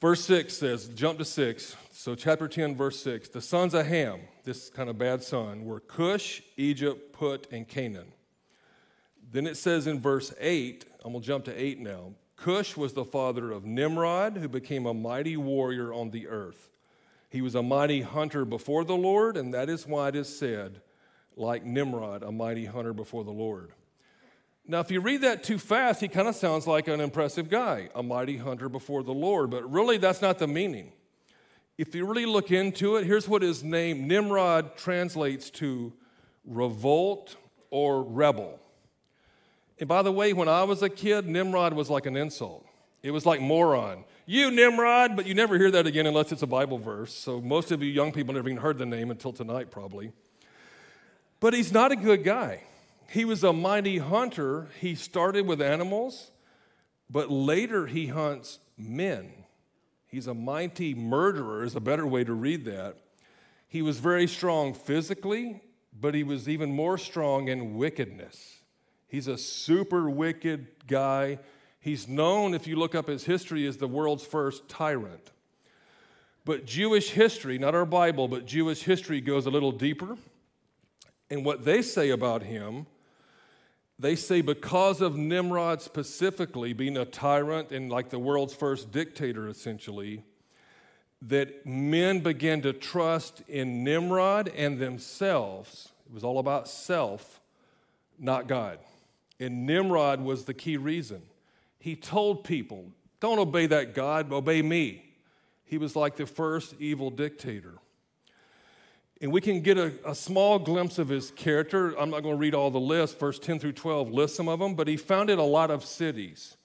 Verse 0.00 0.24
6 0.24 0.52
says, 0.52 0.88
jump 0.88 1.18
to 1.18 1.24
6. 1.24 1.76
So, 1.92 2.14
chapter 2.14 2.48
10, 2.48 2.76
verse 2.76 3.00
6. 3.02 3.28
The 3.28 3.40
sons 3.40 3.74
of 3.74 3.86
Ham, 3.86 4.20
this 4.44 4.68
kind 4.68 4.90
of 4.90 4.98
bad 4.98 5.22
son, 5.22 5.64
were 5.64 5.80
Cush, 5.80 6.42
Egypt, 6.56 7.12
Put, 7.12 7.46
and 7.52 7.66
Canaan. 7.66 8.12
Then 9.32 9.46
it 9.46 9.56
says 9.56 9.86
in 9.86 10.00
verse 10.00 10.34
8, 10.40 10.84
I'm 11.04 11.12
going 11.12 11.22
to 11.22 11.26
jump 11.26 11.44
to 11.46 11.54
8 11.54 11.80
now. 11.80 12.12
Cush 12.36 12.76
was 12.76 12.92
the 12.92 13.04
father 13.04 13.50
of 13.52 13.64
Nimrod, 13.64 14.36
who 14.36 14.48
became 14.48 14.86
a 14.86 14.94
mighty 14.94 15.36
warrior 15.36 15.92
on 15.92 16.10
the 16.10 16.28
earth. 16.28 16.70
He 17.30 17.40
was 17.40 17.54
a 17.54 17.62
mighty 17.62 18.02
hunter 18.02 18.44
before 18.44 18.84
the 18.84 18.96
Lord, 18.96 19.36
and 19.36 19.54
that 19.54 19.68
is 19.68 19.86
why 19.86 20.08
it 20.08 20.16
is 20.16 20.38
said, 20.38 20.80
like 21.36 21.64
Nimrod, 21.64 22.22
a 22.22 22.32
mighty 22.32 22.64
hunter 22.64 22.92
before 22.92 23.24
the 23.24 23.30
Lord. 23.30 23.72
Now, 24.66 24.80
if 24.80 24.90
you 24.90 25.00
read 25.00 25.20
that 25.22 25.44
too 25.44 25.58
fast, 25.58 26.00
he 26.00 26.08
kind 26.08 26.26
of 26.26 26.34
sounds 26.34 26.66
like 26.66 26.88
an 26.88 27.00
impressive 27.00 27.50
guy, 27.50 27.90
a 27.94 28.02
mighty 28.02 28.38
hunter 28.38 28.68
before 28.68 29.02
the 29.02 29.12
Lord, 29.12 29.50
but 29.50 29.70
really 29.70 29.98
that's 29.98 30.22
not 30.22 30.38
the 30.38 30.46
meaning. 30.46 30.92
If 31.76 31.94
you 31.94 32.06
really 32.06 32.24
look 32.24 32.50
into 32.50 32.96
it, 32.96 33.04
here's 33.04 33.28
what 33.28 33.42
his 33.42 33.62
name, 33.62 34.06
Nimrod, 34.06 34.76
translates 34.76 35.50
to 35.50 35.92
revolt 36.46 37.36
or 37.70 38.02
rebel. 38.02 38.58
And 39.78 39.88
by 39.88 40.02
the 40.02 40.12
way, 40.12 40.32
when 40.32 40.48
I 40.48 40.62
was 40.62 40.82
a 40.82 40.88
kid, 40.88 41.26
Nimrod 41.26 41.74
was 41.74 41.90
like 41.90 42.06
an 42.06 42.16
insult. 42.16 42.64
It 43.02 43.10
was 43.10 43.26
like 43.26 43.40
moron. 43.40 44.04
You, 44.24 44.50
Nimrod, 44.50 45.16
but 45.16 45.26
you 45.26 45.34
never 45.34 45.58
hear 45.58 45.70
that 45.72 45.86
again 45.86 46.06
unless 46.06 46.32
it's 46.32 46.42
a 46.42 46.46
Bible 46.46 46.78
verse. 46.78 47.12
So 47.12 47.40
most 47.40 47.70
of 47.70 47.82
you 47.82 47.90
young 47.90 48.12
people 48.12 48.32
never 48.32 48.48
even 48.48 48.62
heard 48.62 48.78
the 48.78 48.86
name 48.86 49.10
until 49.10 49.32
tonight, 49.32 49.70
probably. 49.70 50.12
But 51.44 51.52
he's 51.52 51.72
not 51.72 51.92
a 51.92 51.96
good 51.96 52.24
guy. 52.24 52.62
He 53.10 53.26
was 53.26 53.44
a 53.44 53.52
mighty 53.52 53.98
hunter. 53.98 54.68
He 54.80 54.94
started 54.94 55.46
with 55.46 55.60
animals, 55.60 56.30
but 57.10 57.30
later 57.30 57.86
he 57.86 58.06
hunts 58.06 58.60
men. 58.78 59.30
He's 60.06 60.26
a 60.26 60.32
mighty 60.32 60.94
murderer, 60.94 61.62
is 61.62 61.76
a 61.76 61.80
better 61.80 62.06
way 62.06 62.24
to 62.24 62.32
read 62.32 62.64
that. 62.64 62.96
He 63.68 63.82
was 63.82 63.98
very 63.98 64.26
strong 64.26 64.72
physically, 64.72 65.60
but 65.92 66.14
he 66.14 66.22
was 66.22 66.48
even 66.48 66.72
more 66.72 66.96
strong 66.96 67.48
in 67.48 67.76
wickedness. 67.76 68.62
He's 69.06 69.28
a 69.28 69.36
super 69.36 70.08
wicked 70.08 70.86
guy. 70.86 71.40
He's 71.78 72.08
known, 72.08 72.54
if 72.54 72.66
you 72.66 72.76
look 72.76 72.94
up 72.94 73.08
his 73.08 73.24
history, 73.24 73.66
as 73.66 73.76
the 73.76 73.86
world's 73.86 74.24
first 74.24 74.66
tyrant. 74.70 75.30
But 76.46 76.64
Jewish 76.64 77.10
history, 77.10 77.58
not 77.58 77.74
our 77.74 77.84
Bible, 77.84 78.28
but 78.28 78.46
Jewish 78.46 78.84
history 78.84 79.20
goes 79.20 79.44
a 79.44 79.50
little 79.50 79.72
deeper. 79.72 80.16
And 81.34 81.44
what 81.44 81.64
they 81.64 81.82
say 81.82 82.10
about 82.10 82.44
him, 82.44 82.86
they 83.98 84.14
say 84.14 84.40
because 84.40 85.00
of 85.00 85.16
Nimrod 85.16 85.82
specifically 85.82 86.72
being 86.72 86.96
a 86.96 87.04
tyrant 87.04 87.72
and 87.72 87.90
like 87.90 88.10
the 88.10 88.20
world's 88.20 88.54
first 88.54 88.92
dictator, 88.92 89.48
essentially, 89.48 90.22
that 91.22 91.66
men 91.66 92.20
began 92.20 92.62
to 92.62 92.72
trust 92.72 93.42
in 93.48 93.82
Nimrod 93.82 94.48
and 94.54 94.78
themselves. 94.78 95.88
It 96.06 96.14
was 96.14 96.22
all 96.22 96.38
about 96.38 96.68
self, 96.68 97.40
not 98.16 98.46
God. 98.46 98.78
And 99.40 99.66
Nimrod 99.66 100.20
was 100.20 100.44
the 100.44 100.54
key 100.54 100.76
reason. 100.76 101.20
He 101.80 101.96
told 101.96 102.44
people, 102.44 102.92
don't 103.18 103.40
obey 103.40 103.66
that 103.66 103.92
God, 103.92 104.32
obey 104.32 104.62
me. 104.62 105.04
He 105.64 105.78
was 105.78 105.96
like 105.96 106.14
the 106.14 106.26
first 106.26 106.76
evil 106.78 107.10
dictator. 107.10 107.74
And 109.24 109.32
we 109.32 109.40
can 109.40 109.62
get 109.62 109.78
a, 109.78 109.90
a, 110.04 110.14
small 110.14 110.58
glimpse 110.58 110.98
of 110.98 111.08
his 111.08 111.30
character. 111.30 111.98
I'm 111.98 112.10
not 112.10 112.22
going 112.22 112.34
to 112.34 112.38
read 112.38 112.54
all 112.54 112.70
the 112.70 112.78
list, 112.78 113.18
verse 113.18 113.38
10 113.38 113.58
through 113.58 113.72
12 113.72 114.10
lists 114.10 114.36
some 114.36 114.48
of 114.48 114.58
them, 114.58 114.74
but 114.74 114.86
he 114.86 114.98
founded 114.98 115.38
a 115.38 115.42
lot 115.42 115.70
of 115.70 115.82
cities. 115.82 116.58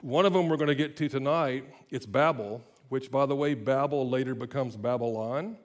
One 0.00 0.24
of 0.24 0.32
them 0.32 0.48
we're 0.48 0.56
going 0.56 0.68
to 0.68 0.74
get 0.74 0.96
to 0.96 1.08
tonight, 1.10 1.66
it's 1.90 2.06
Babel, 2.06 2.64
which, 2.88 3.10
by 3.10 3.26
the 3.26 3.36
way, 3.36 3.52
Babel 3.52 4.08
later 4.08 4.34
becomes 4.34 4.74
Babylon. 4.74 5.58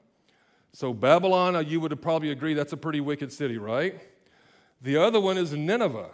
So, 0.74 0.94
Babylon, 0.94 1.56
uh, 1.56 1.60
you 1.60 1.80
would 1.80 2.02
probably 2.02 2.32
agree 2.32 2.56
that's 2.56 2.74
a 2.74 2.78
pretty 2.78 3.00
wicked 3.00 3.32
city, 3.32 3.58
right? 3.58 3.98
The 4.82 4.98
other 4.98 5.22
one 5.22 5.38
is 5.38 5.54
Nineveh. 5.54 6.10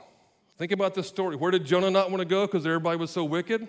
Think 0.59 0.73
about 0.73 0.93
this 0.93 1.07
story. 1.07 1.35
Where 1.35 1.49
did 1.49 1.65
Jonah 1.65 1.89
not 1.89 2.11
want 2.11 2.21
to 2.21 2.25
go 2.25 2.45
because 2.45 2.67
everybody 2.67 2.97
was 2.97 3.09
so 3.09 3.23
wicked? 3.23 3.67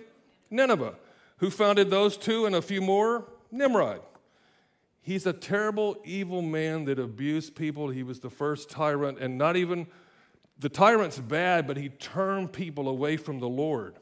Nineveh. 0.51 0.93
Who 1.37 1.49
founded 1.49 1.89
those 1.89 2.17
two 2.17 2.45
and 2.45 2.53
a 2.53 2.61
few 2.61 2.81
more? 2.81 3.25
Nimrod. 3.51 4.01
He's 5.03 5.25
a 5.25 5.33
terrible, 5.33 5.97
evil 6.05 6.41
man 6.41 6.85
that 6.85 6.97
abused 6.97 7.55
people. 7.55 7.89
He 7.89 8.03
was 8.03 8.21
the 8.21 8.29
first 8.29 8.69
tyrant, 8.69 9.19
and 9.19 9.37
not 9.37 9.57
even 9.57 9.87
the 10.57 10.69
tyrant's 10.69 11.19
bad, 11.19 11.67
but 11.67 11.75
he 11.75 11.89
turned 11.89 12.53
people 12.53 12.87
away 12.87 13.17
from 13.17 13.39
the 13.39 13.49
Lord. 13.49 13.97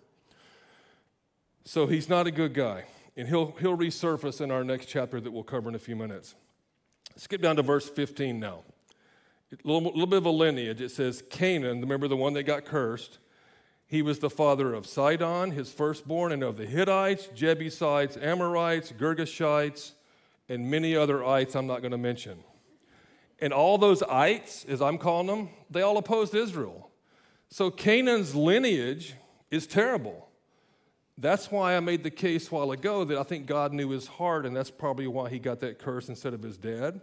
So 1.66 1.88
he's 1.88 2.08
not 2.08 2.28
a 2.28 2.32
good 2.32 2.54
guy. 2.54 2.86
And 3.18 3.28
he'll, 3.28 3.56
he'll 3.60 3.76
resurface 3.76 4.42
in 4.42 4.52
our 4.52 4.64
next 4.64 4.86
chapter 4.86 5.20
that 5.20 5.32
we'll 5.32 5.44
cover 5.44 5.70
in 5.70 5.76
a 5.76 5.80
few 5.80 5.96
minutes. 5.96 6.36
Skip 7.16 7.42
down 7.42 7.56
to 7.56 7.64
verse 7.64 7.90
15 7.90 8.40
now. 8.40 8.60
A 9.52 9.68
little, 9.68 9.92
little 9.92 10.06
bit 10.06 10.18
of 10.18 10.26
a 10.28 10.32
lineage. 10.32 10.82
It 10.82 10.92
says 10.92 11.24
Canaan, 11.32 11.82
remember 11.82 12.08
the 12.08 12.16
one 12.16 12.34
that 12.34 12.44
got 12.44 12.64
cursed, 12.64 13.18
he 13.88 14.02
was 14.02 14.20
the 14.20 14.30
father 14.30 14.74
of 14.74 14.86
Sidon, 14.86 15.52
his 15.52 15.74
firstborn, 15.74 16.32
and 16.32 16.44
of 16.44 16.58
the 16.58 16.66
Hittites, 16.66 17.28
Jebusites, 17.36 18.16
Amorites, 18.16 18.94
Girgashites, 18.94 19.94
and 20.52 20.70
many 20.70 20.98
other 20.98 21.26
ites 21.26 21.56
I'm 21.56 21.66
not 21.66 21.82
going 21.82 21.92
to 21.94 21.98
mention. 21.98 22.44
And 23.40 23.54
all 23.54 23.78
those 23.78 24.04
ites, 24.04 24.66
as 24.66 24.82
I'm 24.82 24.98
calling 24.98 25.28
them, 25.28 25.50
they 25.70 25.82
all 25.82 25.98
opposed 25.98 26.36
Israel. 26.36 26.92
So 27.50 27.72
Canaan's 27.72 28.36
lineage 28.36 29.16
is 29.50 29.66
terrible. 29.66 30.28
That's 31.18 31.50
why 31.52 31.76
I 31.76 31.80
made 31.80 32.04
the 32.04 32.12
case 32.12 32.52
a 32.52 32.56
while 32.56 32.72
ago 32.72 33.06
that 33.06 33.18
I 33.18 33.24
think 33.24 33.46
God 33.46 33.72
knew 33.72 33.90
his 33.90 34.08
heart, 34.08 34.46
and 34.46 34.56
that's 34.56 34.70
probably 34.70 35.08
why 35.08 35.30
he 35.30 35.40
got 35.40 35.62
that 35.62 35.80
curse 35.80 36.10
instead 36.10 36.34
of 36.34 36.44
his 36.44 36.58
dad. 36.58 37.00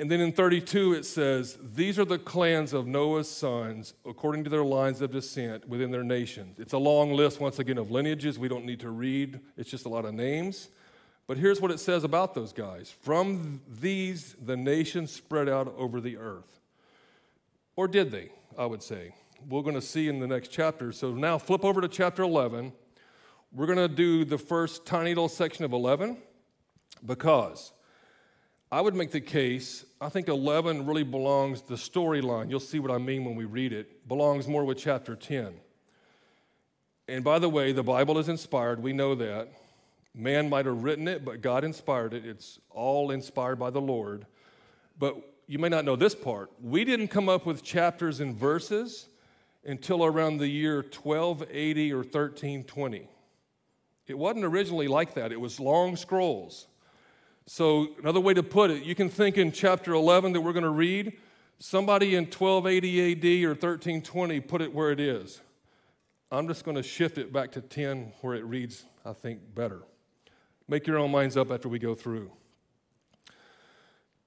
And 0.00 0.10
then 0.10 0.20
in 0.20 0.32
32, 0.32 0.94
it 0.94 1.04
says, 1.04 1.58
These 1.74 1.98
are 1.98 2.04
the 2.06 2.18
clans 2.18 2.72
of 2.72 2.86
Noah's 2.86 3.30
sons 3.30 3.92
according 4.06 4.44
to 4.44 4.50
their 4.50 4.64
lines 4.64 5.02
of 5.02 5.12
descent 5.12 5.68
within 5.68 5.90
their 5.90 6.02
nations. 6.02 6.58
It's 6.58 6.72
a 6.72 6.78
long 6.78 7.12
list, 7.12 7.38
once 7.38 7.58
again, 7.58 7.78
of 7.78 7.90
lineages 7.90 8.38
we 8.38 8.48
don't 8.48 8.64
need 8.64 8.80
to 8.80 8.90
read, 8.90 9.40
it's 9.58 9.70
just 9.70 9.84
a 9.84 9.90
lot 9.90 10.06
of 10.06 10.14
names. 10.14 10.70
But 11.26 11.38
here's 11.38 11.60
what 11.60 11.70
it 11.70 11.80
says 11.80 12.04
about 12.04 12.34
those 12.34 12.52
guys 12.52 12.94
From 13.02 13.60
these, 13.68 14.36
the 14.44 14.56
nations 14.56 15.12
spread 15.12 15.48
out 15.48 15.74
over 15.76 16.00
the 16.00 16.16
earth. 16.16 16.60
Or 17.76 17.88
did 17.88 18.10
they, 18.10 18.30
I 18.58 18.66
would 18.66 18.82
say? 18.82 19.14
We're 19.48 19.62
going 19.62 19.74
to 19.74 19.82
see 19.82 20.08
in 20.08 20.20
the 20.20 20.26
next 20.26 20.48
chapter. 20.48 20.92
So 20.92 21.12
now 21.12 21.38
flip 21.38 21.64
over 21.64 21.80
to 21.80 21.88
chapter 21.88 22.22
11. 22.22 22.72
We're 23.52 23.66
going 23.66 23.78
to 23.78 23.88
do 23.88 24.24
the 24.24 24.38
first 24.38 24.86
tiny 24.86 25.10
little 25.10 25.28
section 25.28 25.64
of 25.64 25.72
11 25.72 26.16
because 27.04 27.72
I 28.70 28.80
would 28.80 28.94
make 28.94 29.10
the 29.10 29.20
case, 29.20 29.84
I 30.00 30.08
think 30.08 30.28
11 30.28 30.86
really 30.86 31.02
belongs, 31.02 31.60
the 31.60 31.74
storyline, 31.74 32.48
you'll 32.48 32.60
see 32.60 32.78
what 32.78 32.90
I 32.90 32.98
mean 32.98 33.24
when 33.24 33.36
we 33.36 33.44
read 33.44 33.72
it, 33.72 34.08
belongs 34.08 34.48
more 34.48 34.64
with 34.64 34.78
chapter 34.78 35.14
10. 35.14 35.54
And 37.08 37.22
by 37.22 37.38
the 37.38 37.50
way, 37.50 37.72
the 37.72 37.82
Bible 37.82 38.18
is 38.18 38.30
inspired, 38.30 38.82
we 38.82 38.94
know 38.94 39.14
that. 39.16 39.48
Man 40.14 40.48
might 40.48 40.66
have 40.66 40.82
written 40.82 41.08
it, 41.08 41.24
but 41.24 41.40
God 41.40 41.64
inspired 41.64 42.12
it. 42.12 42.26
It's 42.26 42.58
all 42.70 43.10
inspired 43.10 43.58
by 43.58 43.70
the 43.70 43.80
Lord. 43.80 44.26
But 44.98 45.16
you 45.46 45.58
may 45.58 45.68
not 45.68 45.84
know 45.84 45.96
this 45.96 46.14
part. 46.14 46.50
We 46.62 46.84
didn't 46.84 47.08
come 47.08 47.28
up 47.28 47.46
with 47.46 47.62
chapters 47.62 48.20
and 48.20 48.36
verses 48.36 49.08
until 49.64 50.04
around 50.04 50.38
the 50.38 50.48
year 50.48 50.76
1280 50.76 51.92
or 51.92 51.98
1320. 51.98 53.08
It 54.06 54.18
wasn't 54.18 54.44
originally 54.44 54.88
like 54.88 55.14
that, 55.14 55.32
it 55.32 55.40
was 55.40 55.60
long 55.60 55.96
scrolls. 55.96 56.66
So, 57.46 57.88
another 57.98 58.20
way 58.20 58.34
to 58.34 58.42
put 58.42 58.70
it, 58.70 58.84
you 58.84 58.94
can 58.94 59.08
think 59.08 59.36
in 59.36 59.50
chapter 59.50 59.94
11 59.94 60.32
that 60.32 60.40
we're 60.40 60.52
going 60.52 60.62
to 60.62 60.70
read, 60.70 61.18
somebody 61.58 62.14
in 62.14 62.24
1280 62.24 63.12
AD 63.12 63.44
or 63.44 63.50
1320 63.50 64.40
put 64.40 64.62
it 64.62 64.72
where 64.72 64.90
it 64.90 65.00
is. 65.00 65.40
I'm 66.30 66.46
just 66.46 66.64
going 66.64 66.76
to 66.76 66.82
shift 66.82 67.18
it 67.18 67.32
back 67.32 67.52
to 67.52 67.60
10 67.60 68.12
where 68.20 68.34
it 68.34 68.44
reads, 68.44 68.84
I 69.04 69.12
think, 69.12 69.54
better. 69.54 69.82
Make 70.68 70.86
your 70.86 70.98
own 70.98 71.10
minds 71.10 71.36
up 71.36 71.50
after 71.50 71.68
we 71.68 71.78
go 71.78 71.94
through. 71.94 72.30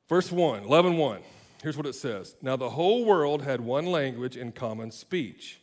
Verse 0.07 0.31
1, 0.31 0.63
11 0.63 0.97
1. 0.97 1.21
Here's 1.63 1.77
what 1.77 1.87
it 1.87 1.95
says 1.95 2.35
Now 2.41 2.55
the 2.55 2.69
whole 2.69 3.05
world 3.05 3.41
had 3.41 3.61
one 3.61 3.87
language 3.87 4.37
and 4.37 4.53
common 4.53 4.91
speech. 4.91 5.59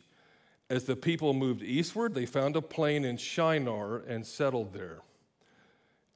As 0.69 0.85
the 0.85 0.95
people 0.95 1.33
moved 1.33 1.61
eastward, 1.61 2.15
they 2.15 2.25
found 2.25 2.55
a 2.55 2.61
plain 2.61 3.05
in 3.05 3.17
Shinar 3.17 3.97
and 3.97 4.25
settled 4.25 4.73
there. 4.73 5.01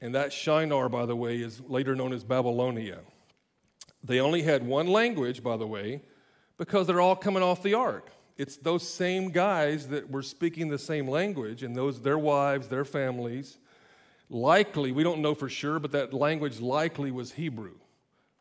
And 0.02 0.16
that 0.16 0.34
Shinar, 0.34 0.90
by 0.90 1.06
the 1.06 1.16
way, 1.16 1.38
is 1.42 1.62
later 1.62 1.96
known 1.96 2.14
as 2.14 2.24
Babylonia. 2.24 3.00
They 4.04 4.20
only 4.20 4.44
had 4.44 4.66
one 4.66 4.88
language, 4.88 5.44
by 5.44 5.58
the 5.58 5.68
way, 5.68 6.02
because 6.58 6.88
they're 6.88 7.02
all 7.02 7.16
coming 7.16 7.44
off 7.44 7.62
the 7.62 7.74
ark. 7.74 8.10
It's 8.38 8.58
those 8.58 8.88
same 8.88 9.32
guys 9.32 9.88
that 9.90 10.12
were 10.12 10.22
speaking 10.22 10.70
the 10.70 10.78
same 10.78 11.08
language, 11.08 11.64
and 11.64 11.76
those 11.76 12.02
their 12.02 12.18
wives, 12.18 12.68
their 12.68 12.86
families. 12.86 13.58
Likely, 14.30 14.92
we 14.92 15.04
don't 15.04 15.22
know 15.22 15.34
for 15.34 15.48
sure, 15.48 15.80
but 15.80 15.92
that 15.94 16.14
language 16.14 16.60
likely 16.60 17.12
was 17.12 17.34
Hebrew. 17.34 17.76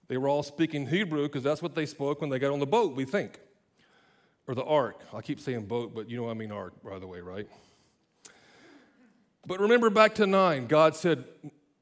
They 0.08 0.16
were 0.16 0.28
all 0.28 0.42
speaking 0.42 0.86
Hebrew 0.86 1.24
because 1.24 1.42
that's 1.42 1.62
what 1.62 1.74
they 1.74 1.86
spoke 1.86 2.20
when 2.20 2.30
they 2.30 2.38
got 2.38 2.52
on 2.52 2.60
the 2.60 2.66
boat, 2.66 2.94
we 2.94 3.04
think. 3.04 3.38
Or 4.48 4.54
the 4.54 4.64
ark. 4.64 5.00
I 5.12 5.20
keep 5.20 5.40
saying 5.40 5.66
boat, 5.66 5.94
but 5.94 6.08
you 6.08 6.16
know 6.16 6.30
I 6.30 6.34
mean 6.34 6.52
ark, 6.52 6.74
by 6.84 6.98
the 6.98 7.06
way, 7.06 7.20
right? 7.20 7.48
But 9.46 9.60
remember 9.60 9.90
back 9.90 10.16
to 10.16 10.26
9, 10.26 10.66
God 10.66 10.96
said, 10.96 11.24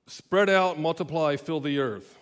spread 0.07 0.51
out, 0.51 0.79
multiply, 0.79 1.37
fill 1.37 1.61
the 1.61 1.79
earth. 1.79 2.19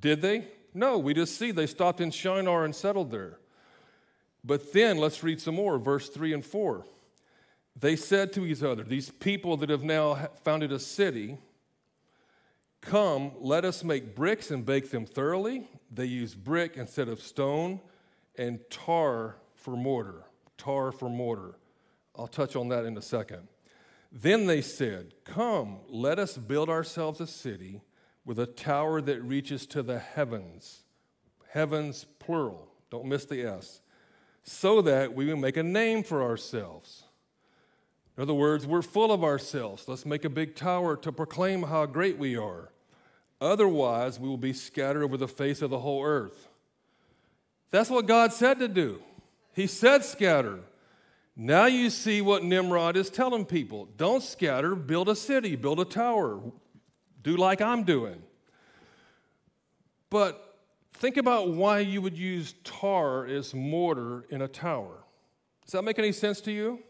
Did 0.00 0.20
they? 0.20 0.46
No, 0.74 0.98
we 0.98 1.14
just 1.14 1.36
see 1.36 1.50
they 1.50 1.66
stopped 1.66 2.00
in 2.00 2.10
Shinar 2.10 2.64
and 2.64 2.74
settled 2.74 3.10
there. 3.10 3.38
But 4.44 4.72
then 4.72 4.98
let's 4.98 5.22
read 5.22 5.40
some 5.40 5.56
more, 5.56 5.78
verse 5.78 6.08
3 6.08 6.32
and 6.32 6.44
4. 6.44 6.84
They 7.80 7.96
said 7.96 8.32
to 8.32 8.44
each 8.44 8.62
other, 8.62 8.82
these 8.82 9.10
people 9.10 9.56
that 9.58 9.70
have 9.70 9.84
now 9.84 10.14
founded 10.42 10.72
a 10.72 10.78
city, 10.78 11.38
Come, 12.80 13.32
let 13.40 13.64
us 13.64 13.82
make 13.82 14.14
bricks 14.14 14.50
and 14.50 14.64
bake 14.64 14.90
them 14.90 15.04
thoroughly. 15.04 15.68
They 15.90 16.04
used 16.06 16.42
brick 16.42 16.76
instead 16.76 17.08
of 17.08 17.20
stone 17.20 17.80
and 18.36 18.60
tar 18.70 19.36
for 19.56 19.76
mortar. 19.76 20.24
Tar 20.56 20.92
for 20.92 21.08
mortar. 21.08 21.56
I'll 22.16 22.28
touch 22.28 22.56
on 22.56 22.68
that 22.68 22.84
in 22.84 22.96
a 22.96 23.02
second. 23.02 23.48
Then 24.10 24.46
they 24.46 24.62
said, 24.62 25.12
Come, 25.24 25.80
let 25.88 26.18
us 26.18 26.36
build 26.36 26.70
ourselves 26.70 27.20
a 27.20 27.26
city 27.26 27.82
with 28.24 28.38
a 28.38 28.46
tower 28.46 29.00
that 29.02 29.22
reaches 29.22 29.66
to 29.66 29.82
the 29.82 29.98
heavens. 29.98 30.82
Heavens, 31.50 32.06
plural. 32.18 32.68
Don't 32.90 33.06
miss 33.06 33.24
the 33.24 33.42
S. 33.42 33.80
So 34.42 34.80
that 34.82 35.14
we 35.14 35.26
will 35.26 35.36
make 35.36 35.56
a 35.56 35.62
name 35.62 36.02
for 36.02 36.22
ourselves. 36.22 37.04
In 38.18 38.22
other 38.22 38.34
words, 38.34 38.66
we're 38.66 38.82
full 38.82 39.12
of 39.12 39.22
ourselves. 39.22 39.86
Let's 39.86 40.04
make 40.04 40.24
a 40.24 40.28
big 40.28 40.56
tower 40.56 40.96
to 40.96 41.12
proclaim 41.12 41.62
how 41.62 41.86
great 41.86 42.18
we 42.18 42.36
are. 42.36 42.72
Otherwise, 43.40 44.18
we 44.18 44.28
will 44.28 44.36
be 44.36 44.52
scattered 44.52 45.04
over 45.04 45.16
the 45.16 45.28
face 45.28 45.62
of 45.62 45.70
the 45.70 45.78
whole 45.78 46.04
earth. 46.04 46.48
That's 47.70 47.88
what 47.88 48.06
God 48.06 48.32
said 48.32 48.58
to 48.58 48.66
do. 48.66 49.00
He 49.54 49.68
said 49.68 50.04
scatter. 50.04 50.58
Now 51.36 51.66
you 51.66 51.90
see 51.90 52.20
what 52.20 52.42
Nimrod 52.42 52.96
is 52.96 53.08
telling 53.08 53.44
people 53.44 53.88
don't 53.96 54.24
scatter, 54.24 54.74
build 54.74 55.08
a 55.08 55.14
city, 55.14 55.54
build 55.54 55.78
a 55.78 55.84
tower, 55.84 56.40
do 57.22 57.36
like 57.36 57.60
I'm 57.60 57.84
doing. 57.84 58.20
But 60.10 60.58
think 60.94 61.18
about 61.18 61.50
why 61.50 61.78
you 61.78 62.02
would 62.02 62.18
use 62.18 62.56
tar 62.64 63.26
as 63.26 63.54
mortar 63.54 64.24
in 64.28 64.42
a 64.42 64.48
tower. 64.48 65.04
Does 65.64 65.72
that 65.72 65.82
make 65.82 66.00
any 66.00 66.10
sense 66.10 66.40
to 66.40 66.50
you? 66.50 66.82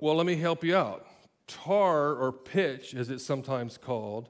Well, 0.00 0.14
let 0.16 0.26
me 0.26 0.36
help 0.36 0.62
you 0.62 0.76
out. 0.76 1.06
Tar, 1.46 2.14
or 2.14 2.32
pitch 2.32 2.94
as 2.94 3.08
it's 3.08 3.24
sometimes 3.24 3.78
called, 3.78 4.28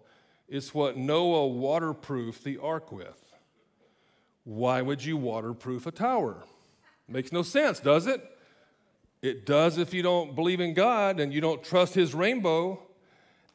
is 0.48 0.74
what 0.74 0.96
Noah 0.96 1.48
waterproofed 1.48 2.44
the 2.44 2.58
ark 2.58 2.92
with. 2.92 3.24
Why 4.44 4.80
would 4.80 5.04
you 5.04 5.16
waterproof 5.16 5.86
a 5.86 5.90
tower? 5.90 6.44
Makes 7.08 7.32
no 7.32 7.42
sense, 7.42 7.80
does 7.80 8.06
it? 8.06 8.22
It 9.22 9.44
does 9.44 9.76
if 9.78 9.92
you 9.92 10.02
don't 10.02 10.36
believe 10.36 10.60
in 10.60 10.72
God 10.72 11.18
and 11.18 11.32
you 11.32 11.40
don't 11.40 11.64
trust 11.64 11.94
His 11.94 12.14
rainbow. 12.14 12.80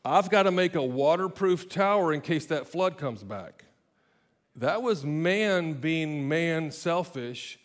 I've 0.03 0.29
got 0.29 0.43
to 0.43 0.51
make 0.51 0.75
a 0.75 0.83
waterproof 0.83 1.69
tower 1.69 2.11
in 2.11 2.19
case 2.19 2.45
that 2.47 2.67
flood 2.67 2.97
comes 2.97 3.23
back. 3.23 3.65
That 4.55 4.81
was 4.81 5.05
man 5.05 5.73
being 5.73 6.27
man 6.27 6.71
selfish. 6.71 7.57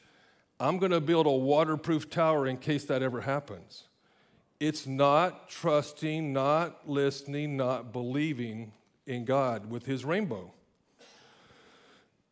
I'm 0.60 0.78
going 0.78 0.92
to 0.92 1.00
build 1.00 1.26
a 1.26 1.30
waterproof 1.30 2.08
tower 2.10 2.46
in 2.46 2.58
case 2.58 2.84
that 2.84 3.02
ever 3.02 3.22
happens. 3.22 3.88
It's 4.58 4.86
not 4.86 5.48
trusting, 5.48 6.32
not 6.32 6.88
listening, 6.88 7.56
not 7.56 7.92
believing 7.92 8.72
in 9.06 9.24
God 9.24 9.70
with 9.70 9.84
his 9.84 10.04
rainbow. 10.04 10.52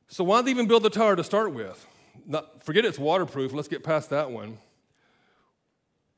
So, 0.09 0.25
why 0.25 0.39
did 0.39 0.47
they 0.47 0.51
even 0.53 0.67
build 0.67 0.83
the 0.83 0.91
tower 0.91 1.17
to 1.17 1.25
start 1.25 1.53
with? 1.53 1.87
Not, 2.27 2.65
forget 2.65 2.85
it's 2.85 2.99
waterproof, 2.99 3.53
let's 3.53 3.69
get 3.69 3.83
past 3.83 4.11
that 4.11 4.31
one. 4.31 4.59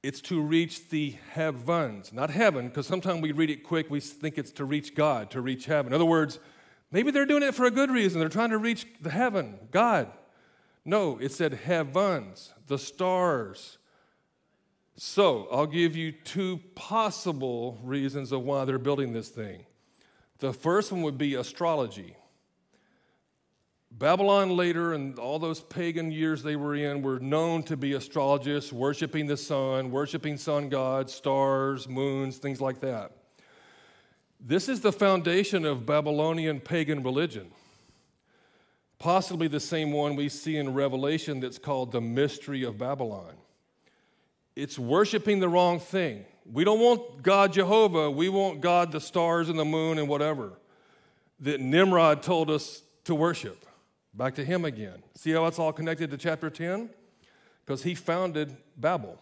It's 0.03 0.21
to 0.23 0.41
reach 0.41 0.89
the 0.91 1.17
heavens, 1.33 2.13
not 2.13 2.31
heaven, 2.31 2.69
because 2.69 2.87
sometimes 2.87 3.23
we 3.23 3.33
read 3.33 3.51
it 3.51 3.65
quick, 3.65 3.91
we 3.91 3.99
think 3.99 4.39
it's 4.39 4.53
to 4.53 4.65
reach 4.65 4.95
God, 4.95 5.31
to 5.31 5.41
reach 5.41 5.67
heaven. 5.67 5.93
In 5.93 5.95
other 5.95 6.05
words, 6.05 6.39
maybe 6.93 7.11
they're 7.11 7.27
doing 7.27 7.43
it 7.43 7.55
for 7.55 7.65
a 7.65 7.71
good 7.71 7.91
reason. 7.91 8.21
They're 8.21 8.29
trying 8.29 8.51
to 8.51 8.59
reach 8.59 8.87
the 9.01 9.11
heaven, 9.11 9.59
God. 9.73 10.13
No, 10.85 11.19
it 11.19 11.33
said 11.33 11.55
heavens, 11.55 12.53
the 12.69 12.79
stars. 12.79 13.79
So, 14.99 15.47
I'll 15.53 15.67
give 15.67 15.95
you 15.95 16.11
two 16.11 16.61
possible 16.75 17.79
reasons 17.83 18.33
of 18.33 18.43
why 18.43 18.65
they're 18.65 18.79
building 18.79 19.13
this 19.13 19.29
thing. 19.29 19.67
The 20.39 20.55
first 20.55 20.91
one 20.91 21.03
would 21.03 21.19
be 21.19 21.35
astrology. 21.35 22.17
Babylon 23.91 24.57
later 24.57 24.95
and 24.95 25.19
all 25.19 25.39
those 25.39 25.61
pagan 25.61 26.11
years 26.11 26.43
they 26.43 26.57
were 26.57 26.75
in 26.75 27.03
were 27.03 27.19
known 27.19 27.63
to 27.65 27.77
be 27.77 27.95
astrologists, 27.95 28.73
worshiping 28.73 29.27
the 29.27 29.37
sun, 29.37 29.91
worshiping 29.91 30.37
sun 30.37 30.69
gods, 30.69 31.15
stars, 31.15 31.89
moons, 31.89 32.39
things 32.39 32.61
like 32.61 32.81
that. 32.81 33.13
This 34.41 34.69
is 34.69 34.81
the 34.81 34.93
foundation 34.93 35.65
of 35.65 35.87
Babylonian 35.87 36.61
pagan 36.61 37.03
religion. 37.03 37.51
Possibly 38.99 39.49
the 39.49 39.61
same 39.61 39.93
one 39.93 40.17
we 40.17 40.29
see 40.29 40.57
in 40.57 40.75
Revelation 40.75 41.41
that's 41.41 41.59
called 41.59 41.93
the 41.93 42.01
mystery 42.01 42.63
of 42.63 42.79
Babylon. 42.79 43.35
It's 44.57 44.79
worshiping 44.79 45.39
the 45.39 45.49
wrong 45.49 45.79
thing. 45.79 46.25
We 46.51 46.65
don't 46.65 46.81
want 46.81 47.23
God 47.23 47.53
Jehovah, 47.53 48.11
we 48.11 48.29
want 48.29 48.61
God 48.61 48.91
the 48.91 49.01
stars 49.01 49.49
and 49.49 49.59
the 49.59 49.65
moon 49.65 49.99
and 49.99 50.09
whatever 50.09 50.53
that 51.41 51.61
Nimrod 51.61 52.23
told 52.23 52.51
us 52.51 52.83
to 53.05 53.15
worship. 53.15 53.67
Back 54.15 54.37
to 54.37 54.45
him 54.45 54.65
again. 54.65 55.03
See 55.15 55.33
how 55.33 55.45
it's 55.47 55.59
all 55.59 55.73
connected 55.73 56.11
to 56.11 56.17
chapter 56.17 56.49
10? 56.49 56.89
Because 57.65 57.83
he 57.83 57.95
founded 57.95 58.57
Babel. 58.77 59.21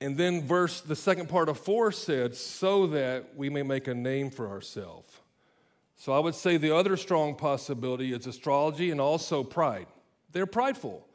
And 0.00 0.18
then 0.18 0.46
verse 0.46 0.82
the 0.82 0.96
second 0.96 1.30
part 1.30 1.48
of 1.48 1.58
4 1.58 1.90
said, 1.92 2.34
so 2.34 2.86
that 2.88 3.34
we 3.34 3.48
may 3.48 3.62
make 3.62 3.88
a 3.88 3.94
name 3.94 4.30
for 4.30 4.48
ourselves. 4.48 5.10
So 5.96 6.12
I 6.12 6.18
would 6.18 6.34
say 6.34 6.58
the 6.58 6.76
other 6.76 6.98
strong 6.98 7.34
possibility 7.34 8.12
is 8.12 8.26
astrology 8.26 8.90
and 8.90 9.00
also 9.00 9.42
pride. 9.42 9.86
They're 10.32 10.44
prideful. 10.44 11.06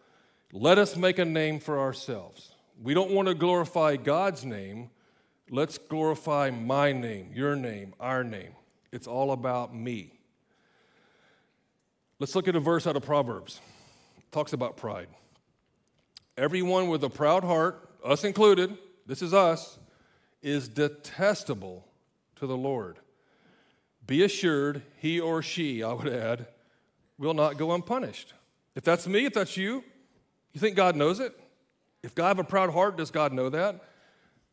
Let 0.52 0.80
us 0.80 0.98
make 0.98 1.20
a 1.20 1.26
name 1.26 1.60
for 1.60 1.80
ourselves. 1.80 2.51
We 2.82 2.96
don't 2.96 3.12
want 3.12 3.28
to 3.28 3.36
glorify 3.36 3.96
God's 3.96 4.44
name. 4.44 4.90
Let's 5.52 5.78
glorify 5.78 6.50
my 6.50 6.92
name, 6.92 7.32
your 7.34 7.56
name, 7.56 7.94
our 8.00 8.24
name. 8.24 8.54
It's 8.92 9.06
all 9.06 9.32
about 9.32 9.76
me. 9.76 10.20
Let's 12.18 12.36
look 12.36 12.48
at 12.48 12.56
a 12.56 12.60
verse 12.60 12.88
out 12.88 12.96
of 12.96 13.04
Proverbs. 13.04 13.62
It 14.18 14.32
talks 14.32 14.54
about 14.54 14.78
pride. 14.78 15.08
Everyone 16.38 16.88
with 16.88 17.04
a 17.04 17.10
proud 17.10 17.44
heart, 17.44 17.88
us 18.04 18.24
included, 18.24 18.76
this 19.06 19.22
is 19.22 19.34
us, 19.34 19.78
is 20.42 20.68
detestable 20.68 21.88
to 22.38 22.48
the 22.48 22.58
Lord. 22.58 22.98
Be 24.08 24.24
assured, 24.24 24.82
he 24.98 25.20
or 25.20 25.44
she, 25.44 25.84
I 25.84 25.94
would 25.94 26.08
add, 26.08 26.48
will 27.20 27.36
not 27.36 27.58
go 27.58 27.74
unpunished. 27.74 28.34
If 28.74 28.84
that's 28.84 29.06
me, 29.06 29.26
if 29.26 29.34
that's 29.34 29.56
you, 29.56 29.84
you 30.54 30.60
think 30.60 30.76
God 30.76 30.96
knows 30.96 31.20
it? 31.20 31.38
If 32.04 32.16
God 32.16 32.30
have 32.30 32.40
a 32.40 32.44
proud 32.44 32.72
heart, 32.72 32.98
does 32.98 33.12
God 33.12 33.34
know 33.34 33.50
that? 33.50 33.84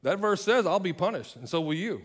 That 0.02 0.18
verse 0.18 0.42
says, 0.42 0.66
I'll 0.66 0.78
be 0.80 0.92
punished, 0.92 1.36
and 1.36 1.48
so 1.48 1.60
will 1.60 1.74
you. 1.74 2.02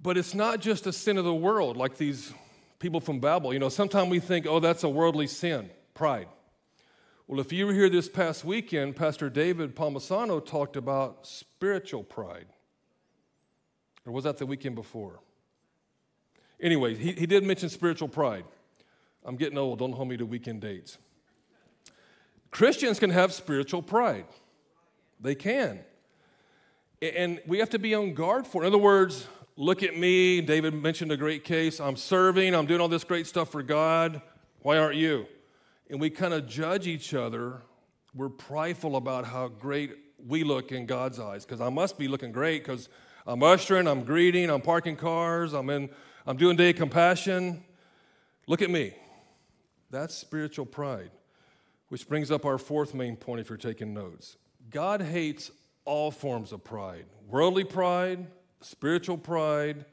But 0.00 0.16
it's 0.16 0.34
not 0.34 0.60
just 0.60 0.86
a 0.86 0.92
sin 0.92 1.18
of 1.18 1.24
the 1.24 1.34
world 1.34 1.76
like 1.76 1.96
these 1.96 2.32
people 2.78 3.00
from 3.00 3.18
Babel. 3.18 3.52
You 3.52 3.58
know, 3.58 3.68
sometimes 3.68 4.10
we 4.10 4.20
think, 4.20 4.46
oh, 4.46 4.60
that's 4.60 4.84
a 4.84 4.88
worldly 4.88 5.26
sin, 5.26 5.70
pride. 5.94 6.28
Well, 7.26 7.40
if 7.40 7.52
you 7.52 7.66
were 7.66 7.72
here 7.72 7.88
this 7.88 8.08
past 8.08 8.44
weekend, 8.44 8.94
Pastor 8.94 9.28
David 9.28 9.74
Palmisano 9.74 10.44
talked 10.44 10.76
about 10.76 11.26
spiritual 11.26 12.04
pride. 12.04 12.46
Or 14.04 14.12
was 14.12 14.24
that 14.24 14.38
the 14.38 14.46
weekend 14.46 14.76
before? 14.76 15.18
Anyway, 16.60 16.94
he, 16.94 17.12
he 17.12 17.26
did 17.26 17.42
mention 17.42 17.68
spiritual 17.68 18.08
pride. 18.08 18.44
I'm 19.24 19.34
getting 19.34 19.58
old, 19.58 19.80
don't 19.80 19.92
hold 19.92 20.08
me 20.08 20.16
to 20.18 20.24
weekend 20.24 20.60
dates. 20.60 20.98
Christians 22.56 22.98
can 22.98 23.10
have 23.10 23.34
spiritual 23.34 23.82
pride. 23.82 24.24
They 25.20 25.34
can. 25.34 25.80
And 27.02 27.38
we 27.46 27.58
have 27.58 27.68
to 27.68 27.78
be 27.78 27.94
on 27.94 28.14
guard 28.14 28.46
for 28.46 28.62
it. 28.62 28.66
In 28.66 28.72
other 28.72 28.82
words, 28.82 29.26
look 29.56 29.82
at 29.82 29.94
me. 29.94 30.40
David 30.40 30.72
mentioned 30.72 31.12
a 31.12 31.18
great 31.18 31.44
case. 31.44 31.82
I'm 31.82 31.96
serving, 31.96 32.54
I'm 32.54 32.64
doing 32.64 32.80
all 32.80 32.88
this 32.88 33.04
great 33.04 33.26
stuff 33.26 33.52
for 33.52 33.62
God. 33.62 34.22
Why 34.62 34.78
aren't 34.78 34.96
you? 34.96 35.26
And 35.90 36.00
we 36.00 36.08
kind 36.08 36.32
of 36.32 36.48
judge 36.48 36.86
each 36.86 37.12
other. 37.12 37.60
We're 38.14 38.30
prideful 38.30 38.96
about 38.96 39.26
how 39.26 39.48
great 39.48 39.94
we 40.26 40.42
look 40.42 40.72
in 40.72 40.86
God's 40.86 41.20
eyes 41.20 41.44
because 41.44 41.60
I 41.60 41.68
must 41.68 41.98
be 41.98 42.08
looking 42.08 42.32
great 42.32 42.64
because 42.64 42.88
I'm 43.26 43.42
ushering, 43.42 43.86
I'm 43.86 44.02
greeting, 44.02 44.48
I'm 44.48 44.62
parking 44.62 44.96
cars, 44.96 45.52
I'm, 45.52 45.68
in, 45.68 45.90
I'm 46.26 46.38
doing 46.38 46.56
day 46.56 46.70
of 46.70 46.76
compassion. 46.76 47.62
Look 48.46 48.62
at 48.62 48.70
me. 48.70 48.94
That's 49.90 50.14
spiritual 50.14 50.64
pride, 50.64 51.10
which 51.88 52.08
brings 52.08 52.30
up 52.30 52.44
our 52.44 52.58
fourth 52.58 52.94
main 52.94 53.16
point 53.16 53.40
if 53.40 53.48
you're 53.48 53.56
taking 53.56 53.94
notes. 53.94 54.36
God 54.70 55.00
hates 55.00 55.50
all 55.84 56.10
forms 56.10 56.52
of 56.52 56.64
pride 56.64 57.04
worldly 57.28 57.64
pride, 57.64 58.26
spiritual 58.60 59.18
pride, 59.18 59.84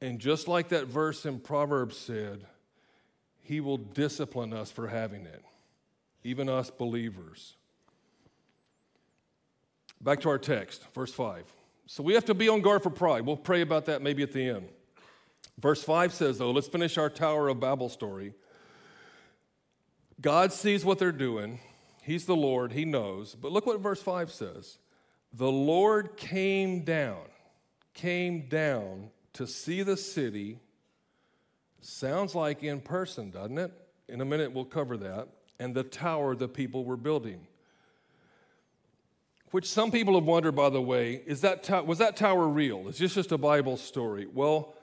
and 0.00 0.18
just 0.18 0.48
like 0.48 0.68
that 0.68 0.86
verse 0.86 1.24
in 1.24 1.38
Proverbs 1.38 1.96
said, 1.96 2.44
He 3.42 3.60
will 3.60 3.78
discipline 3.78 4.52
us 4.52 4.70
for 4.70 4.88
having 4.88 5.24
it, 5.26 5.42
even 6.24 6.48
us 6.48 6.70
believers. 6.70 7.54
Back 10.00 10.20
to 10.20 10.28
our 10.30 10.38
text, 10.38 10.84
verse 10.94 11.12
5. 11.12 11.44
So 11.86 12.02
we 12.02 12.14
have 12.14 12.24
to 12.24 12.34
be 12.34 12.48
on 12.48 12.60
guard 12.60 12.82
for 12.82 12.90
pride. 12.90 13.24
We'll 13.24 13.36
pray 13.36 13.60
about 13.60 13.86
that 13.86 14.02
maybe 14.02 14.22
at 14.22 14.32
the 14.32 14.48
end. 14.48 14.68
Verse 15.58 15.82
5 15.84 16.12
says, 16.12 16.38
though, 16.38 16.50
let's 16.50 16.68
finish 16.68 16.98
our 16.98 17.10
Tower 17.10 17.48
of 17.48 17.60
Babel 17.60 17.88
story. 17.88 18.34
God 20.22 20.52
sees 20.52 20.84
what 20.84 20.98
they're 20.98 21.12
doing. 21.12 21.60
He's 22.02 22.24
the 22.24 22.36
Lord, 22.36 22.72
He 22.72 22.86
knows. 22.86 23.34
But 23.34 23.52
look 23.52 23.66
what 23.66 23.80
verse 23.80 24.02
5 24.02 24.32
says 24.32 24.78
The 25.34 25.50
Lord 25.50 26.16
came 26.16 26.84
down 26.84 27.26
came 27.94 28.48
down 28.48 29.10
to 29.34 29.46
see 29.46 29.82
the 29.82 29.96
city. 29.96 30.58
Sounds 31.80 32.34
like 32.34 32.62
in 32.62 32.80
person, 32.80 33.30
doesn't 33.30 33.58
it? 33.58 33.72
In 34.08 34.20
a 34.20 34.24
minute, 34.24 34.52
we'll 34.52 34.64
cover 34.64 34.96
that. 34.98 35.28
And 35.58 35.74
the 35.74 35.82
tower 35.82 36.34
the 36.34 36.48
people 36.48 36.84
were 36.84 36.96
building. 36.96 37.46
Which 39.50 39.68
some 39.68 39.90
people 39.90 40.14
have 40.14 40.24
wondered, 40.24 40.52
by 40.52 40.70
the 40.70 40.80
way, 40.80 41.22
is 41.26 41.42
that 41.42 41.86
was 41.86 41.98
that 41.98 42.16
tower 42.16 42.48
real? 42.48 42.88
Is 42.88 42.98
this 42.98 43.14
just 43.14 43.32
a 43.32 43.38
Bible 43.38 43.76
story? 43.76 44.26
Well, 44.26 44.74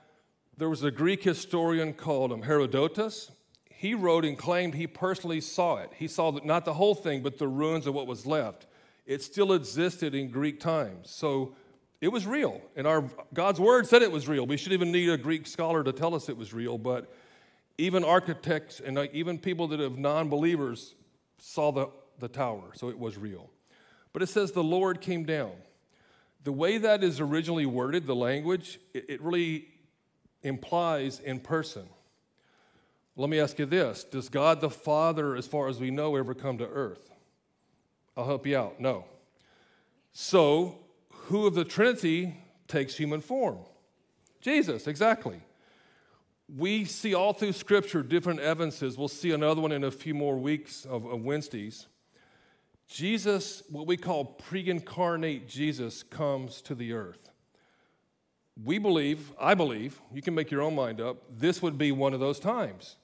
there 0.58 0.70
was 0.70 0.84
a 0.84 0.92
Greek 0.92 1.24
historian 1.24 1.94
called 1.94 2.32
Herodotus. 2.44 3.32
He 3.80 3.93
wrote 3.93 4.25
and 4.25 4.38
claimed 4.38 4.73
he 4.73 4.88
personally 4.88 5.39
saw 5.39 5.77
it. 5.77 5.93
He 5.95 6.09
saw 6.09 6.38
not 6.43 6.65
the 6.65 6.73
whole 6.73 6.95
thing, 6.95 7.21
but 7.21 7.38
the 7.38 7.47
ruins 7.47 7.88
of 7.88 7.93
what 7.93 8.07
was 8.07 8.25
left. 8.25 8.67
It 9.05 9.23
still 9.23 9.53
existed 9.53 10.13
in 10.13 10.32
Greek 10.32 10.59
times. 10.59 11.09
So 11.09 11.55
it 12.01 12.09
was 12.09 12.27
real. 12.27 12.59
And 12.75 12.86
our 12.86 13.05
God's 13.34 13.57
word 13.57 13.88
said 13.88 14.01
it 14.01 14.11
was 14.11 14.27
real. 14.27 14.45
We 14.45 14.57
should 14.57 14.73
even 14.73 14.91
need 14.91 15.09
a 15.09 15.17
Greek 15.17 15.47
scholar 15.47 15.82
to 15.82 15.93
tell 15.93 16.13
us 16.13 16.27
it 16.27 16.36
was 16.36 16.53
real, 16.53 16.77
but 16.77 17.09
even 17.77 18.03
architects 18.03 18.82
and 18.82 18.99
uh, 18.99 19.05
even 19.13 19.38
people 19.38 19.69
that 19.69 19.80
have 19.80 19.97
non-believers 19.97 20.95
saw 21.38 21.71
the, 21.71 21.88
the 22.19 22.27
tower, 22.27 22.71
so 22.73 22.89
it 22.89 22.99
was 22.99 23.17
real. 23.17 23.49
But 24.11 24.21
it 24.21 24.27
says 24.27 24.51
the 24.51 24.61
Lord 24.61 24.99
came 24.99 25.23
down. 25.23 25.53
The 26.43 26.51
way 26.51 26.80
that 26.80 27.01
is 27.01 27.21
originally 27.21 27.65
worded, 27.65 28.07
the 28.07 28.13
language, 28.13 28.77
it, 28.93 29.05
it 29.07 29.21
really 29.21 29.69
implies 30.43 31.21
in 31.21 31.39
person. 31.39 31.88
Let 33.20 33.30
me 33.30 33.41
ask 33.41 33.59
you 33.59 33.65
this 33.65 34.05
Does 34.05 34.30
God 34.30 34.61
the 34.61 34.70
Father, 34.70 35.36
as 35.36 35.45
far 35.45 35.67
as 35.67 35.78
we 35.78 35.91
know, 35.91 36.15
ever 36.15 36.34
come 36.34 36.57
to 36.59 36.65
earth? 36.65 37.11
I'll 38.15 38.26
help 38.26 38.47
you 38.47 38.57
out. 38.57 38.80
No. 38.80 39.03
So, 40.13 40.80
who 41.09 41.45
of 41.45 41.53
the 41.53 41.65
Trinity 41.65 42.38
takes 42.70 42.95
human 42.95 43.20
form? 43.20 43.57
Jesus, 44.39 44.88
exactly. 44.88 45.41
We 46.47 46.86
see 46.86 47.13
all 47.13 47.34
through 47.34 47.51
Scripture 47.51 48.03
different 48.03 48.39
evidences. 48.39 48.97
We'll 48.97 49.09
see 49.09 49.32
another 49.32 49.59
one 49.59 49.74
in 49.74 49.84
a 49.84 49.91
few 49.91 50.13
more 50.13 50.38
weeks 50.38 50.86
of, 50.86 51.05
of 51.05 51.22
Wednesdays. 51.22 51.88
Jesus, 52.88 53.63
what 53.70 53.86
we 53.86 53.97
call 53.97 54.24
pre 54.24 54.70
incarnate 54.70 55.49
Jesus, 55.49 56.03
comes 56.03 56.61
to 56.61 56.74
the 56.74 56.93
earth. 56.93 57.32
We 58.63 58.78
believe, 58.78 59.34
I 59.38 59.55
believe, 59.55 59.99
you 60.13 60.22
can 60.22 60.34
make 60.34 60.49
your 60.49 60.61
own 60.61 60.74
mind 60.74 61.01
up, 61.01 61.17
this 61.30 61.61
would 61.61 61.78
be 61.78 61.91
one 61.91 62.13
of 62.13 62.22
those 62.22 62.39
times. 62.39 62.95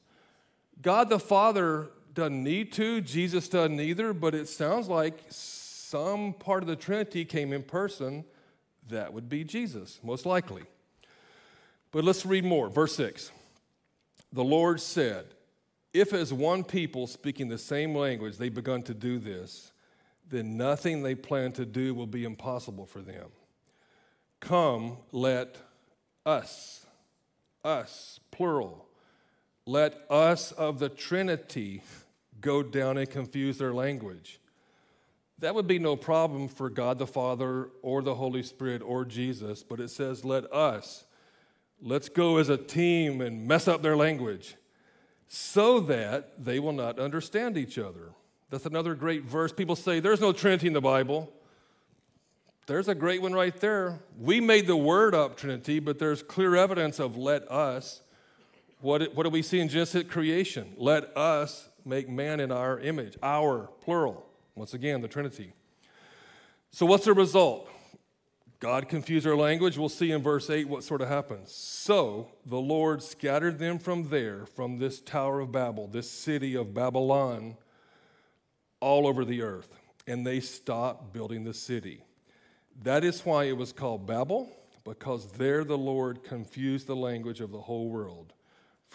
God 0.81 1.09
the 1.09 1.19
Father 1.19 1.89
doesn't 2.13 2.43
need 2.43 2.71
to, 2.73 3.01
Jesus 3.01 3.49
doesn't 3.49 3.79
either, 3.79 4.13
but 4.13 4.33
it 4.33 4.47
sounds 4.47 4.87
like 4.87 5.19
some 5.29 6.33
part 6.33 6.63
of 6.63 6.67
the 6.67 6.75
Trinity 6.75 7.25
came 7.25 7.53
in 7.53 7.63
person. 7.63 8.25
That 8.87 9.13
would 9.13 9.29
be 9.29 9.43
Jesus, 9.43 9.99
most 10.03 10.25
likely. 10.25 10.63
But 11.91 12.03
let's 12.03 12.25
read 12.25 12.45
more. 12.45 12.69
Verse 12.69 12.95
6. 12.95 13.31
The 14.31 14.43
Lord 14.43 14.81
said, 14.81 15.25
If 15.93 16.13
as 16.13 16.33
one 16.33 16.63
people 16.63 17.07
speaking 17.07 17.47
the 17.47 17.57
same 17.57 17.95
language 17.95 18.37
they've 18.37 18.53
begun 18.53 18.83
to 18.83 18.93
do 18.93 19.17
this, 19.17 19.71
then 20.29 20.57
nothing 20.57 21.03
they 21.03 21.15
plan 21.15 21.51
to 21.53 21.65
do 21.65 21.93
will 21.93 22.07
be 22.07 22.23
impossible 22.23 22.85
for 22.85 23.01
them. 23.01 23.27
Come, 24.39 24.97
let 25.11 25.57
us, 26.25 26.85
us, 27.63 28.19
plural, 28.31 28.87
let 29.65 29.99
us 30.09 30.51
of 30.51 30.79
the 30.79 30.89
Trinity 30.89 31.81
go 32.41 32.63
down 32.63 32.97
and 32.97 33.09
confuse 33.09 33.57
their 33.57 33.73
language. 33.73 34.39
That 35.39 35.55
would 35.55 35.67
be 35.67 35.79
no 35.79 35.95
problem 35.95 36.47
for 36.47 36.69
God 36.69 36.99
the 36.99 37.07
Father 37.07 37.69
or 37.81 38.01
the 38.01 38.15
Holy 38.15 38.43
Spirit 38.43 38.81
or 38.81 39.05
Jesus, 39.05 39.63
but 39.63 39.79
it 39.79 39.89
says, 39.89 40.23
let 40.23 40.51
us 40.53 41.05
Let's 41.81 42.09
go 42.09 42.37
as 42.37 42.49
a 42.49 42.57
team 42.57 43.21
and 43.21 43.47
mess 43.47 43.67
up 43.67 43.81
their 43.81 43.97
language 43.97 44.55
so 45.27 45.79
that 45.81 46.43
they 46.43 46.59
will 46.59 46.71
not 46.71 46.99
understand 46.99 47.57
each 47.57 47.77
other. 47.77 48.13
That's 48.49 48.65
another 48.65 48.95
great 48.95 49.23
verse. 49.23 49.51
People 49.51 49.75
say 49.75 49.99
there's 49.99 50.21
no 50.21 50.31
Trinity 50.31 50.67
in 50.67 50.73
the 50.73 50.81
Bible. 50.81 51.31
There's 52.67 52.87
a 52.87 52.95
great 52.95 53.21
one 53.21 53.33
right 53.33 53.55
there. 53.59 53.99
We 54.19 54.39
made 54.39 54.67
the 54.67 54.77
word 54.77 55.13
up 55.13 55.37
Trinity, 55.37 55.79
but 55.79 55.99
there's 55.99 56.23
clear 56.23 56.55
evidence 56.55 56.99
of 56.99 57.17
let 57.17 57.49
us. 57.51 58.01
What, 58.81 59.15
what 59.15 59.23
do 59.23 59.29
we 59.29 59.41
see 59.41 59.59
in 59.59 59.69
Genesis 59.69 60.03
creation? 60.07 60.73
Let 60.77 61.15
us 61.17 61.69
make 61.85 62.09
man 62.09 62.39
in 62.39 62.51
our 62.51 62.79
image, 62.79 63.17
our 63.23 63.69
plural. 63.81 64.25
Once 64.55 64.73
again, 64.73 65.01
the 65.01 65.07
Trinity. 65.07 65.53
So, 66.71 66.85
what's 66.85 67.05
the 67.05 67.13
result? 67.13 67.69
God 68.59 68.87
confused 68.89 69.27
our 69.27 69.35
language. 69.35 69.77
We'll 69.77 69.89
see 69.89 70.11
in 70.11 70.23
verse 70.23 70.49
8 70.49 70.67
what 70.67 70.83
sort 70.83 71.01
of 71.01 71.07
happens. 71.07 71.53
So 71.53 72.29
the 72.45 72.59
Lord 72.59 73.03
scattered 73.03 73.59
them 73.59 73.79
from 73.79 74.09
there, 74.09 74.45
from 74.45 74.79
this 74.79 75.01
Tower 75.01 75.41
of 75.41 75.51
Babel, 75.51 75.87
this 75.87 76.09
city 76.09 76.55
of 76.55 76.73
Babylon, 76.73 77.57
all 78.79 79.07
over 79.07 79.25
the 79.25 79.41
earth. 79.41 79.69
And 80.07 80.25
they 80.25 80.39
stopped 80.39 81.13
building 81.13 81.43
the 81.43 81.53
city. 81.53 82.03
That 82.83 83.03
is 83.03 83.25
why 83.25 83.45
it 83.45 83.57
was 83.57 83.71
called 83.71 84.07
Babel, 84.07 84.49
because 84.83 85.33
there 85.33 85.63
the 85.63 85.77
Lord 85.77 86.23
confused 86.23 86.87
the 86.87 86.95
language 86.95 87.41
of 87.41 87.51
the 87.51 87.61
whole 87.61 87.89
world. 87.89 88.33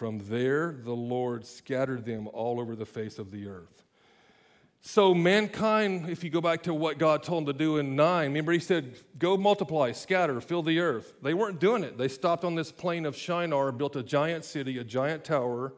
From 0.01 0.17
there, 0.17 0.71
the 0.83 0.95
Lord 0.95 1.45
scattered 1.45 2.05
them 2.05 2.27
all 2.33 2.59
over 2.59 2.75
the 2.75 2.87
face 2.87 3.19
of 3.19 3.29
the 3.29 3.47
earth. 3.47 3.83
So, 4.79 5.13
mankind, 5.13 6.09
if 6.09 6.23
you 6.23 6.31
go 6.31 6.41
back 6.41 6.63
to 6.63 6.73
what 6.73 6.97
God 6.97 7.21
told 7.21 7.45
them 7.45 7.53
to 7.53 7.59
do 7.59 7.77
in 7.77 7.95
9, 7.95 8.29
remember 8.29 8.51
he 8.51 8.57
said, 8.57 8.95
Go 9.19 9.37
multiply, 9.37 9.91
scatter, 9.91 10.41
fill 10.41 10.63
the 10.63 10.79
earth. 10.79 11.13
They 11.21 11.35
weren't 11.35 11.59
doing 11.59 11.83
it. 11.83 11.99
They 11.99 12.07
stopped 12.07 12.43
on 12.43 12.55
this 12.55 12.71
plain 12.71 13.05
of 13.05 13.15
Shinar, 13.15 13.71
built 13.71 13.95
a 13.95 14.01
giant 14.01 14.43
city, 14.43 14.79
a 14.79 14.83
giant 14.83 15.23
tower. 15.23 15.75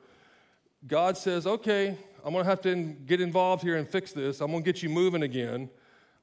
God 0.87 1.17
says, 1.17 1.45
Okay, 1.45 1.97
I'm 2.23 2.31
going 2.31 2.45
to 2.45 2.49
have 2.49 2.61
to 2.61 2.75
get 3.05 3.19
involved 3.19 3.61
here 3.61 3.75
and 3.75 3.85
fix 3.85 4.13
this. 4.13 4.39
I'm 4.39 4.51
going 4.51 4.63
to 4.63 4.71
get 4.71 4.81
you 4.81 4.87
moving 4.87 5.23
again. 5.23 5.69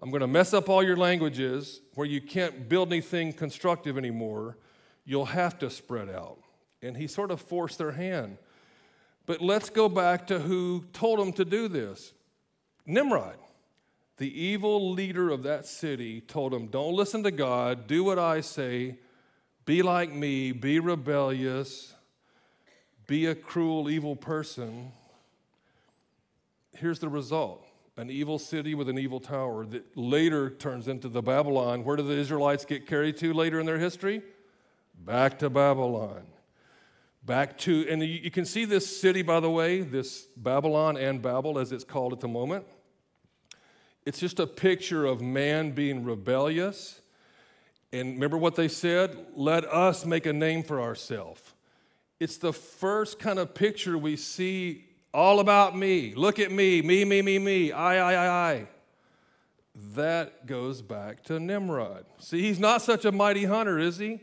I'm 0.01 0.09
going 0.09 0.23
to 0.23 0.27
mess 0.27 0.55
up 0.55 0.71
all 0.71 0.83
your 0.83 0.97
languages 0.97 1.83
where 1.97 2.07
you 2.07 2.23
can't 2.23 2.67
build 2.67 2.93
anything 2.93 3.35
constructive 3.35 3.99
anymore. 3.99 4.57
You'll 5.05 5.27
have 5.27 5.59
to 5.59 5.69
spread 5.69 6.09
out. 6.09 6.39
And 6.83 6.97
he 6.97 7.07
sort 7.07 7.31
of 7.31 7.41
forced 7.41 7.79
their 7.79 7.93
hand. 7.93 8.39
But 9.27 9.41
let's 9.41 9.71
go 9.71 9.89
back 9.89 10.27
to 10.29 10.41
who 10.41 10.85
told 10.93 11.19
them 11.19 11.33
to 11.35 11.45
do 11.45 11.69
this. 11.69 12.13
Nimrod, 12.87 13.37
the 14.17 14.43
evil 14.43 14.93
leader 14.93 15.31
of 15.31 15.45
that 15.45 15.67
city, 15.67 16.21
told 16.21 16.53
him, 16.53 16.67
Don't 16.67 16.95
listen 16.95 17.23
to 17.23 17.31
God, 17.31 17.87
do 17.87 18.03
what 18.03 18.19
I 18.19 18.41
say, 18.41 18.99
be 19.65 19.83
like 19.83 20.13
me, 20.13 20.53
be 20.53 20.81
rebellious, 20.81 21.95
be 23.07 23.27
a 23.27 23.35
cruel, 23.35 23.89
evil 23.89 24.17
person. 24.17 24.93
Here's 26.77 26.99
the 26.99 27.09
result 27.09 27.65
an 27.97 28.11
evil 28.11 28.39
city 28.39 28.75
with 28.75 28.89
an 28.89 28.99
evil 28.99 29.21
tower 29.21 29.67
that 29.67 29.97
later 29.97 30.49
turns 30.49 30.89
into 30.89 31.09
the 31.09 31.21
Babylon. 31.21 31.85
Where 31.85 31.97
do 31.97 32.03
the 32.03 32.17
Israelites 32.17 32.65
get 32.65 32.87
carried 32.87 33.19
to 33.19 33.35
later 33.35 33.61
in 33.61 33.67
their 33.67 33.79
history? 33.79 34.23
Back 34.95 35.39
to 35.41 35.51
Babylon. 35.51 36.23
Back 37.23 37.59
to, 37.59 37.87
and 37.89 38.03
you 38.03 38.31
can 38.31 38.45
see 38.45 38.65
this 38.65 39.01
city, 39.01 39.23
by 39.23 39.41
the 39.41 39.51
way, 39.51 39.83
this 39.83 40.27
Babylon 40.37 40.97
and 40.97 41.21
Babel, 41.21 41.59
as 41.59 41.71
it's 41.71 41.85
called 41.85 42.13
at 42.13 42.21
the 42.21 42.29
moment. 42.29 42.65
It's 44.07 44.19
just 44.19 44.41
a 44.41 44.47
picture 44.47 45.05
of 45.05 45.21
man 45.21 45.73
being 45.73 46.03
rebellious. 46.03 47.01
And 47.93 48.15
remember 48.15 48.39
what 48.39 48.55
they 48.55 48.69
said? 48.69 49.27
Let 49.35 49.65
us 49.67 50.07
make 50.07 50.25
a 50.25 50.33
name 50.33 50.63
for 50.63 50.81
ourselves. 50.81 51.43
It's 52.19 52.39
the 52.39 52.53
first 52.53 53.19
kind 53.19 53.39
of 53.39 53.55
picture 53.55 53.99
we 53.99 54.17
see 54.17 54.87
all 55.13 55.41
about 55.41 55.77
me. 55.77 56.15
Look 56.15 56.39
at 56.39 56.51
me, 56.51 56.83
me, 56.83 57.05
me, 57.05 57.21
me, 57.21 57.39
me, 57.39 57.73
I, 57.73 57.97
I, 57.97 58.15
I, 58.15 58.53
I. 58.53 58.67
That 59.95 60.47
goes 60.47 60.83
back 60.83 61.23
to 61.25 61.39
Nimrod. 61.39 62.05
See, 62.19 62.43
he's 62.43 62.59
not 62.59 62.83
such 62.83 63.05
a 63.05 63.13
mighty 63.13 63.45
hunter, 63.45 63.79
is 63.79 63.99
he? 63.99 64.21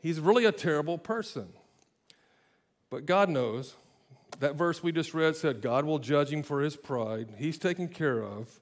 He's 0.00 0.18
really 0.20 0.44
a 0.44 0.52
terrible 0.52 0.98
person. 0.98 1.48
But 2.92 3.06
God 3.06 3.30
knows. 3.30 3.74
That 4.40 4.54
verse 4.54 4.82
we 4.82 4.92
just 4.92 5.14
read 5.14 5.34
said 5.34 5.62
God 5.62 5.86
will 5.86 5.98
judge 5.98 6.30
him 6.30 6.42
for 6.42 6.60
his 6.60 6.76
pride. 6.76 7.30
He's 7.38 7.56
taken 7.56 7.88
care 7.88 8.22
of. 8.22 8.60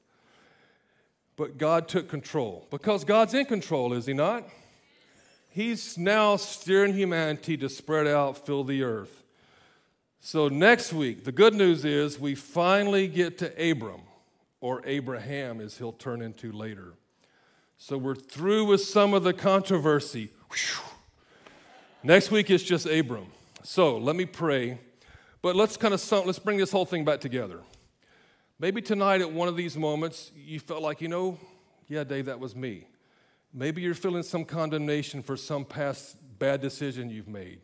But 1.34 1.58
God 1.58 1.88
took 1.88 2.08
control 2.08 2.68
because 2.70 3.02
God's 3.02 3.34
in 3.34 3.44
control, 3.44 3.92
is 3.92 4.06
He 4.06 4.12
not? 4.12 4.44
He's 5.48 5.98
now 5.98 6.36
steering 6.36 6.94
humanity 6.94 7.56
to 7.56 7.68
spread 7.68 8.06
out, 8.06 8.46
fill 8.46 8.62
the 8.62 8.84
earth. 8.84 9.24
So, 10.20 10.46
next 10.46 10.92
week, 10.92 11.24
the 11.24 11.32
good 11.32 11.54
news 11.54 11.84
is 11.84 12.20
we 12.20 12.36
finally 12.36 13.08
get 13.08 13.38
to 13.38 13.70
Abram, 13.70 14.02
or 14.60 14.82
Abraham, 14.84 15.60
as 15.60 15.78
he'll 15.78 15.92
turn 15.92 16.22
into 16.22 16.52
later. 16.52 16.92
So, 17.78 17.96
we're 17.98 18.14
through 18.14 18.66
with 18.66 18.82
some 18.82 19.12
of 19.12 19.24
the 19.24 19.32
controversy. 19.32 20.30
Whew. 20.50 20.84
Next 22.04 22.30
week 22.30 22.50
is 22.50 22.62
just 22.62 22.86
Abram. 22.86 23.26
So, 23.62 23.98
let 23.98 24.16
me 24.16 24.24
pray. 24.24 24.78
But 25.42 25.54
let's 25.54 25.76
kind 25.76 25.92
of 25.92 26.12
let's 26.26 26.38
bring 26.38 26.56
this 26.58 26.72
whole 26.72 26.86
thing 26.86 27.04
back 27.04 27.20
together. 27.20 27.60
Maybe 28.58 28.80
tonight 28.80 29.20
at 29.20 29.32
one 29.32 29.48
of 29.48 29.56
these 29.56 29.76
moments, 29.76 30.32
you 30.34 30.60
felt 30.60 30.82
like, 30.82 31.00
you 31.00 31.08
know, 31.08 31.38
yeah, 31.88 32.04
Dave, 32.04 32.26
that 32.26 32.40
was 32.40 32.54
me. 32.54 32.86
Maybe 33.52 33.82
you're 33.82 33.94
feeling 33.94 34.22
some 34.22 34.44
condemnation 34.44 35.22
for 35.22 35.36
some 35.36 35.64
past 35.64 36.16
bad 36.38 36.60
decision 36.60 37.10
you've 37.10 37.28
made. 37.28 37.60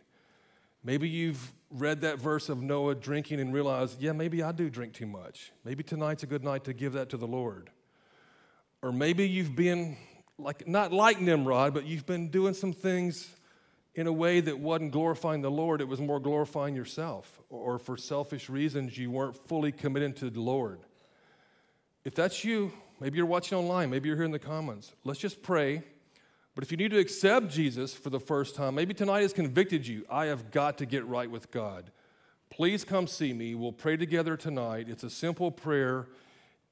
Maybe 0.82 1.08
you've 1.08 1.52
read 1.70 2.00
that 2.02 2.18
verse 2.18 2.48
of 2.48 2.62
Noah 2.62 2.94
drinking 2.94 3.40
and 3.40 3.52
realized, 3.52 4.00
yeah, 4.00 4.12
maybe 4.12 4.42
I 4.42 4.52
do 4.52 4.68
drink 4.68 4.94
too 4.94 5.06
much. 5.06 5.52
Maybe 5.64 5.82
tonight's 5.82 6.22
a 6.22 6.26
good 6.26 6.44
night 6.44 6.64
to 6.64 6.72
give 6.72 6.92
that 6.94 7.08
to 7.10 7.16
the 7.16 7.26
Lord. 7.26 7.70
Or 8.82 8.92
maybe 8.92 9.28
you've 9.28 9.56
been 9.56 9.96
like, 10.38 10.66
not 10.66 10.92
like 10.92 11.20
Nimrod, 11.20 11.72
but 11.72 11.86
you've 11.86 12.06
been 12.06 12.28
doing 12.28 12.54
some 12.54 12.72
things 12.72 13.35
in 13.96 14.06
a 14.06 14.12
way 14.12 14.40
that 14.40 14.58
wasn't 14.58 14.92
glorifying 14.92 15.40
the 15.40 15.50
Lord, 15.50 15.80
it 15.80 15.88
was 15.88 16.00
more 16.00 16.20
glorifying 16.20 16.76
yourself, 16.76 17.40
or 17.50 17.78
for 17.78 17.96
selfish 17.96 18.48
reasons, 18.48 18.96
you 18.96 19.10
weren't 19.10 19.36
fully 19.48 19.72
committed 19.72 20.16
to 20.16 20.30
the 20.30 20.40
Lord. 20.40 20.80
If 22.04 22.14
that's 22.14 22.44
you, 22.44 22.72
maybe 23.00 23.16
you're 23.16 23.26
watching 23.26 23.56
online, 23.58 23.90
maybe 23.90 24.08
you're 24.08 24.16
here 24.16 24.26
in 24.26 24.32
the 24.32 24.38
comments, 24.38 24.92
let's 25.02 25.18
just 25.18 25.42
pray. 25.42 25.82
But 26.54 26.62
if 26.62 26.70
you 26.70 26.76
need 26.76 26.90
to 26.90 26.98
accept 26.98 27.48
Jesus 27.48 27.94
for 27.94 28.10
the 28.10 28.20
first 28.20 28.54
time, 28.54 28.74
maybe 28.74 28.94
tonight 28.94 29.22
has 29.22 29.32
convicted 29.32 29.86
you, 29.86 30.04
I 30.10 30.26
have 30.26 30.50
got 30.50 30.78
to 30.78 30.86
get 30.86 31.06
right 31.06 31.30
with 31.30 31.50
God. 31.50 31.90
Please 32.48 32.84
come 32.84 33.06
see 33.06 33.32
me. 33.32 33.54
We'll 33.54 33.72
pray 33.72 33.96
together 33.96 34.36
tonight. 34.36 34.88
It's 34.88 35.04
a 35.04 35.10
simple 35.10 35.50
prayer. 35.50 36.06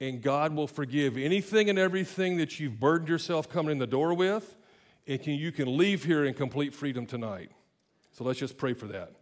and 0.01 0.21
God 0.21 0.55
will 0.55 0.67
forgive 0.67 1.17
anything 1.17 1.71
and 1.71 1.79
everything 1.79 2.37
that 2.39 2.59
you've 2.59 2.81
burdened 2.81 3.09
yourself 3.09 3.49
coming 3.49 3.73
in 3.73 3.79
the 3.79 3.87
door 3.87 4.15
with, 4.15 4.57
and 5.07 5.23
can, 5.23 5.35
you 5.35 5.53
can 5.53 5.77
leave 5.77 6.05
here 6.05 6.25
in 6.25 6.35
complete 6.35 6.75
freedom 6.75 7.07
tonight. 7.07 7.51
So 8.13 8.25
let's 8.25 8.39
just 8.39 8.57
pray 8.57 8.75
for 8.75 8.87
that. 8.89 9.13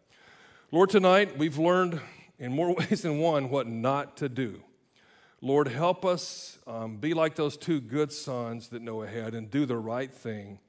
Lord, 0.70 0.90
tonight 0.90 1.36
we've 1.36 1.58
learned 1.58 2.00
in 2.38 2.52
more 2.52 2.74
ways 2.74 3.02
than 3.02 3.18
one 3.18 3.50
what 3.50 3.66
not 3.66 4.16
to 4.18 4.28
do. 4.28 4.62
Lord, 5.40 5.66
help 5.66 6.04
us 6.04 6.58
um, 6.68 6.98
be 6.98 7.14
like 7.14 7.34
those 7.34 7.56
two 7.56 7.80
good 7.80 8.12
sons 8.12 8.68
that 8.68 8.80
Noah 8.80 9.08
had 9.08 9.34
and 9.34 9.50
do 9.50 9.66
the 9.66 9.76
right 9.76 10.12
thing. 10.12 10.60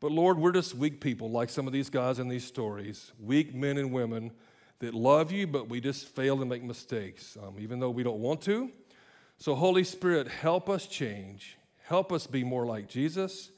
But 0.00 0.12
Lord, 0.12 0.38
we're 0.38 0.52
just 0.52 0.74
weak 0.74 1.00
people, 1.00 1.30
like 1.30 1.50
some 1.50 1.66
of 1.66 1.72
these 1.72 1.90
guys 1.90 2.18
in 2.18 2.28
these 2.28 2.44
stories, 2.44 3.12
weak 3.20 3.54
men 3.54 3.76
and 3.76 3.92
women 3.92 4.32
that 4.78 4.94
love 4.94 5.30
you, 5.30 5.46
but 5.46 5.68
we 5.68 5.80
just 5.80 6.08
fail 6.08 6.38
to 6.38 6.44
make 6.46 6.62
mistakes, 6.62 7.36
um, 7.42 7.56
even 7.58 7.80
though 7.80 7.90
we 7.90 8.02
don't 8.02 8.20
want 8.20 8.40
to. 8.42 8.70
So, 9.36 9.54
Holy 9.54 9.84
Spirit, 9.84 10.28
help 10.28 10.70
us 10.70 10.86
change. 10.86 11.58
Help 11.82 12.12
us 12.12 12.26
be 12.26 12.44
more 12.44 12.64
like 12.64 12.88
Jesus. 12.88 13.50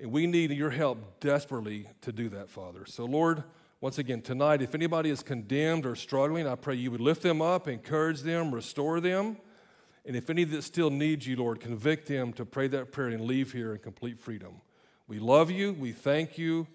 And 0.00 0.10
we 0.10 0.26
need 0.26 0.50
your 0.52 0.70
help 0.70 1.20
desperately 1.20 1.86
to 2.00 2.12
do 2.12 2.30
that, 2.30 2.48
Father. 2.48 2.86
So, 2.86 3.04
Lord, 3.04 3.44
once 3.80 3.98
again, 3.98 4.22
tonight, 4.22 4.62
if 4.62 4.74
anybody 4.74 5.10
is 5.10 5.22
condemned 5.22 5.84
or 5.84 5.94
struggling, 5.94 6.46
I 6.46 6.54
pray 6.54 6.74
you 6.74 6.90
would 6.90 7.00
lift 7.00 7.22
them 7.22 7.42
up, 7.42 7.68
encourage 7.68 8.22
them, 8.22 8.54
restore 8.54 9.00
them. 9.00 9.36
And 10.06 10.16
if 10.16 10.30
any 10.30 10.44
that 10.44 10.62
still 10.62 10.90
needs 10.90 11.26
you, 11.26 11.36
Lord, 11.36 11.60
convict 11.60 12.08
them 12.08 12.32
to 12.34 12.46
pray 12.46 12.68
that 12.68 12.92
prayer 12.92 13.08
and 13.08 13.24
leave 13.24 13.52
here 13.52 13.72
in 13.72 13.78
complete 13.78 14.18
freedom. 14.18 14.62
We 15.06 15.18
love 15.18 15.50
you. 15.50 15.74
We 15.74 15.92
thank 15.92 16.38
you. 16.38 16.66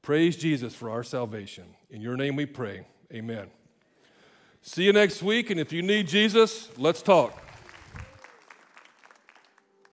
Praise 0.00 0.36
Jesus 0.36 0.74
for 0.74 0.88
our 0.88 1.02
salvation. 1.02 1.64
In 1.90 2.00
your 2.00 2.16
name 2.16 2.36
we 2.36 2.46
pray. 2.46 2.86
Amen. 3.12 3.48
See 4.62 4.84
you 4.84 4.92
next 4.92 5.22
week. 5.22 5.50
And 5.50 5.60
if 5.60 5.72
you 5.72 5.82
need 5.82 6.08
Jesus, 6.08 6.70
let's 6.78 7.02
talk. 7.02 7.45